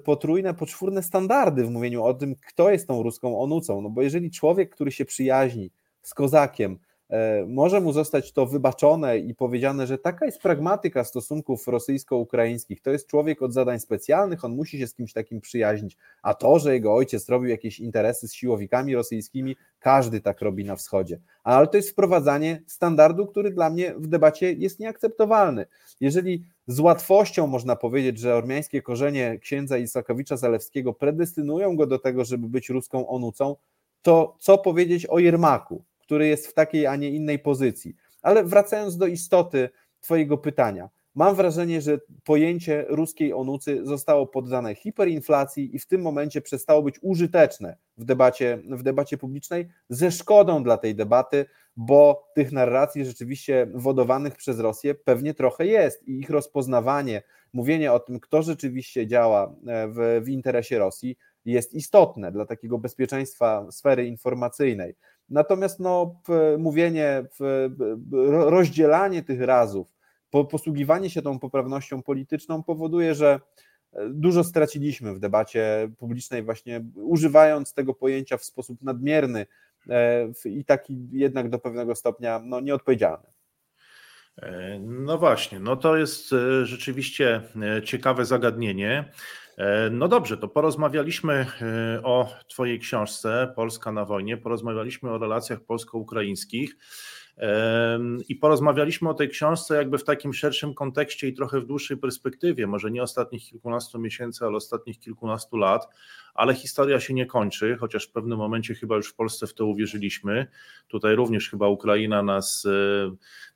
potrójne, 0.03 0.53
poczwórne 0.53 1.03
standardy 1.03 1.63
w 1.63 1.69
mówieniu 1.69 2.03
o 2.03 2.13
tym, 2.13 2.35
kto 2.47 2.71
jest 2.71 2.87
tą 2.87 3.03
ruską 3.03 3.41
onucą, 3.41 3.81
no 3.81 3.89
bo 3.89 4.01
jeżeli 4.01 4.31
człowiek, 4.31 4.75
który 4.75 4.91
się 4.91 5.05
przyjaźni 5.05 5.71
z 6.01 6.13
kozakiem, 6.13 6.79
może 7.47 7.81
mu 7.81 7.93
zostać 7.93 8.31
to 8.31 8.45
wybaczone 8.45 9.17
i 9.17 9.35
powiedziane, 9.35 9.87
że 9.87 9.97
taka 9.97 10.25
jest 10.25 10.41
pragmatyka 10.41 11.03
stosunków 11.03 11.67
rosyjsko-ukraińskich. 11.67 12.81
To 12.81 12.91
jest 12.91 13.07
człowiek 13.07 13.41
od 13.41 13.53
zadań 13.53 13.79
specjalnych, 13.79 14.45
on 14.45 14.55
musi 14.55 14.79
się 14.79 14.87
z 14.87 14.93
kimś 14.93 15.13
takim 15.13 15.41
przyjaźnić. 15.41 15.97
A 16.21 16.33
to, 16.33 16.59
że 16.59 16.73
jego 16.73 16.93
ojciec 16.95 17.29
robił 17.29 17.49
jakieś 17.49 17.79
interesy 17.79 18.27
z 18.27 18.33
siłowikami 18.33 18.95
rosyjskimi, 18.95 19.55
każdy 19.79 20.21
tak 20.21 20.41
robi 20.41 20.65
na 20.65 20.75
wschodzie. 20.75 21.19
Ale 21.43 21.67
to 21.67 21.77
jest 21.77 21.89
wprowadzanie 21.89 22.61
standardu, 22.67 23.27
który 23.27 23.51
dla 23.51 23.69
mnie 23.69 23.93
w 23.97 24.07
debacie 24.07 24.53
jest 24.53 24.79
nieakceptowalny. 24.79 25.65
Jeżeli 25.99 26.43
z 26.67 26.79
łatwością 26.79 27.47
można 27.47 27.75
powiedzieć, 27.75 28.19
że 28.19 28.35
ormiańskie 28.35 28.81
korzenie 28.81 29.39
księdza 29.39 29.77
Isakowicza 29.77 30.37
Zalewskiego 30.37 30.93
predestynują 30.93 31.75
go 31.75 31.87
do 31.87 31.99
tego, 31.99 32.25
żeby 32.25 32.47
być 32.47 32.69
ruską 32.69 33.07
onucą, 33.07 33.55
to 34.01 34.35
co 34.39 34.57
powiedzieć 34.57 35.05
o 35.05 35.19
Jermaku? 35.19 35.83
Który 36.09 36.27
jest 36.27 36.47
w 36.47 36.53
takiej, 36.53 36.87
a 36.87 36.95
nie 36.95 37.09
innej 37.09 37.39
pozycji. 37.39 37.95
Ale 38.21 38.43
wracając 38.43 38.97
do 38.97 39.07
istoty 39.07 39.69
Twojego 40.01 40.37
pytania, 40.37 40.89
mam 41.15 41.35
wrażenie, 41.35 41.81
że 41.81 41.99
pojęcie 42.23 42.85
ruskiej 42.89 43.33
onucy 43.33 43.85
zostało 43.85 44.27
poddane 44.27 44.75
hiperinflacji 44.75 45.75
i 45.75 45.79
w 45.79 45.87
tym 45.87 46.01
momencie 46.01 46.41
przestało 46.41 46.81
być 46.81 46.95
użyteczne 47.01 47.77
w 47.97 48.05
debacie, 48.05 48.61
w 48.69 48.83
debacie 48.83 49.17
publicznej 49.17 49.69
ze 49.89 50.11
szkodą 50.11 50.63
dla 50.63 50.77
tej 50.77 50.95
debaty, 50.95 51.45
bo 51.77 52.31
tych 52.35 52.51
narracji 52.51 53.05
rzeczywiście 53.05 53.67
wodowanych 53.73 54.35
przez 54.35 54.59
Rosję 54.59 54.95
pewnie 54.95 55.33
trochę 55.33 55.65
jest 55.65 56.07
i 56.07 56.19
ich 56.19 56.29
rozpoznawanie, 56.29 57.21
mówienie 57.53 57.93
o 57.93 57.99
tym, 57.99 58.19
kto 58.19 58.41
rzeczywiście 58.41 59.07
działa 59.07 59.55
e, 59.67 59.87
w, 59.87 60.21
w 60.25 60.29
interesie 60.29 60.79
Rosji, 60.79 61.17
jest 61.45 61.73
istotne 61.73 62.31
dla 62.31 62.45
takiego 62.45 62.77
bezpieczeństwa 62.77 63.67
sfery 63.71 64.05
informacyjnej. 64.05 64.95
Natomiast 65.29 65.79
no, 65.79 66.21
mówienie, 66.57 67.23
rozdzielanie 68.31 69.23
tych 69.23 69.41
razów, 69.41 69.99
posługiwanie 70.29 71.09
się 71.09 71.21
tą 71.21 71.39
poprawnością 71.39 72.03
polityczną 72.03 72.63
powoduje, 72.63 73.15
że 73.15 73.39
e, 73.93 74.09
dużo 74.09 74.43
straciliśmy 74.43 75.13
w 75.13 75.19
debacie 75.19 75.91
publicznej, 75.97 76.43
właśnie 76.43 76.85
używając 76.95 77.73
tego 77.73 77.93
pojęcia 77.93 78.37
w 78.37 78.43
sposób 78.43 78.81
nadmierny 78.81 79.45
e, 79.89 80.27
i 80.45 80.65
taki 80.65 81.07
jednak 81.11 81.49
do 81.49 81.59
pewnego 81.59 81.95
stopnia 81.95 82.41
no, 82.45 82.59
nieodpowiedzialny. 82.59 83.27
E, 84.41 84.79
no 84.79 85.17
właśnie, 85.17 85.59
no 85.59 85.75
to 85.75 85.97
jest 85.97 86.29
rzeczywiście 86.63 87.41
ciekawe 87.83 88.25
zagadnienie. 88.25 89.11
E, 89.59 89.89
no 89.89 90.07
dobrze, 90.07 90.37
to 90.37 90.47
porozmawialiśmy 90.47 91.33
e, 91.33 92.03
o 92.03 92.27
Twojej 92.47 92.79
książce 92.79 93.53
Polska 93.55 93.91
na 93.91 94.05
wojnie, 94.05 94.37
porozmawialiśmy 94.37 95.11
o 95.11 95.17
relacjach 95.17 95.59
polsko-ukraińskich 95.59 96.77
i 98.29 98.35
porozmawialiśmy 98.35 99.09
o 99.09 99.13
tej 99.13 99.29
książce 99.29 99.75
jakby 99.75 99.97
w 99.97 100.03
takim 100.03 100.33
szerszym 100.33 100.73
kontekście 100.73 101.27
i 101.27 101.33
trochę 101.33 101.59
w 101.59 101.65
dłuższej 101.65 101.97
perspektywie, 101.97 102.67
może 102.67 102.91
nie 102.91 103.03
ostatnich 103.03 103.43
kilkunastu 103.43 103.99
miesięcy, 103.99 104.45
ale 104.45 104.55
ostatnich 104.57 104.99
kilkunastu 104.99 105.57
lat, 105.57 105.87
ale 106.39 106.55
historia 106.55 106.99
się 106.99 107.13
nie 107.13 107.25
kończy, 107.25 107.77
chociaż 107.79 108.07
w 108.07 108.11
pewnym 108.11 108.37
momencie 108.37 108.75
chyba 108.75 108.95
już 108.95 109.09
w 109.09 109.15
Polsce 109.15 109.47
w 109.47 109.53
to 109.53 109.65
uwierzyliśmy. 109.65 110.47
Tutaj 110.87 111.15
również 111.15 111.49
chyba 111.49 111.67
Ukraina 111.67 112.23
nas 112.23 112.67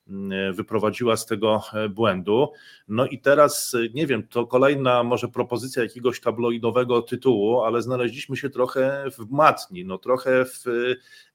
mm, 0.07 0.53
wyprowadziła 0.53 1.17
z 1.17 1.25
tego 1.25 1.61
błędu. 1.89 2.51
No 2.87 3.05
i 3.05 3.19
teraz, 3.19 3.75
nie 3.93 4.07
wiem, 4.07 4.27
to 4.27 4.47
kolejna 4.47 5.03
może 5.03 5.27
propozycja 5.27 5.83
jakiegoś 5.83 6.21
tabloidowego 6.21 7.01
tytułu, 7.01 7.61
ale 7.61 7.81
znaleźliśmy 7.81 8.37
się 8.37 8.49
trochę 8.49 9.05
w 9.17 9.31
matni, 9.31 9.85
no 9.85 9.97
trochę 9.97 10.45
w, 10.45 10.63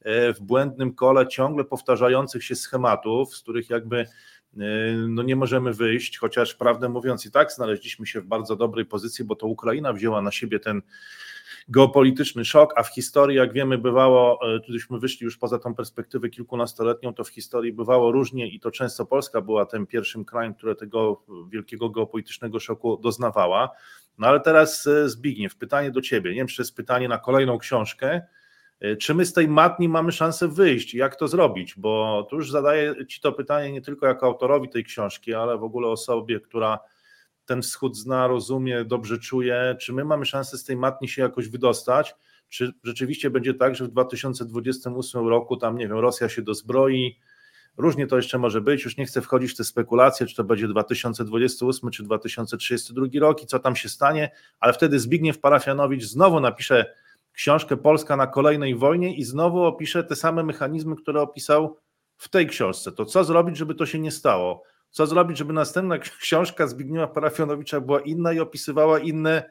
w 0.04 0.40
błędnym 0.40 0.94
kole 0.94 1.26
ciągle 1.26 1.64
powtarzających 1.64 2.44
się 2.44 2.54
schematów, 2.54 3.36
z 3.36 3.42
których 3.42 3.70
jakby 3.70 4.06
no 5.08 5.22
nie 5.22 5.36
możemy 5.36 5.72
wyjść, 5.72 6.18
chociaż 6.18 6.54
prawdę 6.54 6.88
mówiąc 6.88 7.26
i 7.26 7.30
tak 7.30 7.52
znaleźliśmy 7.52 8.06
się 8.06 8.20
w 8.20 8.26
bardzo 8.26 8.56
dobrej 8.56 8.86
pozycji, 8.86 9.24
bo 9.24 9.36
to 9.36 9.46
Ukraina 9.46 9.92
wzięła 9.92 10.22
na 10.22 10.30
siebie 10.30 10.60
ten 10.60 10.82
geopolityczny 11.68 12.44
szok, 12.44 12.72
a 12.76 12.82
w 12.82 12.88
historii, 12.94 13.36
jak 13.36 13.52
wiemy, 13.52 13.78
bywało, 13.78 14.54
e, 14.54 14.60
tudyśmy 14.60 14.98
wyszli 14.98 15.24
już 15.24 15.38
poza 15.38 15.58
tą 15.58 15.74
perspektywę 15.74 16.28
kilkunastoletnią, 16.28 17.14
to 17.14 17.24
w 17.24 17.28
historii 17.28 17.72
bywało 17.72 18.12
różnie 18.12 18.48
i 18.48 18.60
to 18.60 18.70
często 18.70 19.06
Polska 19.06 19.40
była 19.40 19.66
tym 19.66 19.86
pierwszym 19.86 20.24
krajem, 20.24 20.54
które 20.54 20.74
tego 20.74 21.22
wielkiego 21.50 21.90
geopolitycznego 21.90 22.60
szoku 22.60 22.96
doznawała. 23.02 23.70
No 24.18 24.26
ale 24.26 24.40
teraz 24.40 24.86
e, 24.86 25.08
Zbigniew, 25.08 25.56
pytanie 25.56 25.90
do 25.90 26.00
Ciebie, 26.00 26.30
nie 26.30 26.36
wiem, 26.36 26.46
czy 26.46 26.56
to 26.56 26.62
jest 26.62 26.76
pytanie 26.76 27.08
na 27.08 27.18
kolejną 27.18 27.58
książkę, 27.58 28.08
e, 28.14 28.37
czy 29.00 29.14
my 29.14 29.26
z 29.26 29.32
tej 29.32 29.48
matni 29.48 29.88
mamy 29.88 30.12
szansę 30.12 30.48
wyjść? 30.48 30.94
Jak 30.94 31.16
to 31.16 31.28
zrobić? 31.28 31.74
Bo 31.76 32.26
tu 32.30 32.36
już 32.36 32.50
zadaję 32.50 32.94
Ci 33.06 33.20
to 33.20 33.32
pytanie 33.32 33.72
nie 33.72 33.82
tylko 33.82 34.06
jako 34.06 34.26
autorowi 34.26 34.68
tej 34.68 34.84
książki, 34.84 35.34
ale 35.34 35.58
w 35.58 35.64
ogóle 35.64 35.88
osobie, 35.88 36.40
która 36.40 36.78
ten 37.46 37.62
wschód 37.62 37.96
zna, 37.96 38.26
rozumie, 38.26 38.84
dobrze 38.84 39.18
czuje, 39.18 39.76
czy 39.80 39.92
my 39.92 40.04
mamy 40.04 40.26
szansę 40.26 40.58
z 40.58 40.64
tej 40.64 40.76
matni 40.76 41.08
się 41.08 41.22
jakoś 41.22 41.48
wydostać, 41.48 42.14
czy 42.48 42.72
rzeczywiście 42.82 43.30
będzie 43.30 43.54
tak, 43.54 43.76
że 43.76 43.84
w 43.84 43.88
2028 43.88 45.28
roku 45.28 45.56
tam, 45.56 45.78
nie 45.78 45.88
wiem, 45.88 45.98
Rosja 45.98 46.28
się 46.28 46.42
dozbroi, 46.42 47.18
różnie 47.76 48.06
to 48.06 48.16
jeszcze 48.16 48.38
może 48.38 48.60
być, 48.60 48.84
już 48.84 48.96
nie 48.96 49.06
chcę 49.06 49.20
wchodzić 49.20 49.52
w 49.52 49.56
te 49.56 49.64
spekulacje, 49.64 50.26
czy 50.26 50.36
to 50.36 50.44
będzie 50.44 50.68
2028 50.68 51.90
czy 51.90 52.02
2032 52.02 53.06
rok 53.20 53.42
i 53.42 53.46
co 53.46 53.58
tam 53.58 53.76
się 53.76 53.88
stanie, 53.88 54.30
ale 54.60 54.72
wtedy 54.72 55.00
Zbigniew 55.00 55.38
Parafianowicz 55.38 56.04
znowu 56.04 56.40
napisze 56.40 56.94
książkę 57.38 57.76
Polska 57.76 58.16
na 58.16 58.26
kolejnej 58.26 58.74
wojnie 58.74 59.16
i 59.16 59.24
znowu 59.24 59.64
opisze 59.64 60.04
te 60.04 60.16
same 60.16 60.42
mechanizmy, 60.42 60.96
które 60.96 61.20
opisał 61.20 61.78
w 62.16 62.28
tej 62.28 62.46
książce. 62.46 62.92
To 62.92 63.04
co 63.04 63.24
zrobić, 63.24 63.56
żeby 63.56 63.74
to 63.74 63.86
się 63.86 63.98
nie 63.98 64.10
stało? 64.10 64.62
Co 64.90 65.06
zrobić, 65.06 65.38
żeby 65.38 65.52
następna 65.52 65.98
książka 66.20 66.66
Zbigniewa 66.66 67.06
Parafianowicza 67.06 67.80
była 67.80 68.00
inna 68.00 68.32
i 68.32 68.40
opisywała 68.40 68.98
inne 68.98 69.50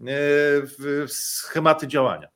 e, 0.00 0.04
schematy 1.08 1.88
działania? 1.88 2.28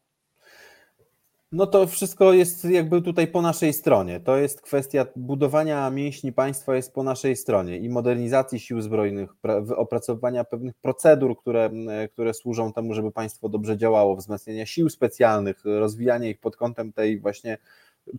No 1.54 1.66
to 1.66 1.86
wszystko 1.86 2.32
jest 2.32 2.64
jakby 2.64 3.02
tutaj 3.02 3.26
po 3.26 3.42
naszej 3.42 3.72
stronie. 3.72 4.20
To 4.20 4.36
jest 4.36 4.60
kwestia 4.60 5.06
budowania 5.16 5.90
mięśni 5.90 6.32
państwa 6.32 6.76
jest 6.76 6.94
po 6.94 7.02
naszej 7.02 7.36
stronie 7.36 7.78
i 7.78 7.88
modernizacji 7.88 8.60
sił 8.60 8.80
zbrojnych, 8.80 9.30
opracowania 9.76 10.44
pewnych 10.44 10.74
procedur, 10.74 11.38
które, 11.38 11.70
które 12.12 12.34
służą 12.34 12.72
temu, 12.72 12.94
żeby 12.94 13.12
państwo 13.12 13.48
dobrze 13.48 13.76
działało, 13.76 14.16
wzmacniania 14.16 14.66
sił 14.66 14.88
specjalnych, 14.88 15.64
rozwijania 15.64 16.28
ich 16.28 16.40
pod 16.40 16.56
kątem 16.56 16.92
tej 16.92 17.20
właśnie 17.20 17.58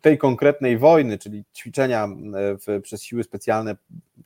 tej 0.02 0.18
konkretnej 0.18 0.78
wojny, 0.78 1.18
czyli 1.18 1.44
ćwiczenia 1.56 2.04
e, 2.06 2.08
w, 2.58 2.82
przez 2.82 3.04
siły 3.04 3.24
specjalne 3.24 3.76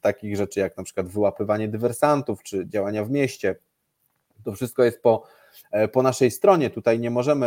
takich 0.02 0.38
rzeczy 0.38 0.60
jak 0.60 0.78
na 0.78 0.84
przykład 0.84 1.08
wyłapywanie 1.08 1.68
dywersantów 1.68 2.44
czy 2.44 2.68
działania 2.68 3.04
w 3.06 3.12
mieście, 3.12 3.56
to 4.44 4.54
wszystko 4.54 4.84
jest 4.84 5.02
po, 5.02 5.24
e, 5.24 5.39
po 5.92 6.04
naszej 6.04 6.32
stronie. 6.32 6.70
Tutaj 6.70 7.00
nie 7.00 7.12
możemy 7.12 7.46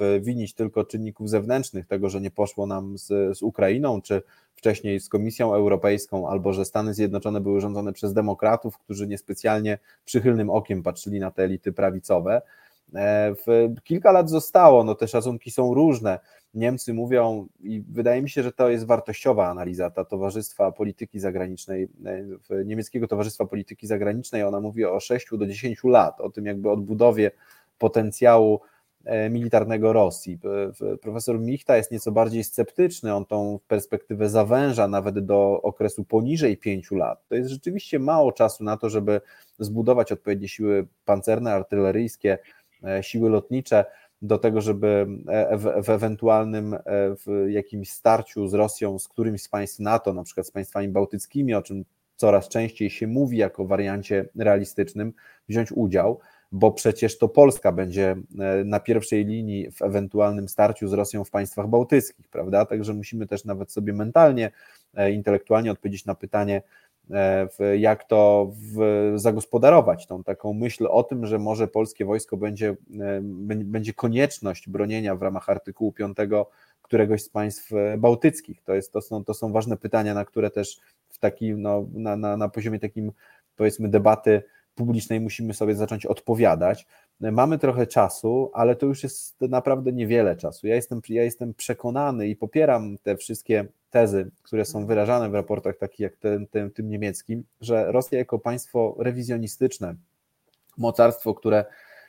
e, 0.00 0.20
winić 0.20 0.54
tylko 0.54 0.84
czynników 0.84 1.30
zewnętrznych, 1.30 1.86
tego, 1.86 2.08
że 2.08 2.20
nie 2.20 2.30
poszło 2.30 2.66
nam 2.66 2.98
z, 2.98 3.38
z 3.38 3.42
Ukrainą, 3.42 4.02
czy 4.02 4.22
wcześniej 4.54 5.00
z 5.00 5.08
Komisją 5.08 5.54
Europejską, 5.54 6.28
albo 6.28 6.52
że 6.52 6.64
Stany 6.64 6.94
Zjednoczone 6.94 7.40
były 7.40 7.60
rządzone 7.60 7.92
przez 7.92 8.12
demokratów, 8.12 8.78
którzy 8.78 9.06
niespecjalnie 9.06 9.78
przychylnym 10.04 10.50
okiem 10.50 10.82
patrzyli 10.82 11.20
na 11.20 11.30
te 11.30 11.42
elity 11.42 11.72
prawicowe. 11.72 12.42
W 13.46 13.74
kilka 13.84 14.12
lat 14.12 14.30
zostało, 14.30 14.84
no 14.84 14.94
te 14.94 15.08
szacunki 15.08 15.50
są 15.50 15.74
różne. 15.74 16.18
Niemcy 16.54 16.94
mówią, 16.94 17.46
i 17.60 17.84
wydaje 17.88 18.22
mi 18.22 18.30
się, 18.30 18.42
że 18.42 18.52
to 18.52 18.70
jest 18.70 18.86
wartościowa 18.86 19.48
analiza 19.48 19.90
ta 19.90 20.04
Towarzystwa 20.04 20.72
Polityki 20.72 21.20
Zagranicznej, 21.20 21.88
e, 22.50 22.64
niemieckiego 22.64 23.08
Towarzystwa 23.08 23.46
Polityki 23.46 23.86
Zagranicznej, 23.86 24.42
ona 24.42 24.60
mówi 24.60 24.84
o 24.84 25.00
6 25.00 25.26
do 25.32 25.46
10 25.46 25.84
lat, 25.84 26.20
o 26.20 26.30
tym 26.30 26.46
jakby 26.46 26.70
odbudowie 26.70 27.30
potencjału 27.78 28.60
e, 29.04 29.30
militarnego 29.30 29.92
Rosji. 29.92 30.38
Profesor 31.00 31.40
Michta 31.40 31.76
jest 31.76 31.90
nieco 31.90 32.12
bardziej 32.12 32.44
sceptyczny, 32.44 33.14
on 33.14 33.26
tą 33.26 33.58
perspektywę 33.68 34.28
zawęża 34.28 34.88
nawet 34.88 35.18
do 35.18 35.62
okresu 35.62 36.04
poniżej 36.04 36.56
5 36.56 36.90
lat. 36.90 37.28
To 37.28 37.34
jest 37.34 37.50
rzeczywiście 37.50 37.98
mało 37.98 38.32
czasu 38.32 38.64
na 38.64 38.76
to, 38.76 38.90
żeby 38.90 39.20
zbudować 39.58 40.12
odpowiednie 40.12 40.48
siły 40.48 40.86
pancerne, 41.04 41.52
artyleryjskie, 41.52 42.32
e, 42.32 42.38
siły 43.02 43.30
lotnicze 43.30 43.84
do 44.22 44.38
tego, 44.38 44.60
żeby 44.60 45.06
e, 45.28 45.56
w, 45.56 45.88
ewentualnym 45.88 46.74
e, 46.74 46.80
w 46.86 47.46
jakimś 47.48 47.90
starciu 47.90 48.48
z 48.48 48.54
Rosją, 48.54 48.98
z 48.98 49.08
którymś 49.08 49.42
z 49.42 49.48
państw 49.48 49.78
NATO, 49.78 50.14
na 50.14 50.22
przykład 50.22 50.46
z 50.46 50.50
państwami 50.50 50.88
bałtyckimi, 50.88 51.54
o 51.54 51.62
czym 51.62 51.84
coraz 52.16 52.48
częściej 52.48 52.90
się 52.90 53.06
mówi 53.06 53.36
jako 53.36 53.64
wariancie 53.64 54.28
realistycznym, 54.36 55.12
wziąć 55.48 55.72
udział, 55.72 56.20
bo 56.52 56.72
przecież 56.72 57.18
to 57.18 57.28
Polska 57.28 57.72
będzie 57.72 58.16
e, 58.38 58.64
na 58.64 58.80
pierwszej 58.80 59.24
linii 59.24 59.70
w 59.70 59.82
ewentualnym 59.82 60.48
starciu 60.48 60.88
z 60.88 60.92
Rosją 60.92 61.24
w 61.24 61.30
państwach 61.30 61.68
bałtyckich, 61.68 62.28
prawda? 62.28 62.66
Także 62.66 62.94
musimy 62.94 63.26
też 63.26 63.44
nawet 63.44 63.72
sobie 63.72 63.92
mentalnie, 63.92 64.50
intelektualnie 65.12 65.72
odpowiedzieć 65.72 66.06
na 66.06 66.14
pytanie, 66.14 66.62
E, 66.62 66.87
jak 67.78 68.04
to 68.04 68.52
w, 68.52 69.12
zagospodarować, 69.14 70.06
tą 70.06 70.24
taką 70.24 70.52
myśl 70.52 70.86
o 70.90 71.02
tym, 71.02 71.26
że 71.26 71.38
może 71.38 71.68
polskie 71.68 72.04
wojsko 72.04 72.36
będzie, 72.36 72.76
e, 73.00 73.20
będzie 73.64 73.94
konieczność 73.94 74.68
bronienia 74.68 75.16
w 75.16 75.22
ramach 75.22 75.48
artykułu 75.48 75.92
5 75.92 76.16
któregoś 76.82 77.22
z 77.22 77.28
państw 77.28 77.72
e, 77.72 77.98
bałtyckich. 77.98 78.62
To, 78.62 78.74
jest, 78.74 78.92
to, 78.92 79.00
są, 79.00 79.24
to 79.24 79.34
są 79.34 79.52
ważne 79.52 79.76
pytania, 79.76 80.14
na 80.14 80.24
które 80.24 80.50
też 80.50 80.80
w 81.08 81.18
takim, 81.18 81.62
no, 81.62 81.86
na, 81.92 82.16
na, 82.16 82.36
na 82.36 82.48
poziomie 82.48 82.78
takim 82.78 83.12
powiedzmy 83.56 83.88
debaty 83.88 84.42
publicznej 84.74 85.20
musimy 85.20 85.54
sobie 85.54 85.74
zacząć 85.74 86.06
odpowiadać. 86.06 86.86
Mamy 87.20 87.58
trochę 87.58 87.86
czasu, 87.86 88.50
ale 88.54 88.76
to 88.76 88.86
już 88.86 89.02
jest 89.02 89.40
naprawdę 89.40 89.92
niewiele 89.92 90.36
czasu. 90.36 90.66
Ja 90.66 90.74
jestem, 90.74 91.00
ja 91.08 91.24
jestem 91.24 91.54
przekonany 91.54 92.28
i 92.28 92.36
popieram 92.36 92.98
te 92.98 93.16
wszystkie 93.16 93.66
tezy, 93.90 94.30
które 94.42 94.64
są 94.64 94.86
wyrażane 94.86 95.30
w 95.30 95.34
raportach 95.34 95.76
takich 95.76 96.00
jak 96.00 96.16
ten, 96.16 96.46
ten, 96.46 96.70
tym 96.70 96.88
niemieckim, 96.88 97.44
że 97.60 97.92
Rosja 97.92 98.18
jako 98.18 98.38
państwo 98.38 98.96
rewizjonistyczne, 98.98 99.94
mocarstwo, 100.78 101.34
które 101.34 101.64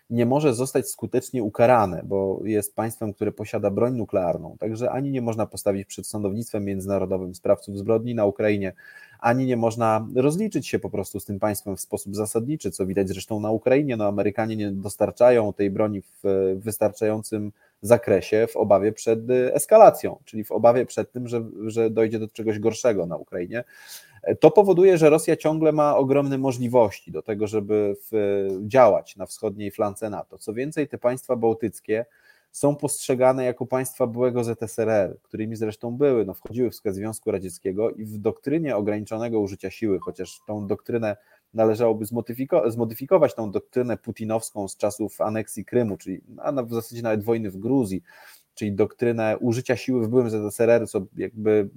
nie 0.10 0.26
może 0.26 0.53
zostać 0.53 0.89
skutecznie 0.89 1.43
ukarane, 1.43 2.01
bo 2.03 2.41
jest 2.43 2.76
państwem, 2.76 3.14
które 3.14 3.32
posiada 3.32 3.72
broń 3.72 3.95
nuklearną. 3.95 4.55
Także 4.60 4.91
ani 4.91 5.12
nie 5.12 5.22
można 5.22 5.45
postawić 5.45 5.86
przed 5.86 6.07
sądownictwem 6.07 6.66
międzynarodowym 6.66 7.36
sprawców 7.36 7.78
zbrodni 7.78 8.16
na 8.16 8.26
Ukrainie, 8.26 8.74
ani 9.20 9.45
nie 9.45 9.57
można 9.57 10.07
rozliczyć 10.16 10.68
się 10.68 10.80
po 10.80 10.89
prostu 10.89 11.20
z 11.20 11.26
tym 11.26 11.39
państwem 11.39 11.78
w 11.78 11.82
sposób 11.82 12.16
zasadniczy, 12.16 12.72
co 12.72 12.86
widać 12.86 13.07
zresztą 13.07 13.39
na 13.39 13.51
Ukrainie. 13.51 13.97
No, 13.97 14.07
Amerykanie 14.07 14.55
nie 14.55 14.72
dostarczają 14.72 15.53
tej 15.53 15.72
broni 15.72 16.01
w 16.01 16.55
wystarczającym 16.60 17.51
zakresie 17.82 18.47
w 18.49 18.55
obawie 18.55 18.91
przed 18.91 19.20
eskalacją, 19.53 20.20
czyli 20.26 20.43
w 20.43 20.51
obawie 20.51 20.86
przed 20.86 21.12
tym, 21.12 21.28
że, 21.28 21.43
że 21.68 21.89
dojdzie 21.89 22.20
do 22.20 22.28
czegoś 22.28 22.60
gorszego 22.60 23.05
na 23.05 23.18
Ukrainie. 23.18 23.64
To 24.39 24.51
powoduje, 24.51 24.97
że 24.97 25.09
Rosja 25.09 25.36
ciągle 25.36 25.71
ma 25.71 25.97
ogromne 25.97 26.38
możliwości 26.38 27.11
do 27.11 27.21
tego, 27.21 27.47
żeby 27.47 27.95
w, 28.11 28.47
działać 28.61 29.15
na 29.15 29.25
wschodniej 29.25 29.71
flance 29.71 30.09
NATO. 30.09 30.38
Co 30.38 30.53
więcej, 30.53 30.88
te 30.88 30.97
państwa 30.97 31.36
bałtyckie 31.36 32.05
są 32.51 32.75
postrzegane 32.75 33.45
jako 33.45 33.65
państwa 33.65 34.07
byłego 34.07 34.43
ZSRR, 34.43 35.17
którymi 35.21 35.55
zresztą 35.55 35.97
były, 35.97 36.25
no, 36.25 36.34
wchodziły 36.34 36.69
w 36.69 36.75
skład 36.75 36.95
Związku 36.95 37.32
Radzieckiego 37.32 37.91
i 37.91 38.05
w 38.05 38.17
doktrynie 38.17 38.75
ograniczonego 38.75 39.39
użycia 39.39 39.71
siły, 39.71 39.99
chociaż 39.99 40.41
tą 40.47 40.67
doktrynę 40.67 41.17
należałoby 41.53 42.05
zmodyfikować, 42.67 43.36
tą 43.36 43.51
doktrynę 43.51 43.97
putinowską 43.97 44.67
z 44.67 44.77
czasów 44.77 45.21
aneksji 45.21 45.65
Krymu, 45.65 45.97
czyli 45.97 46.21
a 46.38 46.63
w 46.63 46.73
zasadzie 46.73 47.01
nawet 47.01 47.23
wojny 47.23 47.51
w 47.51 47.57
Gruzji, 47.57 48.03
czyli 48.60 48.72
doktrynę 48.72 49.38
użycia 49.38 49.76
siły 49.76 50.05
w 50.05 50.07
byłym 50.07 50.30
ZSRR, 50.30 50.88
co 50.88 51.05
jakby 51.18 51.70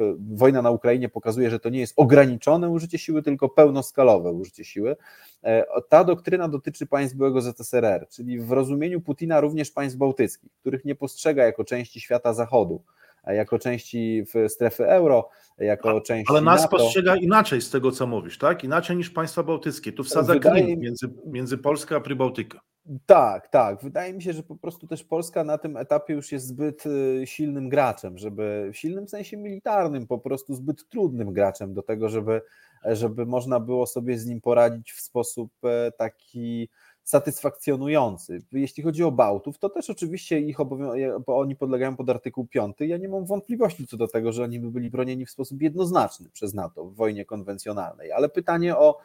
e, 0.00 0.14
wojna 0.34 0.62
na 0.62 0.70
Ukrainie 0.70 1.08
pokazuje, 1.08 1.50
że 1.50 1.60
to 1.60 1.68
nie 1.68 1.80
jest 1.80 1.94
ograniczone 1.96 2.70
użycie 2.70 2.98
siły, 2.98 3.22
tylko 3.22 3.48
pełnoskalowe 3.48 4.32
użycie 4.32 4.64
siły. 4.64 4.96
E, 5.44 5.64
ta 5.88 6.04
doktryna 6.04 6.48
dotyczy 6.48 6.86
państw 6.86 7.16
byłego 7.16 7.40
ZSRR, 7.40 8.08
czyli 8.08 8.40
w 8.40 8.52
rozumieniu 8.52 9.00
Putina 9.00 9.40
również 9.40 9.70
państw 9.70 9.98
bałtyckich, 9.98 10.50
których 10.60 10.84
nie 10.84 10.94
postrzega 10.94 11.44
jako 11.44 11.64
części 11.64 12.00
świata 12.00 12.34
zachodu, 12.34 12.82
jako 13.26 13.58
części 13.58 14.24
strefy 14.48 14.86
euro, 14.86 15.28
jako 15.58 16.00
części 16.00 16.32
Ale 16.32 16.40
nas 16.40 16.62
NATO. 16.62 16.76
postrzega 16.76 17.16
inaczej 17.16 17.60
z 17.60 17.70
tego, 17.70 17.92
co 17.92 18.06
mówisz, 18.06 18.38
tak? 18.38 18.64
Inaczej 18.64 18.96
niż 18.96 19.10
państwa 19.10 19.42
bałtyckie. 19.42 19.92
Tu 19.92 20.04
wsadza 20.04 20.32
Wydaje... 20.32 20.76
między, 20.76 21.10
między 21.26 21.58
Polskę 21.58 21.96
a 21.96 22.00
Prybałtykę. 22.00 22.58
Tak, 23.06 23.48
tak. 23.48 23.82
Wydaje 23.82 24.12
mi 24.14 24.22
się, 24.22 24.32
że 24.32 24.42
po 24.42 24.56
prostu 24.56 24.86
też 24.86 25.04
Polska 25.04 25.44
na 25.44 25.58
tym 25.58 25.76
etapie 25.76 26.14
już 26.14 26.32
jest 26.32 26.46
zbyt 26.46 26.86
y, 26.86 27.22
silnym 27.24 27.68
graczem, 27.68 28.18
żeby 28.18 28.70
w 28.72 28.76
silnym 28.76 29.08
sensie 29.08 29.36
militarnym, 29.36 30.06
po 30.06 30.18
prostu 30.18 30.54
zbyt 30.54 30.88
trudnym 30.88 31.32
graczem 31.32 31.74
do 31.74 31.82
tego, 31.82 32.08
żeby, 32.08 32.42
żeby 32.84 33.26
można 33.26 33.60
było 33.60 33.86
sobie 33.86 34.18
z 34.18 34.26
nim 34.26 34.40
poradzić 34.40 34.92
w 34.92 35.00
sposób 35.00 35.52
e, 35.64 35.92
taki 35.92 36.68
satysfakcjonujący. 37.02 38.42
Jeśli 38.52 38.82
chodzi 38.82 39.04
o 39.04 39.12
Bałtów, 39.12 39.58
to 39.58 39.68
też 39.68 39.90
oczywiście 39.90 40.40
ich 40.40 40.60
obowią- 40.60 41.22
oni 41.26 41.56
podlegają 41.56 41.96
pod 41.96 42.10
artykuł 42.10 42.46
5. 42.46 42.76
Ja 42.80 42.96
nie 42.96 43.08
mam 43.08 43.26
wątpliwości 43.26 43.86
co 43.86 43.96
do 43.96 44.08
tego, 44.08 44.32
że 44.32 44.44
oni 44.44 44.60
by 44.60 44.70
byli 44.70 44.90
bronieni 44.90 45.26
w 45.26 45.30
sposób 45.30 45.62
jednoznaczny 45.62 46.30
przez 46.32 46.54
NATO 46.54 46.84
w 46.84 46.94
wojnie 46.94 47.24
konwencjonalnej, 47.24 48.12
ale 48.12 48.28
pytanie 48.28 48.76
o 48.76 48.98
e, 48.98 49.00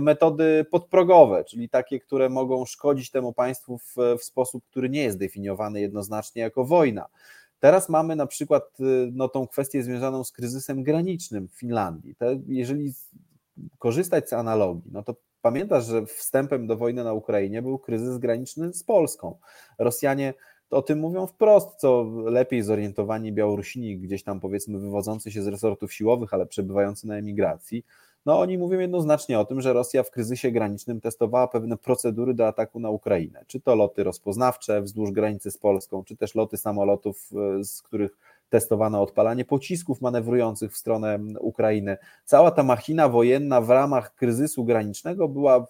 metody 0.00 0.66
podprogowe, 0.70 1.44
czyli 1.44 1.68
takie, 1.68 2.00
które 2.00 2.28
mogą 2.28 2.64
szkodzić 2.64 3.10
temu 3.10 3.32
państwu 3.32 3.78
w, 3.78 3.96
w 4.18 4.24
sposób, 4.24 4.64
który 4.70 4.90
nie 4.90 5.02
jest 5.02 5.18
definiowany 5.18 5.80
jednoznacznie 5.80 6.42
jako 6.42 6.64
wojna. 6.64 7.06
Teraz 7.60 7.88
mamy 7.88 8.16
na 8.16 8.26
przykład 8.26 8.62
e, 8.80 8.84
no, 9.12 9.28
tą 9.28 9.46
kwestię 9.46 9.82
związaną 9.82 10.24
z 10.24 10.32
kryzysem 10.32 10.82
granicznym 10.82 11.48
w 11.48 11.54
Finlandii. 11.54 12.14
Jeżeli 12.48 12.92
korzystać 13.78 14.28
z 14.28 14.32
analogii, 14.32 14.90
no 14.92 15.02
to 15.02 15.14
Pamiętasz, 15.42 15.86
że 15.86 16.06
wstępem 16.06 16.66
do 16.66 16.76
wojny 16.76 17.04
na 17.04 17.12
Ukrainie 17.12 17.62
był 17.62 17.78
kryzys 17.78 18.18
graniczny 18.18 18.72
z 18.72 18.84
Polską. 18.84 19.38
Rosjanie 19.78 20.34
o 20.70 20.82
tym 20.82 20.98
mówią 20.98 21.26
wprost, 21.26 21.68
co 21.76 22.02
lepiej 22.24 22.62
zorientowani 22.62 23.32
Białorusini, 23.32 23.98
gdzieś 23.98 24.22
tam 24.22 24.40
powiedzmy 24.40 24.78
wywodzący 24.78 25.30
się 25.30 25.42
z 25.42 25.46
resortów 25.46 25.92
siłowych, 25.92 26.34
ale 26.34 26.46
przebywający 26.46 27.06
na 27.06 27.16
emigracji. 27.16 27.84
No 28.26 28.40
oni 28.40 28.58
mówią 28.58 28.78
jednoznacznie 28.78 29.38
o 29.38 29.44
tym, 29.44 29.60
że 29.60 29.72
Rosja 29.72 30.02
w 30.02 30.10
kryzysie 30.10 30.50
granicznym 30.50 31.00
testowała 31.00 31.48
pewne 31.48 31.76
procedury 31.76 32.34
do 32.34 32.46
ataku 32.46 32.80
na 32.80 32.90
Ukrainę. 32.90 33.44
Czy 33.46 33.60
to 33.60 33.74
loty 33.74 34.04
rozpoznawcze 34.04 34.82
wzdłuż 34.82 35.10
granicy 35.10 35.50
z 35.50 35.58
Polską, 35.58 36.04
czy 36.04 36.16
też 36.16 36.34
loty 36.34 36.56
samolotów, 36.56 37.30
e, 37.60 37.64
z 37.64 37.82
których 37.82 38.16
testowano 38.48 39.02
odpalanie 39.02 39.44
pocisków 39.44 40.00
manewrujących 40.00 40.72
w 40.72 40.76
stronę 40.76 41.18
Ukrainy. 41.40 41.96
Cała 42.24 42.50
ta 42.50 42.62
machina 42.62 43.08
wojenna 43.08 43.60
w 43.60 43.70
ramach 43.70 44.14
kryzysu 44.14 44.64
granicznego 44.64 45.28
była 45.28 45.56
e, 45.56 45.62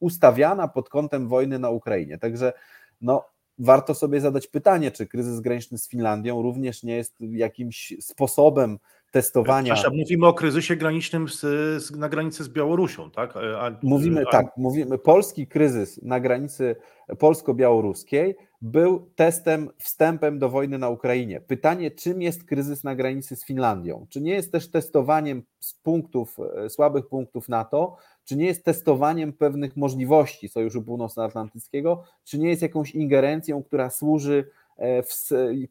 ustawiana 0.00 0.68
pod 0.68 0.88
kątem 0.88 1.28
wojny 1.28 1.58
na 1.58 1.70
Ukrainie. 1.70 2.18
Także 2.18 2.52
no, 3.00 3.24
warto 3.58 3.94
sobie 3.94 4.20
zadać 4.20 4.46
pytanie, 4.46 4.90
czy 4.90 5.06
kryzys 5.06 5.40
graniczny 5.40 5.78
z 5.78 5.88
Finlandią 5.88 6.42
również 6.42 6.82
nie 6.82 6.96
jest 6.96 7.14
jakimś 7.20 7.94
sposobem 8.00 8.78
testowania. 9.12 9.74
Przepraszam, 9.74 9.98
mówimy 9.98 10.26
o 10.26 10.34
kryzysie 10.34 10.76
granicznym 10.76 11.28
z, 11.28 11.40
z, 11.84 11.90
na 11.96 12.08
granicy 12.08 12.44
z 12.44 12.48
Białorusią, 12.48 13.10
tak? 13.10 13.34
A, 13.36 13.76
mówimy 13.82 14.24
a... 14.28 14.30
tak, 14.30 14.46
mówimy 14.56 14.98
polski 14.98 15.46
kryzys 15.46 16.02
na 16.02 16.20
granicy 16.20 16.76
polsko-białoruskiej 17.18 18.36
był 18.62 19.10
testem, 19.14 19.70
wstępem 19.78 20.38
do 20.38 20.48
wojny 20.48 20.78
na 20.78 20.88
Ukrainie. 20.88 21.40
Pytanie, 21.40 21.90
czym 21.90 22.22
jest 22.22 22.44
kryzys 22.44 22.84
na 22.84 22.94
granicy 22.94 23.36
z 23.36 23.44
Finlandią? 23.44 24.06
Czy 24.10 24.20
nie 24.20 24.32
jest 24.32 24.52
też 24.52 24.70
testowaniem 24.70 25.42
z 25.60 25.74
punktów, 25.74 26.36
e, 26.56 26.70
słabych 26.70 27.08
punktów 27.08 27.48
NATO, 27.48 27.96
czy 28.24 28.36
nie 28.36 28.46
jest 28.46 28.64
testowaniem 28.64 29.32
pewnych 29.32 29.76
możliwości 29.76 30.48
Sojuszu 30.48 30.82
Północnoatlantyckiego, 30.82 32.04
czy 32.24 32.38
nie 32.38 32.48
jest 32.48 32.62
jakąś 32.62 32.90
ingerencją, 32.90 33.62
która 33.62 33.90
służy, 33.90 34.44
e, 34.44 34.61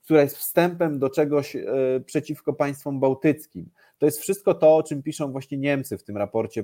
która 0.03 0.21
jest 0.21 0.37
wstępem 0.37 0.99
do 0.99 1.09
czegoś 1.09 1.55
e, 1.55 1.65
przeciwko 2.05 2.53
państwom 2.53 2.99
bałtyckim? 2.99 3.69
To 3.97 4.05
jest 4.05 4.19
wszystko 4.19 4.53
to, 4.53 4.75
o 4.75 4.83
czym 4.83 5.03
piszą 5.03 5.31
właśnie 5.31 5.57
Niemcy 5.57 5.97
w 5.97 6.03
tym 6.03 6.17
raporcie 6.17 6.63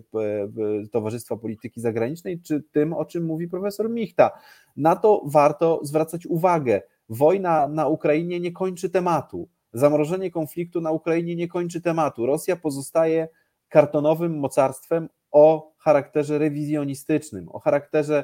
Towarzystwa 0.92 1.38
Polityki 1.38 1.82
Zagranicznej, 1.82 2.42
czy 2.42 2.64
tym, 2.72 2.94
o 2.94 3.06
czym 3.06 3.26
mówi 3.26 3.48
profesor 3.48 3.90
Michta. 3.90 4.32
Na 4.78 4.96
to 4.96 5.22
warto 5.26 5.80
zwracać 5.84 6.26
uwagę. 6.26 6.82
Wojna 7.10 7.68
na 7.68 7.88
Ukrainie 7.88 8.40
nie 8.40 8.52
kończy 8.52 8.90
tematu. 8.90 9.50
Zamrożenie 9.74 10.32
konfliktu 10.32 10.82
na 10.82 10.92
Ukrainie 10.92 11.36
nie 11.36 11.48
kończy 11.48 11.82
tematu. 11.82 12.26
Rosja 12.26 12.56
pozostaje 12.56 13.28
kartonowym 13.70 14.40
mocarstwem 14.40 15.10
o 15.32 15.74
charakterze 15.78 16.38
rewizjonistycznym, 16.38 17.50
o 17.50 17.60
charakterze 17.60 18.24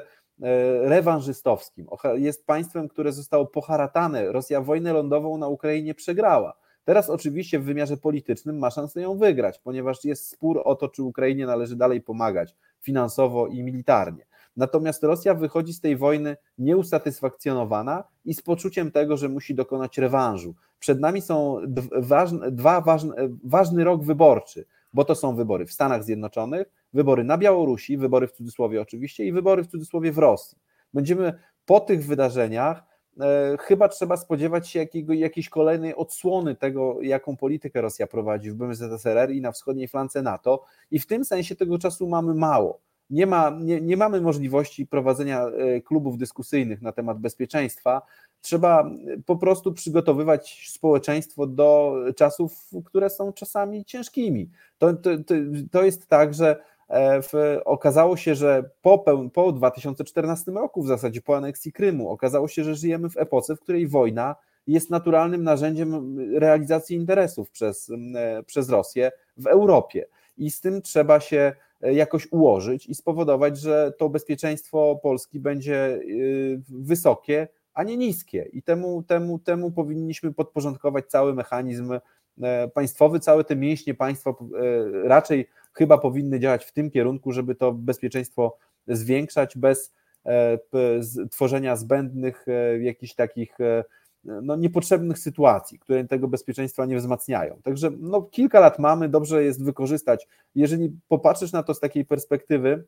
rewanżystowskim. 0.82 1.86
Jest 2.14 2.46
państwem, 2.46 2.88
które 2.88 3.12
zostało 3.12 3.46
poharatane. 3.46 4.32
Rosja 4.32 4.60
wojnę 4.60 4.92
lądową 4.92 5.38
na 5.38 5.48
Ukrainie 5.48 5.94
przegrała. 5.94 6.54
Teraz 6.84 7.10
oczywiście 7.10 7.58
w 7.58 7.64
wymiarze 7.64 7.96
politycznym 7.96 8.58
ma 8.58 8.70
szansę 8.70 9.00
ją 9.00 9.18
wygrać, 9.18 9.58
ponieważ 9.58 10.04
jest 10.04 10.28
spór 10.28 10.62
o 10.64 10.74
to, 10.74 10.88
czy 10.88 11.02
Ukrainie 11.02 11.46
należy 11.46 11.76
dalej 11.76 12.00
pomagać 12.00 12.56
finansowo 12.80 13.46
i 13.46 13.62
militarnie. 13.62 14.26
Natomiast 14.56 15.02
Rosja 15.02 15.34
wychodzi 15.34 15.72
z 15.72 15.80
tej 15.80 15.96
wojny 15.96 16.36
nieusatysfakcjonowana 16.58 18.04
i 18.24 18.34
z 18.34 18.42
poczuciem 18.42 18.90
tego, 18.90 19.16
że 19.16 19.28
musi 19.28 19.54
dokonać 19.54 19.98
rewanżu. 19.98 20.54
Przed 20.78 21.00
nami 21.00 21.20
są 21.20 21.58
dwa 22.50 22.80
ważne, 22.80 23.14
ważny 23.44 23.84
rok 23.84 24.04
wyborczy, 24.04 24.64
bo 24.92 25.04
to 25.04 25.14
są 25.14 25.36
wybory 25.36 25.66
w 25.66 25.72
Stanach 25.72 26.04
Zjednoczonych, 26.04 26.70
wybory 26.94 27.24
na 27.24 27.38
Białorusi, 27.38 27.96
wybory 27.96 28.26
w 28.26 28.32
cudzysłowie 28.32 28.82
oczywiście 28.82 29.24
i 29.24 29.32
wybory 29.32 29.64
w 29.64 29.66
cudzysłowie 29.66 30.12
w 30.12 30.18
Rosji. 30.18 30.58
Będziemy 30.94 31.32
po 31.66 31.80
tych 31.80 32.06
wydarzeniach 32.06 32.94
E, 33.20 33.56
chyba 33.60 33.88
trzeba 33.88 34.16
spodziewać 34.16 34.68
się 34.68 34.78
jakiego, 34.78 35.12
jakiejś 35.12 35.48
kolejnej 35.48 35.94
odsłony 35.94 36.54
tego, 36.54 37.02
jaką 37.02 37.36
politykę 37.36 37.80
Rosja 37.80 38.06
prowadzi 38.06 38.50
w 38.50 38.54
byłym 38.54 38.74
ZSRR 38.74 39.30
i 39.30 39.40
na 39.40 39.52
wschodniej 39.52 39.88
flance 39.88 40.22
NATO 40.22 40.64
i 40.90 40.98
w 40.98 41.06
tym 41.06 41.24
sensie 41.24 41.56
tego 41.56 41.78
czasu 41.78 42.08
mamy 42.08 42.34
mało. 42.34 42.80
Nie, 43.10 43.26
ma, 43.26 43.50
nie, 43.60 43.80
nie 43.80 43.96
mamy 43.96 44.20
możliwości 44.20 44.86
prowadzenia 44.86 45.46
e, 45.46 45.80
klubów 45.80 46.18
dyskusyjnych 46.18 46.82
na 46.82 46.92
temat 46.92 47.18
bezpieczeństwa. 47.18 48.02
Trzeba 48.40 48.90
po 49.26 49.36
prostu 49.36 49.72
przygotowywać 49.72 50.70
społeczeństwo 50.72 51.46
do 51.46 51.96
czasów, 52.16 52.52
które 52.84 53.10
są 53.10 53.32
czasami 53.32 53.84
ciężkimi. 53.84 54.50
To, 54.78 54.94
to, 54.94 55.10
to, 55.70 55.82
jest 55.82 56.06
tak, 56.06 56.34
że 56.34 56.56
E, 56.56 56.73
w, 57.22 57.60
okazało 57.64 58.16
się, 58.16 58.34
że 58.34 58.70
po, 58.82 59.04
po 59.32 59.52
2014 59.52 60.52
roku, 60.52 60.82
w 60.82 60.86
zasadzie 60.86 61.20
po 61.20 61.36
aneksji 61.36 61.72
Krymu, 61.72 62.10
okazało 62.10 62.48
się, 62.48 62.64
że 62.64 62.74
żyjemy 62.74 63.10
w 63.10 63.16
epoce, 63.16 63.56
w 63.56 63.60
której 63.60 63.88
wojna 63.88 64.36
jest 64.66 64.90
naturalnym 64.90 65.42
narzędziem 65.42 66.18
realizacji 66.38 66.96
interesów 66.96 67.50
przez, 67.50 67.90
e, 68.14 68.42
przez 68.42 68.70
Rosję 68.70 69.12
w 69.36 69.46
Europie. 69.46 70.06
I 70.38 70.50
z 70.50 70.60
tym 70.60 70.82
trzeba 70.82 71.20
się 71.20 71.52
e, 71.82 71.94
jakoś 71.94 72.32
ułożyć 72.32 72.86
i 72.86 72.94
spowodować, 72.94 73.58
że 73.58 73.92
to 73.98 74.08
bezpieczeństwo 74.08 75.00
Polski 75.02 75.40
będzie 75.40 76.00
wysokie, 76.68 77.48
a 77.74 77.82
nie 77.82 77.96
niskie. 77.96 78.48
I 78.52 78.62
temu, 78.62 79.02
temu, 79.02 79.38
temu 79.38 79.70
powinniśmy 79.70 80.32
podporządkować 80.32 81.06
cały 81.06 81.34
mechanizm 81.34 81.98
państwowy, 82.74 83.20
całe 83.20 83.44
te 83.44 83.56
mięśnie 83.56 83.94
państwa 83.94 84.34
raczej 85.04 85.48
chyba 85.74 85.98
powinny 85.98 86.40
działać 86.40 86.64
w 86.64 86.72
tym 86.72 86.90
kierunku, 86.90 87.32
żeby 87.32 87.54
to 87.54 87.72
bezpieczeństwo 87.72 88.56
zwiększać 88.88 89.58
bez 89.58 89.92
e, 90.26 90.58
tworzenia 91.30 91.76
zbędnych, 91.76 92.46
e, 92.48 92.78
jakichś 92.82 93.14
takich 93.14 93.60
e, 93.60 93.84
no, 94.24 94.56
niepotrzebnych 94.56 95.18
sytuacji, 95.18 95.78
które 95.78 96.04
tego 96.04 96.28
bezpieczeństwa 96.28 96.86
nie 96.86 96.96
wzmacniają. 96.96 97.60
Także 97.62 97.90
no, 97.98 98.22
kilka 98.22 98.60
lat 98.60 98.78
mamy, 98.78 99.08
dobrze 99.08 99.44
jest 99.44 99.64
wykorzystać. 99.64 100.28
Jeżeli 100.54 100.98
popatrzysz 101.08 101.52
na 101.52 101.62
to 101.62 101.74
z 101.74 101.80
takiej 101.80 102.04
perspektywy, 102.04 102.84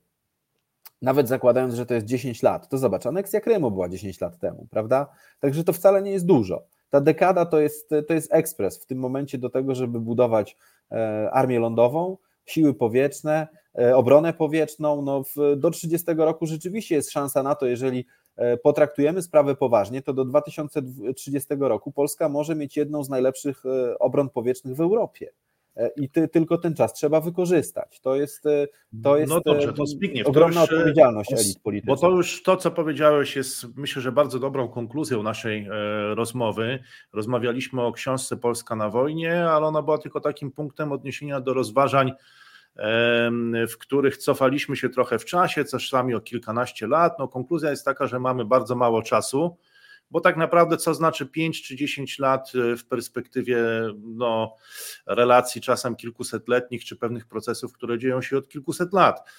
nawet 1.02 1.28
zakładając, 1.28 1.74
że 1.74 1.86
to 1.86 1.94
jest 1.94 2.06
10 2.06 2.42
lat, 2.42 2.68
to 2.68 2.78
zobacz, 2.78 3.06
aneksja 3.06 3.40
Krymu 3.40 3.70
była 3.70 3.88
10 3.88 4.20
lat 4.20 4.38
temu, 4.38 4.66
prawda? 4.70 5.06
Także 5.40 5.64
to 5.64 5.72
wcale 5.72 6.02
nie 6.02 6.10
jest 6.10 6.26
dużo. 6.26 6.66
Ta 6.90 7.00
dekada 7.00 7.46
to 7.46 7.60
jest, 7.60 7.90
to 8.06 8.14
jest 8.14 8.34
ekspres 8.34 8.82
w 8.82 8.86
tym 8.86 8.98
momencie 8.98 9.38
do 9.38 9.50
tego, 9.50 9.74
żeby 9.74 10.00
budować 10.00 10.56
armię 11.32 11.58
lądową, 11.58 12.16
siły 12.46 12.74
powietrzne, 12.74 13.48
e, 13.78 13.96
obronę 13.96 14.32
powietrzną. 14.32 15.02
No 15.02 15.22
w, 15.24 15.56
do 15.56 15.70
30 15.70 16.06
roku 16.16 16.46
rzeczywiście 16.46 16.94
jest 16.94 17.10
szansa 17.10 17.42
na 17.42 17.54
to, 17.54 17.66
jeżeli 17.66 18.06
e, 18.36 18.56
potraktujemy 18.56 19.22
sprawę 19.22 19.56
poważnie, 19.56 20.02
to 20.02 20.12
do 20.12 20.24
2030 20.24 21.48
roku 21.58 21.92
Polska 21.92 22.28
może 22.28 22.54
mieć 22.54 22.76
jedną 22.76 23.04
z 23.04 23.08
najlepszych 23.08 23.66
e, 23.66 23.98
obron 23.98 24.30
powietrznych 24.30 24.76
w 24.76 24.80
Europie. 24.80 25.32
I 25.96 26.10
ty, 26.10 26.28
tylko 26.28 26.58
ten 26.58 26.74
czas 26.74 26.92
trzeba 26.92 27.20
wykorzystać. 27.20 28.00
To 28.00 28.14
jest, 28.14 28.44
to 29.02 29.16
jest 29.16 29.32
no 29.32 29.40
dobrze, 29.40 29.72
to 29.72 29.86
Zbigniew, 29.86 30.26
ogromna 30.26 30.66
to 30.66 30.72
już, 30.72 30.80
odpowiedzialność 30.80 31.32
elit 31.32 31.62
politycznych. 31.62 32.00
Bo 32.00 32.08
to 32.08 32.16
już 32.16 32.42
to, 32.42 32.56
co 32.56 32.70
powiedziałeś, 32.70 33.36
jest 33.36 33.76
myślę, 33.76 34.02
że 34.02 34.12
bardzo 34.12 34.38
dobrą 34.38 34.68
konkluzją 34.68 35.22
naszej 35.22 35.68
rozmowy. 36.14 36.78
Rozmawialiśmy 37.12 37.82
o 37.82 37.92
książce 37.92 38.36
Polska 38.36 38.76
na 38.76 38.90
wojnie, 38.90 39.44
ale 39.50 39.66
ona 39.66 39.82
była 39.82 39.98
tylko 39.98 40.20
takim 40.20 40.52
punktem 40.52 40.92
odniesienia 40.92 41.40
do 41.40 41.54
rozważań 41.54 42.12
w 43.68 43.78
których 43.78 44.16
cofaliśmy 44.16 44.76
się 44.76 44.88
trochę 44.88 45.18
w 45.18 45.24
czasie, 45.24 45.64
czasami 45.64 46.14
o 46.14 46.20
kilkanaście 46.20 46.86
lat. 46.86 47.18
No, 47.18 47.28
konkluzja 47.28 47.70
jest 47.70 47.84
taka, 47.84 48.06
że 48.06 48.18
mamy 48.18 48.44
bardzo 48.44 48.74
mało 48.74 49.02
czasu, 49.02 49.56
bo 50.10 50.20
tak 50.20 50.36
naprawdę 50.36 50.76
co 50.76 50.94
znaczy 50.94 51.26
5 51.26 51.62
czy 51.62 51.76
10 51.76 52.18
lat 52.18 52.52
e, 52.54 52.76
w 52.76 52.86
perspektywie 52.86 53.58
no, 54.02 54.56
relacji 55.06 55.60
czasem 55.60 55.96
kilkusetletnich, 55.96 56.84
czy 56.84 56.96
pewnych 56.96 57.26
procesów, 57.26 57.72
które 57.72 57.98
dzieją 57.98 58.22
się 58.22 58.38
od 58.38 58.48
kilkuset 58.48 58.92
lat. 58.92 59.30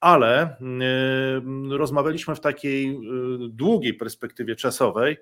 ale 0.00 0.56
rozmawialiśmy 1.70 2.34
w 2.34 2.40
takiej 2.40 3.00
długiej 3.48 3.94
perspektywie 3.94 4.56
czasowej. 4.56 5.16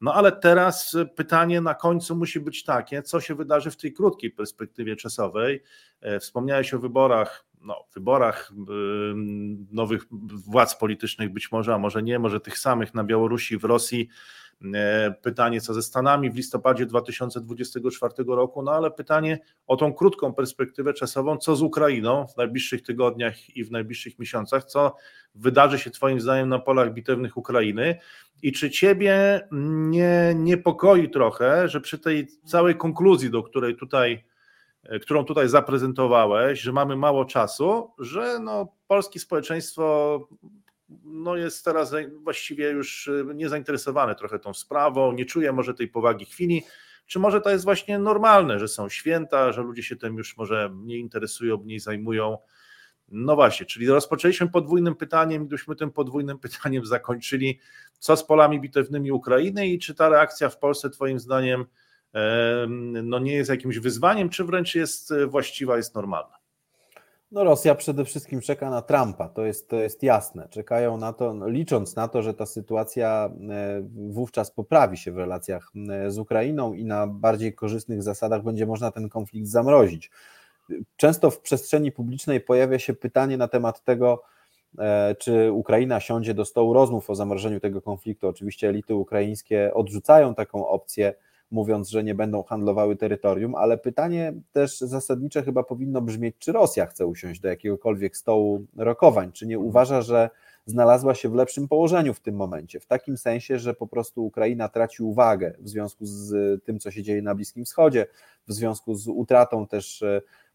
No 0.00 0.14
ale 0.14 0.32
teraz 0.32 0.96
pytanie 1.16 1.60
na 1.60 1.74
końcu 1.74 2.16
musi 2.16 2.40
być 2.40 2.64
takie, 2.64 3.02
co 3.02 3.20
się 3.20 3.34
wydarzy 3.34 3.70
w 3.70 3.76
tej 3.76 3.92
krótkiej 3.92 4.30
perspektywie 4.30 4.96
czasowej. 4.96 5.62
Wspomniałeś 6.20 6.74
o 6.74 6.78
wyborach 6.78 7.48
no, 7.60 7.84
wyborach 7.94 8.52
nowych 9.70 10.02
władz 10.46 10.74
politycznych, 10.74 11.32
być 11.32 11.52
może, 11.52 11.74
a 11.74 11.78
może 11.78 12.02
nie, 12.02 12.18
może 12.18 12.40
tych 12.40 12.58
samych 12.58 12.94
na 12.94 13.04
Białorusi, 13.04 13.58
w 13.58 13.64
Rosji. 13.64 14.08
E, 14.74 15.14
pytanie, 15.22 15.60
co 15.60 15.74
ze 15.74 15.82
Stanami 15.82 16.30
w 16.30 16.36
listopadzie 16.36 16.86
2024 16.86 18.14
roku, 18.26 18.62
no 18.62 18.72
ale 18.72 18.90
pytanie 18.90 19.38
o 19.66 19.76
tą 19.76 19.92
krótką 19.92 20.34
perspektywę 20.34 20.94
czasową, 20.94 21.36
co 21.36 21.56
z 21.56 21.62
Ukrainą 21.62 22.26
w 22.26 22.36
najbliższych 22.36 22.82
tygodniach 22.82 23.56
i 23.56 23.64
w 23.64 23.70
najbliższych 23.70 24.18
miesiącach, 24.18 24.64
co 24.64 24.96
wydarzy 25.34 25.78
się 25.78 25.90
Twoim 25.90 26.20
zdaniem 26.20 26.48
na 26.48 26.58
polach 26.58 26.94
bitewnych 26.94 27.36
Ukrainy 27.36 27.98
i 28.42 28.52
czy 28.52 28.70
Ciebie 28.70 29.40
nie 29.52 30.32
niepokoi 30.36 31.10
trochę, 31.10 31.68
że 31.68 31.80
przy 31.80 31.98
tej 31.98 32.28
całej 32.44 32.76
konkluzji, 32.76 33.30
do 33.30 33.42
której 33.42 33.76
tutaj 33.76 34.24
E, 34.88 34.98
którą 34.98 35.24
tutaj 35.24 35.48
zaprezentowałeś, 35.48 36.60
że 36.60 36.72
mamy 36.72 36.96
mało 36.96 37.24
czasu, 37.24 37.90
że 37.98 38.38
no, 38.38 38.72
polskie 38.86 39.20
społeczeństwo 39.20 40.28
no, 41.04 41.36
jest 41.36 41.64
teraz 41.64 41.94
właściwie 42.22 42.70
już 42.70 43.08
e, 43.08 43.34
niezainteresowane 43.34 44.14
trochę 44.14 44.38
tą 44.38 44.54
sprawą, 44.54 45.12
nie 45.12 45.24
czuje 45.24 45.52
może 45.52 45.74
tej 45.74 45.88
powagi 45.88 46.24
chwili. 46.24 46.62
Czy 47.06 47.18
może 47.18 47.40
to 47.40 47.50
jest 47.50 47.64
właśnie 47.64 47.98
normalne, 47.98 48.58
że 48.58 48.68
są 48.68 48.88
święta, 48.88 49.52
że 49.52 49.62
ludzie 49.62 49.82
się 49.82 49.96
tym 49.96 50.16
już 50.16 50.36
może 50.36 50.68
mniej 50.68 51.00
interesują, 51.00 51.56
mniej 51.56 51.80
zajmują? 51.80 52.38
No 53.08 53.34
właśnie, 53.34 53.66
czyli 53.66 53.86
rozpoczęliśmy 53.86 54.48
podwójnym 54.48 54.94
pytaniem, 54.94 55.46
gdybyśmy 55.46 55.76
tym 55.76 55.90
podwójnym 55.90 56.38
pytaniem 56.48 56.86
zakończyli, 56.86 57.60
co 57.98 58.16
z 58.16 58.24
polami 58.24 58.60
bitewnymi 58.60 59.12
Ukrainy 59.12 59.68
i 59.68 59.78
czy 59.78 59.94
ta 59.94 60.08
reakcja 60.08 60.48
w 60.48 60.58
Polsce 60.58 60.90
Twoim 60.90 61.18
zdaniem 61.18 61.64
no 63.02 63.18
nie 63.18 63.32
jest 63.32 63.50
jakimś 63.50 63.78
wyzwaniem, 63.78 64.28
czy 64.28 64.44
wręcz 64.44 64.74
jest 64.74 65.12
e, 65.12 65.26
właściwa, 65.26 65.76
jest 65.76 65.94
normalna? 65.94 66.37
No 67.32 67.44
Rosja 67.44 67.74
przede 67.74 68.04
wszystkim 68.04 68.40
czeka 68.40 68.70
na 68.70 68.82
Trumpa, 68.82 69.28
to 69.28 69.44
jest, 69.44 69.68
to 69.68 69.76
jest 69.76 70.02
jasne. 70.02 70.48
Czekają 70.50 70.96
na 70.96 71.12
to, 71.12 71.34
no, 71.34 71.48
licząc 71.48 71.96
na 71.96 72.08
to, 72.08 72.22
że 72.22 72.34
ta 72.34 72.46
sytuacja 72.46 73.30
e, 73.50 73.82
wówczas 74.10 74.50
poprawi 74.50 74.96
się 74.96 75.12
w 75.12 75.16
relacjach 75.16 75.72
z 76.08 76.18
Ukrainą 76.18 76.72
i 76.74 76.84
na 76.84 77.06
bardziej 77.06 77.54
korzystnych 77.54 78.02
zasadach 78.02 78.42
będzie 78.42 78.66
można 78.66 78.90
ten 78.90 79.08
konflikt 79.08 79.48
zamrozić. 79.48 80.10
Często 80.96 81.30
w 81.30 81.40
przestrzeni 81.40 81.92
publicznej 81.92 82.40
pojawia 82.40 82.78
się 82.78 82.94
pytanie 82.94 83.36
na 83.36 83.48
temat 83.48 83.84
tego, 83.84 84.22
e, 84.78 85.14
czy 85.18 85.52
Ukraina 85.52 86.00
siądzie 86.00 86.34
do 86.34 86.44
stołu 86.44 86.72
rozmów 86.72 87.10
o 87.10 87.14
zamrożeniu 87.14 87.60
tego 87.60 87.82
konfliktu. 87.82 88.28
Oczywiście 88.28 88.68
elity 88.68 88.94
ukraińskie 88.94 89.74
odrzucają 89.74 90.34
taką 90.34 90.68
opcję 90.68 91.14
mówiąc, 91.50 91.88
że 91.88 92.04
nie 92.04 92.14
będą 92.14 92.42
handlowały 92.42 92.96
terytorium, 92.96 93.54
ale 93.54 93.78
pytanie 93.78 94.32
też 94.52 94.78
zasadnicze 94.80 95.42
chyba 95.42 95.62
powinno 95.62 96.00
brzmieć, 96.02 96.36
czy 96.38 96.52
Rosja 96.52 96.86
chce 96.86 97.06
usiąść 97.06 97.40
do 97.40 97.48
jakiegokolwiek 97.48 98.16
stołu 98.16 98.66
rokowań, 98.76 99.32
czy 99.32 99.46
nie 99.46 99.58
uważa, 99.58 100.02
że 100.02 100.30
znalazła 100.66 101.14
się 101.14 101.28
w 101.28 101.34
lepszym 101.34 101.68
położeniu 101.68 102.14
w 102.14 102.20
tym 102.20 102.36
momencie, 102.36 102.80
w 102.80 102.86
takim 102.86 103.16
sensie, 103.16 103.58
że 103.58 103.74
po 103.74 103.86
prostu 103.86 104.26
Ukraina 104.26 104.68
traci 104.68 105.02
uwagę 105.02 105.54
w 105.58 105.68
związku 105.68 106.06
z 106.06 106.32
tym, 106.64 106.80
co 106.80 106.90
się 106.90 107.02
dzieje 107.02 107.22
na 107.22 107.34
Bliskim 107.34 107.64
Wschodzie, 107.64 108.06
w 108.48 108.52
związku 108.52 108.94
z 108.94 109.08
utratą 109.08 109.66
też 109.66 110.04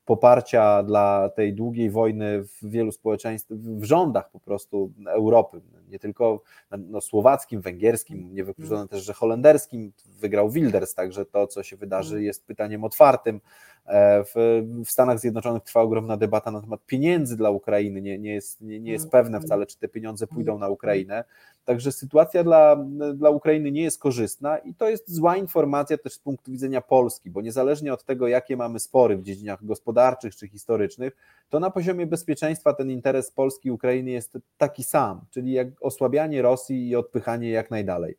poparcia 0.06 0.84
dla 0.84 1.30
tej 1.30 1.54
długiej 1.54 1.90
wojny 1.90 2.44
w 2.44 2.70
wielu 2.70 2.92
społeczeństwach, 2.92 3.58
w 3.58 3.84
rządach 3.84 4.32
po 4.32 4.40
prostu 4.40 4.92
Europy, 5.08 5.62
nie 5.90 6.00
tylko 6.00 6.42
no, 6.78 7.02
słowackim, 7.02 7.62
węgierskim, 7.62 8.34
niewykluczone 8.34 8.88
też, 8.88 9.04
że 9.04 9.14
holenderskim, 9.14 9.94
wygrał 10.20 10.50
Wilders, 10.50 10.94
także 10.94 11.26
to, 11.26 11.48
co 11.48 11.64
się 11.64 11.78
wydarzy, 11.78 12.24
jest 12.24 12.46
pytaniem 12.46 12.84
otwartym. 12.84 13.42
E, 13.86 14.24
w, 14.24 14.64
w 14.86 14.92
Stanach 14.92 15.20
Zjednoczonych 15.20 15.64
trwa 15.64 15.82
ogromna 15.82 16.18
debata 16.18 16.52
na 16.52 16.62
temat 16.62 16.86
pieniędzy 16.86 17.38
dla 17.38 17.50
Ukrainy, 17.50 18.02
nie, 18.02 18.20
nie, 18.20 18.34
jest, 18.34 18.62
nie, 18.62 18.80
nie 18.80 18.92
jest 18.92 19.10
pewne 19.10 19.42
wcale, 19.42 19.66
czy 19.66 19.80
te 19.80 19.88
pieniądze 19.88 20.28
pójdą 20.28 20.60
na 20.60 20.70
Ukrainę. 20.70 21.24
Także 21.66 21.92
sytuacja 21.92 22.44
dla, 22.44 22.76
dla 23.14 23.30
Ukrainy 23.30 23.72
nie 23.72 23.84
jest 23.84 24.00
korzystna 24.00 24.58
i 24.58 24.74
to 24.74 24.90
jest 24.90 25.12
zła 25.12 25.38
informacja 25.38 25.98
też 25.98 26.14
z 26.14 26.20
punktu 26.20 26.52
widzenia 26.52 26.82
Polski, 26.82 27.30
bo 27.30 27.42
niezależnie 27.42 27.94
od 27.94 28.04
tego, 28.04 28.28
jakie 28.28 28.58
mamy 28.58 28.80
spory 28.80 29.18
w 29.18 29.24
dziedzinach 29.24 29.66
gospodarczych 29.66 30.36
czy 30.36 30.48
historycznych, 30.48 31.16
to 31.50 31.60
na 31.60 31.72
poziomie 31.72 32.08
bezpieczeństwa 32.08 32.74
ten 32.74 32.92
interes 32.92 33.32
Polski 33.32 33.68
i 33.68 33.72
Ukrainy 33.72 34.12
jest 34.12 34.38
taki 34.58 34.84
sam, 34.84 35.22
czyli 35.30 35.52
jak 35.52 35.68
osłabianie 35.82 36.42
Rosji 36.42 36.90
i 36.90 36.96
odpychanie 36.96 37.50
jak 37.50 37.72
najdalej 37.72 38.18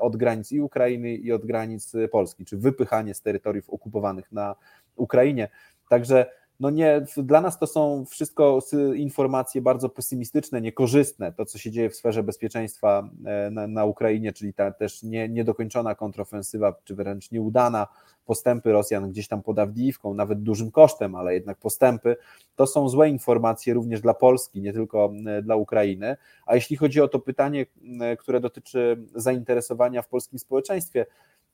od 0.00 0.16
granic 0.16 0.52
i 0.52 0.60
Ukrainy 0.60 1.14
i 1.14 1.32
od 1.32 1.46
granic 1.46 1.92
Polski, 2.10 2.44
czy 2.44 2.56
wypychanie 2.56 3.14
z 3.14 3.22
terytoriów 3.22 3.70
okupowanych 3.70 4.32
na 4.32 4.54
Ukrainie. 4.96 5.48
Także 5.88 6.26
no 6.60 6.70
nie, 6.70 7.04
dla 7.16 7.40
nas 7.40 7.58
to 7.58 7.66
są 7.66 8.04
wszystko 8.04 8.58
informacje 8.94 9.60
bardzo 9.60 9.88
pesymistyczne, 9.88 10.60
niekorzystne. 10.60 11.32
To, 11.32 11.44
co 11.44 11.58
się 11.58 11.70
dzieje 11.70 11.90
w 11.90 11.96
sferze 11.96 12.22
bezpieczeństwa 12.22 13.08
e, 13.24 13.50
na, 13.50 13.66
na 13.66 13.84
Ukrainie, 13.84 14.32
czyli 14.32 14.54
ta 14.54 14.70
też 14.70 15.02
nie, 15.02 15.28
niedokończona 15.28 15.94
kontrofensywa, 15.94 16.74
czy 16.84 16.94
wręcz 16.94 17.30
nieudana, 17.30 17.86
postępy 18.26 18.72
Rosjan 18.72 19.10
gdzieś 19.10 19.28
tam 19.28 19.42
pod 19.42 19.58
Awdijiwką, 19.58 20.14
nawet 20.14 20.42
dużym 20.42 20.70
kosztem, 20.70 21.14
ale 21.14 21.34
jednak 21.34 21.58
postępy, 21.58 22.16
to 22.56 22.66
są 22.66 22.88
złe 22.88 23.08
informacje 23.08 23.74
również 23.74 24.00
dla 24.00 24.14
Polski, 24.14 24.60
nie 24.60 24.72
tylko 24.72 25.12
e, 25.26 25.42
dla 25.42 25.56
Ukrainy. 25.56 26.16
A 26.46 26.54
jeśli 26.54 26.76
chodzi 26.76 27.00
o 27.00 27.08
to 27.08 27.18
pytanie, 27.18 27.66
e, 28.00 28.16
które 28.16 28.40
dotyczy 28.40 29.04
zainteresowania 29.14 30.02
w 30.02 30.08
polskim 30.08 30.38
społeczeństwie, 30.38 31.06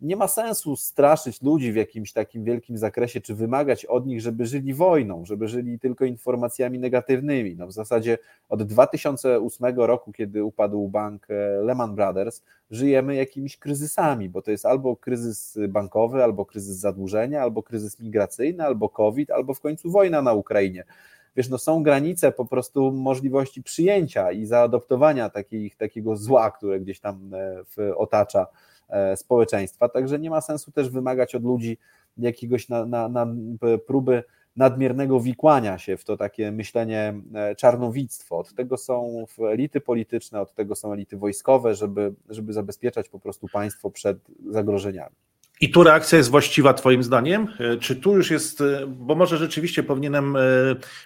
nie 0.03 0.16
ma 0.16 0.28
sensu 0.28 0.76
straszyć 0.76 1.42
ludzi 1.42 1.72
w 1.72 1.76
jakimś 1.76 2.12
takim 2.12 2.44
wielkim 2.44 2.78
zakresie, 2.78 3.20
czy 3.20 3.34
wymagać 3.34 3.84
od 3.84 4.07
nich, 4.07 4.20
żeby 4.20 4.46
żyli 4.46 4.74
wojną, 4.74 5.24
żeby 5.24 5.48
żyli 5.48 5.78
tylko 5.78 6.05
informacjami 6.05 6.78
negatywnymi. 6.78 7.57
No 7.57 7.66
w 7.66 7.72
zasadzie 7.72 8.18
od 8.48 8.62
2008 8.62 9.76
roku, 9.76 10.12
kiedy 10.12 10.44
upadł 10.44 10.88
bank 10.88 11.26
e, 11.30 11.62
Lehman 11.62 11.94
Brothers, 11.94 12.42
żyjemy 12.70 13.14
jakimiś 13.14 13.57
kryzysami, 13.57 14.28
bo 14.28 14.42
to 14.42 14.50
jest 14.50 14.66
albo 14.66 14.96
kryzys 14.96 15.59
bankowy, 15.68 16.24
albo 16.24 16.46
kryzys 16.46 16.76
zadłużenia, 16.76 17.42
albo 17.42 17.62
kryzys 17.62 18.00
migracyjny, 18.00 18.64
albo 18.64 18.88
COVID, 18.88 19.30
albo 19.30 19.55
w 19.55 19.61
końcu 19.61 19.90
wojna 19.90 20.22
na 20.22 20.32
Ukrainie 20.32 20.84
wiesz, 21.36 21.48
no 21.48 21.59
są 21.59 21.82
granice 21.82 22.32
po 22.32 22.44
prostu 22.44 22.92
możliwości 22.92 23.62
przyjęcia 23.62 24.32
i 24.32 24.46
zaadoptowania 24.46 25.30
takich, 25.30 25.76
takiego 25.76 26.16
zła, 26.16 26.50
które 26.50 26.80
gdzieś 26.80 27.00
tam 27.00 27.30
e, 27.78 27.96
otacza 27.96 28.46
E, 28.46 28.71
społeczeństwa. 29.16 29.88
Także 29.88 30.18
nie 30.18 30.30
ma 30.30 30.40
sensu 30.40 30.72
też 30.72 30.90
wymagać 30.90 31.34
od 31.34 31.45
ludzi 31.45 31.78
jakiegoś 32.18 32.68
na, 32.68 32.86
na, 32.86 33.09
na 33.09 33.26
próby 33.86 34.22
nadmiernego 34.57 35.20
wikłania 35.20 35.78
się 35.78 35.97
w 35.97 36.05
to 36.05 36.16
takie 36.16 36.53
myślenie 36.53 37.14
e, 37.34 37.55
czarnowictwo. 37.55 38.38
Od 38.38 38.55
tego 38.55 38.76
są 38.76 39.24
elity 39.51 39.80
polityczne, 39.80 40.40
od 40.40 40.55
tego 40.55 40.74
są 40.74 40.93
elity 40.93 41.16
wojskowe, 41.16 41.74
żeby, 41.74 42.14
żeby 42.30 42.53
zabezpieczać 42.53 43.09
po 43.09 43.18
prostu 43.18 43.49
państwo 43.53 43.90
przed 43.90 44.18
zagrożeniami. 44.51 45.14
I 45.61 45.70
tu 45.70 45.82
reakcja 45.82 46.18
jest 46.18 46.30
właściwa 46.30 46.74
Twoim 46.74 47.03
zdaniem? 47.03 47.49
E, 47.61 47.76
czy 47.76 47.97
tu 47.97 48.16
już 48.16 48.30
jest, 48.30 48.62
bo 48.86 49.14
może 49.14 49.36
rzeczywiście 49.36 49.82
powinienem 49.82 50.36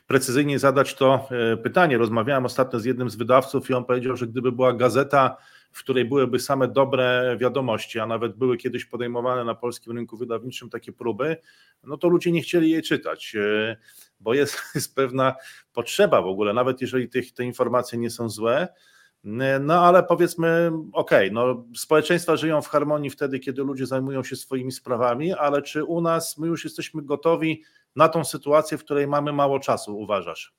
precyzyjnie 0.06 0.58
zadać 0.58 0.94
to 0.94 1.28
pytanie. 1.62 1.98
Rozmawiałem 1.98 2.44
ostatnio 2.44 2.80
z 2.80 2.84
jednym 2.84 3.10
z 3.10 3.16
wydawców 3.16 3.70
i 3.70 3.74
on 3.74 3.84
powiedział, 3.84 4.16
że 4.16 4.26
gdyby 4.26 4.52
była 4.52 4.72
gazeta 4.72 5.36
w 5.76 5.78
której 5.78 6.04
byłyby 6.04 6.38
same 6.38 6.68
dobre 6.68 7.36
wiadomości, 7.40 7.98
a 7.98 8.06
nawet 8.06 8.36
były 8.36 8.56
kiedyś 8.56 8.84
podejmowane 8.84 9.44
na 9.44 9.54
polskim 9.54 9.96
rynku 9.96 10.16
wydawniczym 10.16 10.70
takie 10.70 10.92
próby, 10.92 11.36
no 11.84 11.96
to 11.96 12.08
ludzie 12.08 12.32
nie 12.32 12.42
chcieli 12.42 12.70
jej 12.70 12.82
czytać, 12.82 13.36
e, 13.36 13.76
bo 14.20 14.34
jest, 14.34 14.58
jest 14.74 14.94
pewna 14.94 15.34
potrzeba 15.72 16.22
w 16.22 16.26
ogóle, 16.26 16.52
nawet 16.54 16.80
jeżeli 16.80 17.08
tych, 17.08 17.32
te 17.32 17.44
informacje 17.44 17.98
nie 17.98 18.10
są 18.10 18.28
złe, 18.28 18.68
e, 19.24 19.58
no 19.58 19.80
ale 19.80 20.02
powiedzmy, 20.02 20.70
okej, 20.92 21.30
okay, 21.30 21.30
no 21.30 21.66
społeczeństwa 21.76 22.36
żyją 22.36 22.62
w 22.62 22.68
harmonii 22.68 23.10
wtedy, 23.10 23.38
kiedy 23.38 23.62
ludzie 23.62 23.86
zajmują 23.86 24.24
się 24.24 24.36
swoimi 24.36 24.72
sprawami, 24.72 25.32
ale 25.32 25.62
czy 25.62 25.84
u 25.84 26.00
nas 26.00 26.38
my 26.38 26.46
już 26.46 26.64
jesteśmy 26.64 27.02
gotowi 27.02 27.62
na 27.96 28.08
tą 28.08 28.24
sytuację, 28.24 28.78
w 28.78 28.84
której 28.84 29.06
mamy 29.06 29.32
mało 29.32 29.60
czasu, 29.60 29.98
uważasz? 29.98 30.54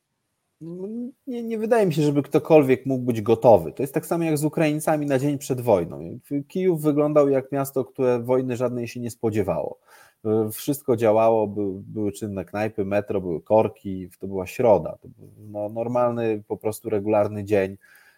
Nie, 1.28 1.44
nie 1.44 1.58
wydaje 1.58 1.86
mi 1.86 1.94
się, 1.94 2.02
żeby 2.02 2.24
ktokolwiek 2.24 2.86
mógł 2.86 3.06
być 3.06 3.22
gotowy. 3.22 3.72
To 3.72 3.84
jest 3.84 3.94
tak 3.94 4.06
samo 4.06 4.24
jak 4.24 4.38
z 4.38 4.46
Ukraińcami 4.46 5.06
na 5.06 5.20
dzień 5.20 5.38
przed 5.38 5.62
wojną. 5.62 6.20
Kijów 6.48 6.82
wyglądał 6.82 7.30
jak 7.30 7.52
miasto, 7.52 7.86
które 7.86 8.20
wojny 8.20 8.56
żadnej 8.56 8.88
się 8.88 9.00
nie 9.00 9.12
spodziewało. 9.12 9.80
Wszystko 10.52 10.96
działało, 10.96 11.48
były 11.82 12.12
czynne 12.12 12.46
knajpy, 12.46 12.86
metro, 12.86 13.22
były 13.22 13.42
korki, 13.42 14.10
to 14.20 14.28
była 14.28 14.48
środa. 14.48 14.98
To 15.02 15.08
był 15.08 15.30
no, 15.38 15.70
normalny, 15.70 16.44
po 16.48 16.58
prostu 16.58 16.90
regularny 16.90 17.44
dzień 17.44 17.78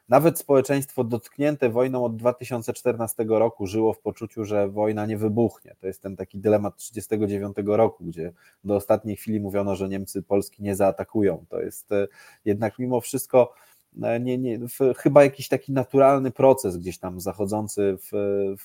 nawet 0.10 0.40
społeczeństwo 0.40 1.04
dotknięte 1.04 1.70
wojną 1.70 2.06
od 2.06 2.16
2014 2.16 3.26
roku 3.28 3.68
żyło 3.68 3.94
w 3.94 4.00
poczuciu, 4.00 4.46
że 4.46 4.70
wojna 4.70 5.06
nie 5.06 5.18
wybuchnie. 5.18 5.76
To 5.80 5.88
jest 5.88 6.02
ten 6.02 6.16
taki 6.16 6.40
dylemat 6.40 6.78
1939 6.78 7.78
roku, 7.78 8.06
gdzie 8.06 8.34
do 8.64 8.76
ostatniej 8.76 9.16
chwili 9.16 9.40
mówiono, 9.40 9.76
że 9.76 9.90
Niemcy 9.90 10.24
Polski 10.24 10.64
nie 10.64 10.76
zaatakują. 10.76 11.46
To 11.50 11.62
jest 11.62 11.92
e, 11.92 12.08
jednak 12.46 12.80
mimo 12.80 13.02
wszystko 13.02 13.54
e, 14.02 14.20
nie, 14.20 14.38
nie, 14.38 14.60
chyba 14.98 15.24
jakiś 15.24 15.48
taki 15.48 15.72
naturalny 15.72 16.32
proces 16.32 16.78
gdzieś 16.78 16.98
tam 16.98 17.20
zachodzący 17.20 17.98
w, 18.02 18.10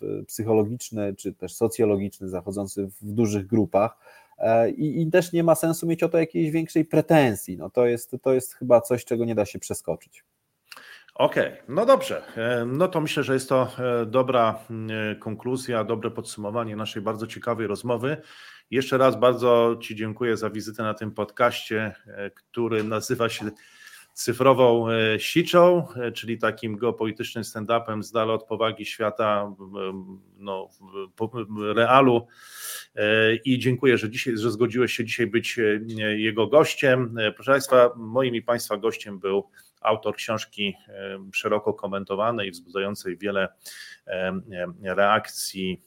w 0.01 0.27
psychologiczny 0.27 1.15
czy 1.15 1.33
też 1.33 1.55
socjologiczny, 1.55 2.29
zachodzący 2.29 2.87
w 2.87 3.13
dużych 3.13 3.47
grupach. 3.47 3.99
E, 4.39 4.71
I, 4.71 5.03
I, 5.03 5.11
też 5.11 5.33
nie 5.33 5.45
ma 5.45 5.55
sensu 5.55 5.87
mieć 5.87 6.03
o 6.03 6.09
to 6.09 6.19
jakiejś 6.19 6.51
większej 6.51 6.85
pretensji. 6.85 7.57
No 7.57 7.71
to, 7.71 7.87
jest, 7.87 8.17
to 8.23 8.35
jest 8.35 8.55
chyba 8.55 8.81
coś, 8.81 9.05
czego 9.05 9.25
nie 9.25 9.35
da 9.35 9.45
się 9.45 9.59
przeskoczyć. 9.59 10.25
Okej, 11.15 11.53
okay, 11.53 11.63
no 11.69 11.87
dobrze. 11.87 12.23
E, 12.37 12.65
no 12.65 12.89
to 12.89 13.01
myślę, 13.01 13.23
że 13.23 13.35
jest 13.35 13.49
to 13.49 13.69
e, 13.79 14.07
dobra 14.07 14.59
e, 15.11 15.15
konkluzja, 15.15 15.85
dobre 15.85 16.11
podsumowanie 16.11 16.77
naszej 16.77 17.03
bardzo 17.03 17.27
ciekawej 17.27 17.67
rozmowy. 17.67 18.17
Jeszcze 18.71 18.99
raz 18.99 19.21
bardzo 19.21 19.77
Ci 19.83 19.97
dziękuję 19.97 20.37
za 20.37 20.51
wizytę 20.51 20.83
na 20.83 20.95
tym 20.95 21.11
podcaście, 21.11 21.95
który 22.35 22.85
nazywa 22.85 23.29
się 23.29 23.51
cyfrową 24.13 24.87
siczą, 25.19 25.87
czyli 26.15 26.39
takim 26.39 26.77
geopolitycznym 26.77 27.45
stand-upem 27.45 28.03
z 28.03 28.13
dala 28.13 28.33
od 28.33 28.45
powagi 28.45 28.85
świata, 28.85 29.55
no, 30.37 30.69
realu. 31.75 32.27
I 33.45 33.59
dziękuję, 33.59 33.99
że, 33.99 34.11
dzisiaj, 34.11 34.39
że 34.39 34.51
zgodziłeś 34.51 34.93
się 34.93 35.05
dzisiaj 35.05 35.27
być 35.27 35.61
jego 36.17 36.47
gościem. 36.47 37.17
Proszę 37.35 37.51
Państwa, 37.51 37.91
moim 37.97 38.35
i 38.35 38.43
Państwa 38.43 38.77
gościem 38.77 39.19
był 39.19 39.45
autor 39.85 40.17
książki 40.17 40.77
szeroko 41.33 41.75
komentowanej, 41.75 42.51
wzbudzającej 42.51 43.17
wiele 43.19 43.49
reakcji, 44.83 45.83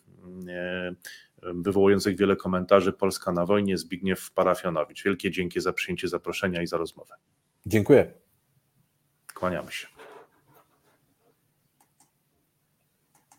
wywołujących 1.41 2.17
wiele 2.17 2.35
komentarzy 2.35 2.93
Polska 2.93 3.31
na 3.31 3.45
wojnie, 3.45 3.77
Zbigniew 3.77 4.31
Parafionowicz. 4.31 5.03
Wielkie 5.03 5.31
dzięki 5.31 5.61
za 5.61 5.73
przyjęcie 5.73 6.07
zaproszenia 6.07 6.61
i 6.61 6.67
za 6.67 6.77
rozmowę. 6.77 7.15
Dziękuję. 7.65 8.13
Kłaniamy 9.33 9.71
się. 9.71 9.87